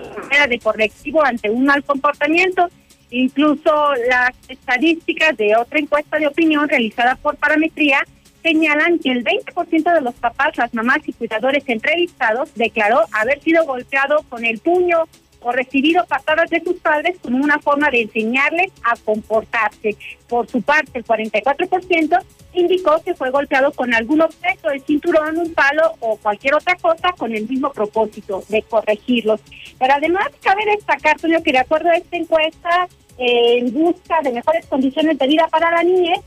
de 0.49 0.59
correctivo 0.59 1.23
ante 1.23 1.49
un 1.49 1.65
mal 1.65 1.83
comportamiento, 1.83 2.67
incluso 3.09 3.71
las 4.09 4.31
estadísticas 4.49 5.37
de 5.37 5.55
otra 5.55 5.79
encuesta 5.79 6.19
de 6.19 6.27
opinión 6.27 6.67
realizada 6.67 7.15
por 7.15 7.37
Parametría 7.37 8.03
señalan 8.41 8.99
que 8.99 9.11
el 9.11 9.23
20% 9.23 9.93
de 9.93 10.01
los 10.01 10.15
papás, 10.15 10.57
las 10.57 10.73
mamás 10.73 10.99
y 11.05 11.13
cuidadores 11.13 11.63
entrevistados 11.67 12.53
declaró 12.55 13.01
haber 13.13 13.41
sido 13.41 13.65
golpeado 13.65 14.23
con 14.27 14.43
el 14.43 14.59
puño 14.59 15.05
o 15.43 15.51
recibido 15.51 16.05
patadas 16.05 16.49
de 16.49 16.61
sus 16.61 16.75
padres 16.77 17.17
como 17.21 17.43
una 17.43 17.59
forma 17.59 17.89
de 17.89 18.01
enseñarles 18.01 18.71
a 18.83 18.95
comportarse. 18.95 19.95
Por 20.27 20.47
su 20.49 20.61
parte, 20.61 20.99
el 20.99 21.05
44% 21.05 22.19
indicó 22.53 23.01
que 23.03 23.13
fue 23.13 23.29
golpeado 23.29 23.71
con 23.71 23.93
algún 23.93 24.21
objeto, 24.21 24.69
el 24.69 24.81
cinturón, 24.81 25.37
un 25.37 25.53
palo 25.53 25.93
o 25.99 26.17
cualquier 26.17 26.55
otra 26.55 26.75
cosa 26.75 27.11
con 27.17 27.33
el 27.33 27.47
mismo 27.47 27.71
propósito 27.71 28.43
de 28.49 28.61
corregirlos. 28.63 29.41
Pero 29.77 29.93
además 29.93 30.27
cabe 30.41 30.65
destacar, 30.65 31.19
Toño, 31.19 31.41
que 31.43 31.51
de 31.51 31.59
acuerdo 31.59 31.89
a 31.89 31.97
esta 31.97 32.17
encuesta, 32.17 32.87
eh, 33.17 33.59
en 33.59 33.73
busca 33.73 34.21
de 34.23 34.31
mejores 34.31 34.65
condiciones 34.65 35.17
de 35.17 35.27
vida 35.27 35.47
para 35.49 35.71
la 35.71 35.83
niñez, 35.83 36.19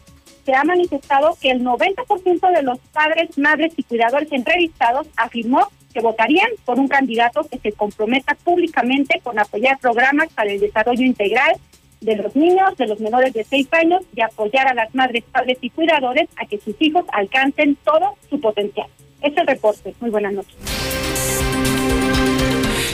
se 0.44 0.54
ha 0.54 0.62
manifestado 0.62 1.36
que 1.40 1.50
el 1.50 1.64
90% 1.64 2.54
de 2.54 2.62
los 2.62 2.78
padres, 2.92 3.36
madres 3.36 3.72
y 3.76 3.82
cuidadores 3.82 4.30
entrevistados 4.30 5.08
afirmó 5.16 5.66
que 5.96 6.02
votarían 6.02 6.50
por 6.66 6.78
un 6.78 6.88
candidato 6.88 7.42
que 7.50 7.58
se 7.58 7.72
comprometa 7.72 8.34
públicamente 8.34 9.18
con 9.22 9.38
apoyar 9.38 9.78
programas 9.78 10.28
para 10.34 10.52
el 10.52 10.60
desarrollo 10.60 11.02
integral 11.02 11.52
de 12.02 12.16
los 12.16 12.36
niños, 12.36 12.76
de 12.76 12.86
los 12.86 13.00
menores 13.00 13.32
de 13.32 13.44
6 13.44 13.66
años 13.72 14.02
y 14.14 14.20
apoyar 14.20 14.68
a 14.68 14.74
las 14.74 14.94
madres, 14.94 15.24
padres 15.32 15.56
y 15.62 15.70
cuidadores 15.70 16.28
a 16.36 16.44
que 16.44 16.58
sus 16.58 16.74
hijos 16.80 17.06
alcancen 17.12 17.78
todo 17.82 18.14
su 18.28 18.38
potencial. 18.38 18.88
Ese 19.22 19.32
es 19.32 19.38
el 19.38 19.46
reporte. 19.46 19.94
Muy 20.00 20.10
buenas 20.10 20.34
noches. 20.34 20.54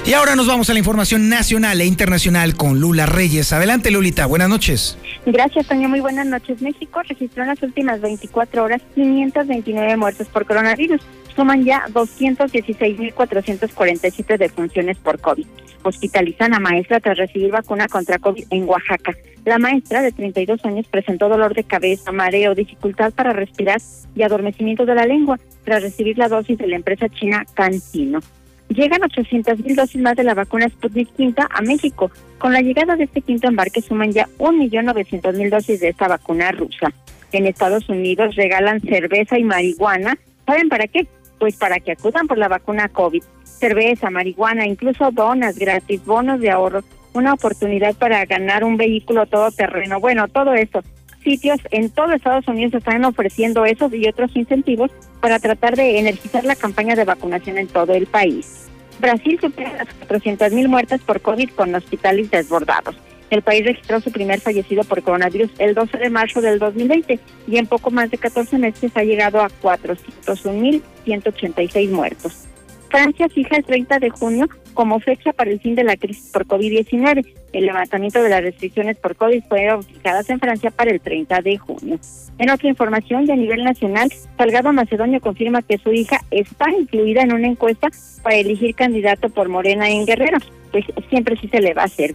Y 0.07 0.14
ahora 0.14 0.36
nos 0.36 0.46
vamos 0.46 0.70
a 0.70 0.72
la 0.72 0.78
información 0.78 1.28
nacional 1.28 1.80
e 1.80 1.86
internacional 1.86 2.55
con 2.55 2.78
Lula 2.78 3.07
Reyes. 3.07 3.53
Adelante, 3.53 3.90
Lulita. 3.90 4.26
Buenas 4.26 4.48
noches. 4.48 4.96
Gracias, 5.26 5.66
Toño. 5.66 5.88
Muy 5.88 6.00
buenas 6.00 6.26
noches. 6.26 6.62
México 6.62 7.03
registró 7.03 7.42
en 7.42 7.48
las 7.48 7.62
últimas 7.62 8.00
24 8.00 8.62
horas 8.62 8.80
529 8.94 9.96
muertes 9.96 10.28
por 10.28 10.46
coronavirus. 10.46 11.00
Suman 11.35 11.64
ya 11.64 11.85
216.447 11.93 14.39
defunciones 14.39 14.99
por 14.99 15.20
COVID. 15.20 15.47
Hospitalizan 15.83 16.55
a 16.55 16.61
maestra 16.61 17.01
tras 17.01 17.18
recibir 17.18 17.51
vacuna 17.51 17.89
contra 17.89 18.18
COVID 18.18 18.45
en 18.51 18.68
Oaxaca. 18.68 19.16
La 19.45 19.59
maestra 19.59 20.03
de 20.03 20.12
32 20.12 20.64
años 20.64 20.87
presentó 20.89 21.28
dolor 21.28 21.55
de 21.55 21.64
cabeza, 21.64 22.12
mareo, 22.12 22.55
dificultad 22.55 23.12
para 23.12 23.33
respirar 23.33 23.80
y 24.14 24.22
adormecimiento 24.22 24.87
de 24.87 24.95
la 24.95 25.07
lengua 25.07 25.41
tras 25.64 25.83
recibir 25.83 26.18
la 26.18 26.28
dosis 26.28 26.59
de 26.59 26.68
la 26.68 26.76
empresa 26.76 27.09
china 27.09 27.45
CanSino. 27.55 28.20
Llegan 28.68 29.03
800 29.03 29.59
mil 29.59 29.74
dosis 29.74 30.01
más 30.01 30.16
de 30.16 30.24
la 30.24 30.35
vacuna 30.35 30.68
Sputnik 30.68 31.09
V 31.18 31.35
a 31.37 31.62
México. 31.62 32.11
Con 32.39 32.53
la 32.53 32.61
llegada 32.61 32.97
de 32.97 33.05
este 33.05 33.20
quinto 33.20 33.49
embarque 33.49 33.83
suman 33.83 34.12
ya 34.12 34.28
1.900.000 34.39 35.51
dosis 35.51 35.80
de 35.80 35.89
esta 35.89 36.09
vacuna 36.09 36.53
rusa. 36.53 36.93
En 37.33 37.47
Estados 37.47 37.89
Unidos 37.89 38.37
regalan 38.37 38.80
cerveza 38.80 39.39
y 39.39 39.45
marihuana. 39.45 40.16
¿Saben 40.47 40.68
para 40.68 40.87
qué? 40.87 41.07
Pues 41.43 41.57
para 41.57 41.80
que 41.80 41.90
acudan 41.90 42.28
por 42.28 42.38
la 42.38 42.47
vacuna 42.47 42.88
COVID. 42.88 43.20
Cerveza, 43.43 44.11
marihuana, 44.11 44.64
incluso 44.64 45.11
donas 45.11 45.59
gratis, 45.59 46.05
bonos 46.07 46.38
de 46.38 46.53
ahorro, 46.53 46.84
una 47.14 47.32
oportunidad 47.32 47.97
para 47.97 48.24
ganar 48.26 48.62
un 48.62 48.76
vehículo 48.76 49.26
todoterreno. 49.26 49.99
Bueno, 49.99 50.28
todo 50.28 50.55
eso. 50.55 50.84
Sitios 51.24 51.59
en 51.72 51.90
todo 51.90 52.12
Estados 52.12 52.47
Unidos 52.47 52.74
están 52.74 53.05
ofreciendo 53.05 53.64
esos 53.64 53.93
y 53.93 54.07
otros 54.07 54.36
incentivos 54.36 54.93
para 55.20 55.40
tratar 55.40 55.74
de 55.74 55.99
energizar 55.99 56.45
la 56.45 56.55
campaña 56.55 56.95
de 56.95 57.05
vacunación 57.05 57.59
en 57.59 57.66
todo 57.66 57.93
el 57.93 58.07
país. 58.07 58.68
Brasil 59.01 59.36
supera 59.40 59.72
las 59.78 59.93
400 59.95 60.53
mil 60.53 60.68
muertes 60.68 61.01
por 61.01 61.20
COVID 61.20 61.51
con 61.57 61.74
hospitales 61.74 62.30
desbordados. 62.30 62.95
El 63.33 63.41
país 63.41 63.64
registró 63.64 63.99
su 63.99 64.12
primer 64.12 64.41
fallecido 64.41 64.85
por 64.85 65.03
coronavirus 65.03 65.51
el 65.59 65.72
12 65.72 65.97
de 65.97 66.11
marzo 66.11 66.43
del 66.43 66.59
2020 66.59 67.18
y 67.49 67.57
en 67.57 67.66
poco 67.66 67.91
más 67.91 68.11
de 68.11 68.18
14 68.18 68.59
meses 68.59 68.95
ha 68.95 69.05
llegado 69.05 69.41
a 69.41 69.49
401.186 69.62 71.89
muertos. 71.89 72.45
Francia 72.91 73.30
fija 73.30 73.57
el 73.57 73.64
30 73.64 74.01
de 74.01 74.11
junio 74.11 74.51
como 74.74 75.01
fecha 75.01 75.33
para 75.33 75.51
el 75.51 75.61
fin 75.61 75.74
de 75.74 75.83
la 75.83 75.97
crisis 75.97 76.30
por 76.30 76.47
COVID-19. 76.47 77.26
El 77.55 77.64
levantamiento 77.64 78.22
de 78.22 78.28
las 78.28 78.43
restricciones 78.43 78.99
por 78.99 79.16
COVID 79.16 79.45
fueron 79.49 79.83
fijadas 79.83 80.28
en 80.28 80.39
Francia 80.39 80.70
para 80.70 80.91
el 80.91 81.01
30 81.01 81.41
de 81.41 81.57
junio. 81.57 81.99
En 82.37 82.51
otra 82.51 82.68
información 82.68 83.26
y 83.26 83.30
a 83.30 83.37
nivel 83.37 83.64
nacional, 83.64 84.12
Salgado 84.37 84.74
Macedonio 84.74 85.22
confirma 85.22 85.62
que 85.62 85.78
su 85.78 85.91
hija 85.91 86.18
está 86.30 86.70
incluida 86.70 87.22
en 87.22 87.33
una 87.33 87.49
encuesta 87.49 87.89
para 88.22 88.37
elegir 88.37 88.74
candidato 88.74 89.30
por 89.30 89.49
Morena 89.49 89.89
en 89.89 90.05
Guerrero. 90.05 90.37
Pues 90.70 90.85
siempre 91.09 91.39
sí 91.41 91.49
se 91.49 91.62
le 91.62 91.72
va 91.72 91.85
a 91.85 91.87
hacer. 91.87 92.14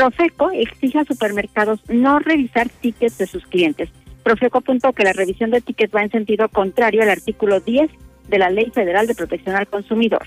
Profeco 0.00 0.50
exige 0.50 0.98
a 0.98 1.04
supermercados 1.04 1.78
no 1.90 2.20
revisar 2.20 2.70
tickets 2.70 3.18
de 3.18 3.26
sus 3.26 3.44
clientes. 3.44 3.90
Profeco 4.22 4.56
apuntó 4.56 4.94
que 4.94 5.04
la 5.04 5.12
revisión 5.12 5.50
de 5.50 5.60
tickets 5.60 5.94
va 5.94 6.00
en 6.00 6.10
sentido 6.10 6.48
contrario 6.48 7.02
al 7.02 7.10
artículo 7.10 7.60
10 7.60 7.90
de 8.28 8.38
la 8.38 8.48
Ley 8.48 8.70
Federal 8.74 9.06
de 9.06 9.14
Protección 9.14 9.56
al 9.56 9.66
Consumidor. 9.66 10.26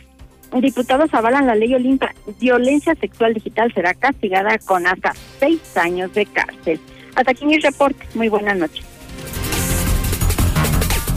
Diputados 0.62 1.12
avalan 1.12 1.48
la 1.48 1.56
ley 1.56 1.74
Olimpa. 1.74 2.14
Violencia 2.40 2.94
sexual 2.94 3.34
digital 3.34 3.74
será 3.74 3.96
castigada 3.96 4.60
con 4.60 4.86
hasta 4.86 5.14
seis 5.40 5.60
años 5.76 6.14
de 6.14 6.28
cárcel. 6.28 6.80
Hasta 7.16 7.32
aquí 7.32 7.44
mi 7.48 7.58
reporte. 7.58 8.06
Muy 8.14 8.30
buenas 8.30 8.56
noches. 8.56 8.86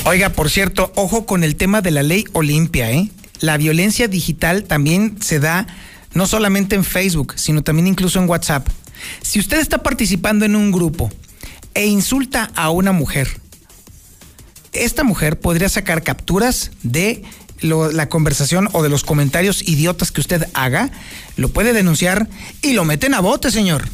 Oiga, 0.06 0.30
por 0.30 0.48
cierto, 0.48 0.92
ojo 0.96 1.26
con 1.26 1.44
el 1.44 1.56
tema 1.56 1.82
de 1.82 1.90
la 1.90 2.02
ley 2.02 2.24
Olimpia, 2.32 2.90
¿eh? 2.90 3.10
La 3.40 3.58
violencia 3.58 4.08
digital 4.08 4.64
también 4.64 5.20
se 5.20 5.40
da 5.40 5.66
no 6.16 6.26
solamente 6.26 6.74
en 6.74 6.82
Facebook, 6.82 7.34
sino 7.36 7.62
también 7.62 7.86
incluso 7.86 8.18
en 8.18 8.28
WhatsApp. 8.28 8.66
Si 9.20 9.38
usted 9.38 9.58
está 9.58 9.82
participando 9.82 10.46
en 10.46 10.56
un 10.56 10.72
grupo 10.72 11.12
e 11.74 11.86
insulta 11.86 12.50
a 12.54 12.70
una 12.70 12.92
mujer, 12.92 13.28
esta 14.72 15.04
mujer 15.04 15.38
podría 15.38 15.68
sacar 15.68 16.02
capturas 16.02 16.70
de 16.82 17.22
la 17.60 18.08
conversación 18.08 18.70
o 18.72 18.82
de 18.82 18.88
los 18.88 19.04
comentarios 19.04 19.62
idiotas 19.62 20.10
que 20.10 20.22
usted 20.22 20.46
haga, 20.54 20.90
lo 21.36 21.50
puede 21.50 21.74
denunciar 21.74 22.28
y 22.62 22.72
lo 22.72 22.86
meten 22.86 23.12
a 23.12 23.20
bote, 23.20 23.50
señor. 23.50 23.86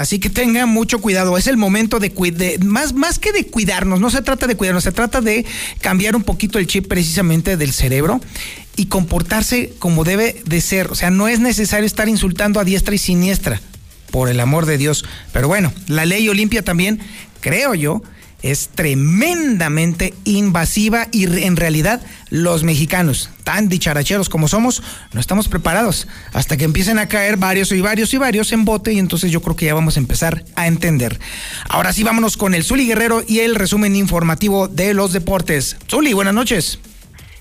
Así 0.00 0.18
que 0.18 0.30
tenga 0.30 0.64
mucho 0.64 1.02
cuidado. 1.02 1.36
Es 1.36 1.46
el 1.46 1.58
momento 1.58 2.00
de, 2.00 2.08
de, 2.08 2.58
más, 2.64 2.94
más 2.94 3.18
que 3.18 3.32
de 3.32 3.46
cuidarnos, 3.46 4.00
no 4.00 4.08
se 4.08 4.22
trata 4.22 4.46
de 4.46 4.56
cuidarnos, 4.56 4.82
se 4.82 4.92
trata 4.92 5.20
de 5.20 5.44
cambiar 5.82 6.16
un 6.16 6.22
poquito 6.22 6.58
el 6.58 6.66
chip 6.66 6.88
precisamente 6.88 7.58
del 7.58 7.74
cerebro 7.74 8.18
y 8.76 8.86
comportarse 8.86 9.74
como 9.78 10.04
debe 10.04 10.40
de 10.46 10.62
ser. 10.62 10.90
O 10.90 10.94
sea, 10.94 11.10
no 11.10 11.28
es 11.28 11.38
necesario 11.40 11.84
estar 11.84 12.08
insultando 12.08 12.60
a 12.60 12.64
diestra 12.64 12.94
y 12.94 12.98
siniestra, 12.98 13.60
por 14.10 14.30
el 14.30 14.40
amor 14.40 14.64
de 14.64 14.78
Dios. 14.78 15.04
Pero 15.34 15.48
bueno, 15.48 15.70
la 15.86 16.06
ley 16.06 16.26
Olimpia 16.30 16.62
también, 16.62 17.00
creo 17.42 17.74
yo, 17.74 18.02
es 18.42 18.68
tremendamente 18.68 20.14
invasiva 20.24 21.08
y 21.12 21.24
en 21.44 21.56
realidad 21.56 22.00
los 22.30 22.62
mexicanos, 22.62 23.30
tan 23.44 23.68
dicharacheros 23.68 24.28
como 24.28 24.48
somos, 24.48 24.82
no 25.12 25.20
estamos 25.20 25.48
preparados 25.48 26.08
hasta 26.32 26.56
que 26.56 26.64
empiecen 26.64 26.98
a 26.98 27.08
caer 27.08 27.36
varios 27.36 27.72
y 27.72 27.80
varios 27.80 28.14
y 28.14 28.18
varios 28.18 28.52
en 28.52 28.64
bote 28.64 28.92
y 28.92 28.98
entonces 28.98 29.30
yo 29.30 29.42
creo 29.42 29.56
que 29.56 29.66
ya 29.66 29.74
vamos 29.74 29.96
a 29.96 30.00
empezar 30.00 30.44
a 30.56 30.66
entender. 30.66 31.18
Ahora 31.68 31.92
sí, 31.92 32.02
vámonos 32.02 32.36
con 32.36 32.54
el 32.54 32.64
Zuli 32.64 32.86
Guerrero 32.86 33.22
y 33.26 33.40
el 33.40 33.54
resumen 33.54 33.96
informativo 33.96 34.68
de 34.68 34.94
los 34.94 35.12
deportes. 35.12 35.76
Zuli, 35.88 36.12
buenas 36.12 36.34
noches. 36.34 36.78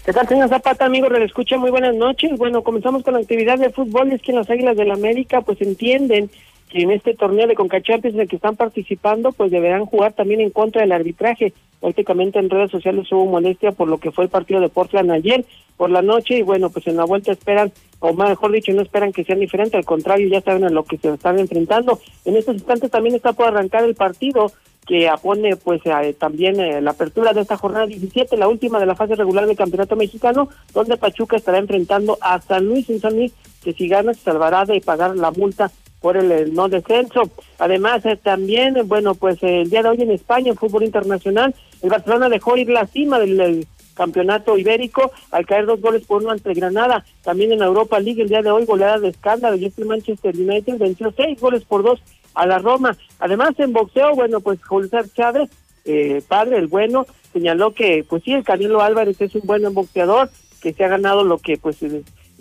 ¿Qué 0.06 0.14
tal, 0.14 0.28
señor 0.28 0.50
Zapata, 0.50 0.86
amigo? 0.86 1.08
Escucha, 1.08 1.58
muy 1.58 1.70
buenas 1.70 1.94
noches. 1.94 2.32
Bueno, 2.38 2.64
comenzamos 2.64 3.04
con 3.04 3.14
la 3.14 3.20
actividad 3.20 3.60
de 3.60 3.70
fútbol. 3.70 4.12
Es 4.12 4.22
que 4.24 4.34
las 4.34 4.50
Águilas 4.50 4.76
del 4.76 4.88
la 4.88 4.96
América 4.96 5.42
pues 5.42 5.62
entienden 5.62 6.32
que 6.70 6.84
en 6.84 6.92
este 6.92 7.16
torneo 7.16 7.48
de 7.48 7.56
Concachampions 7.56 8.16
en 8.16 8.22
el 8.22 8.28
que 8.28 8.36
están 8.36 8.56
participando, 8.56 9.32
pues 9.32 9.52
deberán 9.52 9.86
jugar 9.86 10.14
también 10.14 10.40
en 10.40 10.52
contra 10.52 10.82
del 10.82 10.92
arbitraje. 10.92 11.54
Prácticamente 11.82 12.40
en 12.40 12.50
redes 12.50 12.72
sociales 12.72 13.12
hubo 13.12 13.26
molestia 13.26 13.72
por 13.72 13.88
lo 13.88 13.98
que 13.98 14.12
fue 14.12 14.26
el 14.26 14.30
partido 14.30 14.60
de 14.60 14.70
Portland 14.70 15.12
ayer 15.12 15.46
por 15.78 15.90
la 15.90 16.02
noche 16.02 16.38
y 16.38 16.42
bueno, 16.42 16.70
pues 16.70 16.86
en 16.88 16.98
la 16.98 17.06
vuelta 17.06 17.32
esperan, 17.32 17.72
o 18.00 18.14
mejor 18.14 18.52
dicho, 18.52 18.74
no 18.74 18.82
esperan 18.82 19.14
que 19.14 19.24
sean 19.24 19.40
diferentes, 19.40 19.76
al 19.76 19.86
contrario, 19.86 20.28
ya 20.28 20.42
saben 20.42 20.66
a 20.66 20.70
lo 20.70 20.84
que 20.84 20.98
se 20.98 21.10
están 21.10 21.40
enfrentando. 21.40 22.00
En 22.26 22.36
estos 22.36 22.56
instantes 22.56 22.92
también 22.92 23.16
está 23.16 23.34
por 23.34 23.48
arrancar 23.48 23.84
el 23.86 23.96
partido 23.96 24.52
que 24.86 25.08
apone 25.08 25.56
pues 25.56 25.82
también 26.18 26.60
eh, 26.60 26.82
la 26.82 26.92
apertura 26.92 27.32
de 27.32 27.42
esta 27.42 27.58
jornada 27.58 27.86
17, 27.86 28.36
la 28.38 28.48
última 28.48 28.80
de 28.80 28.88
la 28.88 28.96
fase 28.96 29.16
regular 29.16 29.46
del 29.46 29.56
Campeonato 29.56 29.96
Mexicano, 29.96 30.50
donde 30.74 30.98
Pachuca 30.98 31.38
estará 31.38 31.60
enfrentando 31.60 32.18
a 32.22 32.42
San 32.42 32.66
Luis 32.66 32.90
en 32.90 33.00
San 33.00 33.16
Luis, 33.16 33.32
que 33.64 33.74
si 33.74 33.88
gana 33.88 34.14
se 34.14 34.22
salvará 34.22 34.66
de 34.66 34.82
pagar 34.82 35.16
la 35.16 35.32
multa 35.32 35.72
por 36.02 36.18
el, 36.18 36.54
no 36.54 36.70
descenso. 36.70 37.30
Además, 37.58 38.06
eh, 38.06 38.18
también, 38.22 38.76
bueno, 38.86 39.16
pues 39.16 39.42
el 39.44 39.70
día 39.70 39.84
de 39.84 39.90
hoy 39.90 40.02
en 40.02 40.12
España, 40.12 40.50
en 40.50 40.58
fútbol 40.58 40.84
internacional, 40.84 41.54
el 41.82 41.90
Barcelona 41.90 42.30
dejó 42.30 42.58
ir 42.58 42.70
la 42.70 42.88
cima 42.88 43.20
del, 43.20 43.68
campeonato 44.00 44.58
ibérico 44.58 45.12
al 45.30 45.46
caer 45.46 45.66
dos 45.66 45.82
goles 45.82 46.06
por 46.06 46.22
uno 46.22 46.32
ante 46.32 46.54
Granada. 46.54 47.04
También 47.22 47.52
en 47.52 47.62
Europa 47.62 48.00
League 48.00 48.22
el 48.22 48.30
día 48.30 48.42
de 48.42 48.50
hoy 48.50 48.64
goleada 48.64 48.98
de 48.98 49.10
escándalo 49.10 49.58
y 49.58 49.66
este 49.66 49.84
Manchester 49.84 50.34
United 50.34 50.78
venció 50.78 51.12
seis 51.12 51.38
goles 51.38 51.66
por 51.66 51.84
dos 51.84 52.00
a 52.34 52.46
la 52.46 52.60
Roma. 52.60 52.96
Además 53.20 53.52
en 53.58 53.74
boxeo, 53.74 54.16
bueno, 54.16 54.40
pues 54.40 54.64
José 54.64 55.00
Chávez, 55.14 55.50
eh, 55.84 56.22
padre, 56.26 56.60
el 56.60 56.68
bueno, 56.68 57.06
señaló 57.34 57.74
que 57.74 58.06
pues 58.08 58.24
sí, 58.24 58.32
el 58.32 58.46
Canelo 58.46 58.82
Álvarez 58.82 59.20
es 59.20 59.36
un 59.36 59.42
buen 59.44 59.74
boxeador, 59.74 60.30
que 60.62 60.72
se 60.72 60.86
ha 60.86 60.88
ganado 60.88 61.26
lo 61.26 61.38
que 61.38 61.58
pues 61.58 61.84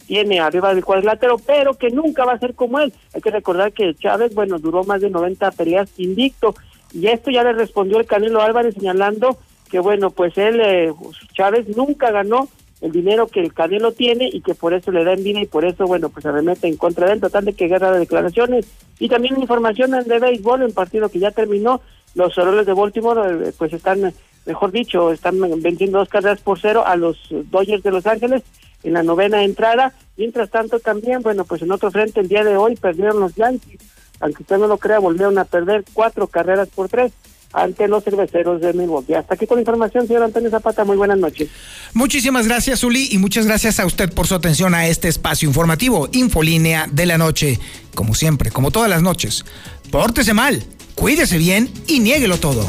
tiene 0.08 0.40
arriba 0.40 0.74
del 0.74 0.84
cuadrilátero, 0.84 1.36
pero 1.38 1.74
que 1.74 1.90
nunca 1.90 2.24
va 2.24 2.32
a 2.32 2.38
ser 2.38 2.54
como 2.54 2.80
él. 2.80 2.92
Hay 3.14 3.20
que 3.20 3.30
recordar 3.30 3.72
que 3.72 3.94
Chávez, 3.94 4.34
bueno, 4.34 4.58
duró 4.58 4.82
más 4.82 5.02
de 5.02 5.10
90 5.10 5.50
peleas 5.52 5.90
invicto, 5.98 6.54
y 6.92 7.06
esto 7.06 7.30
ya 7.30 7.44
le 7.44 7.52
respondió 7.52 8.00
el 8.00 8.06
Canelo 8.06 8.40
Álvarez 8.40 8.74
señalando 8.74 9.38
que 9.68 9.80
bueno, 9.80 10.10
pues 10.10 10.36
él, 10.38 10.60
eh, 10.60 10.92
Chávez, 11.34 11.76
nunca 11.76 12.10
ganó 12.10 12.48
el 12.80 12.90
dinero 12.90 13.26
que 13.26 13.40
el 13.40 13.52
Canelo 13.52 13.92
tiene 13.92 14.30
y 14.32 14.40
que 14.40 14.54
por 14.54 14.72
eso 14.72 14.90
le 14.90 15.04
da 15.04 15.12
envidia 15.12 15.42
y 15.42 15.46
por 15.46 15.66
eso, 15.66 15.86
bueno, 15.86 16.08
pues 16.08 16.22
se 16.22 16.32
remete 16.32 16.68
en 16.68 16.78
contra 16.78 17.06
de 17.06 17.12
él, 17.12 17.20
total 17.20 17.44
de 17.44 17.52
que 17.52 17.68
guerra 17.68 17.92
de 17.92 17.98
declaraciones. 17.98 18.66
Y 18.98 19.08
también 19.08 19.38
información 19.38 19.90
de 19.90 20.18
béisbol, 20.18 20.62
en 20.62 20.72
partido 20.72 21.10
que 21.10 21.18
ya 21.18 21.30
terminó, 21.30 21.82
los 22.14 22.36
Orioles 22.38 22.64
de 22.64 22.72
Baltimore, 22.72 23.48
eh, 23.48 23.52
pues 23.58 23.72
están, 23.74 24.14
mejor 24.46 24.72
dicho, 24.72 25.12
están 25.12 25.38
venciendo 25.60 25.98
dos 25.98 26.08
carreras 26.08 26.40
por 26.40 26.58
cero 26.58 26.84
a 26.86 26.96
los 26.96 27.18
Dodgers 27.30 27.82
de 27.82 27.90
Los 27.90 28.06
Ángeles 28.06 28.42
en 28.82 28.92
la 28.92 29.02
novena 29.02 29.44
entrada. 29.44 29.92
Mientras 30.16 30.50
tanto, 30.50 30.80
también, 30.80 31.22
bueno, 31.22 31.44
pues 31.44 31.62
en 31.62 31.70
otro 31.70 31.90
frente, 31.90 32.20
el 32.20 32.28
día 32.28 32.44
de 32.44 32.56
hoy 32.56 32.76
perdieron 32.76 33.20
los 33.20 33.34
Yankees. 33.34 33.80
Aunque 34.20 34.42
usted 34.42 34.58
no 34.58 34.66
lo 34.66 34.78
crea, 34.78 34.98
volvieron 34.98 35.38
a 35.38 35.44
perder 35.44 35.84
cuatro 35.92 36.26
carreras 36.26 36.68
por 36.74 36.88
tres 36.88 37.12
ante 37.52 37.88
los 37.88 38.04
cerveceros 38.04 38.60
de 38.60 38.72
Milwaukee. 38.72 39.14
Hasta 39.14 39.34
aquí 39.34 39.46
con 39.46 39.56
la 39.56 39.62
información, 39.62 40.06
señor 40.06 40.24
Antonio 40.24 40.50
Zapata. 40.50 40.84
Muy 40.84 40.96
buenas 40.96 41.18
noches. 41.18 41.48
Muchísimas 41.94 42.46
gracias, 42.46 42.84
Uli, 42.84 43.08
y 43.10 43.18
muchas 43.18 43.46
gracias 43.46 43.80
a 43.80 43.86
usted 43.86 44.12
por 44.12 44.26
su 44.26 44.34
atención 44.34 44.74
a 44.74 44.86
este 44.86 45.08
espacio 45.08 45.48
informativo, 45.48 46.08
Infolínea 46.12 46.86
de 46.90 47.06
la 47.06 47.18
Noche. 47.18 47.58
Como 47.94 48.14
siempre, 48.14 48.50
como 48.50 48.70
todas 48.70 48.90
las 48.90 49.02
noches, 49.02 49.44
pórtese 49.90 50.34
mal, 50.34 50.62
cuídese 50.94 51.38
bien 51.38 51.70
y 51.86 52.00
niéguelo 52.00 52.38
todo. 52.38 52.68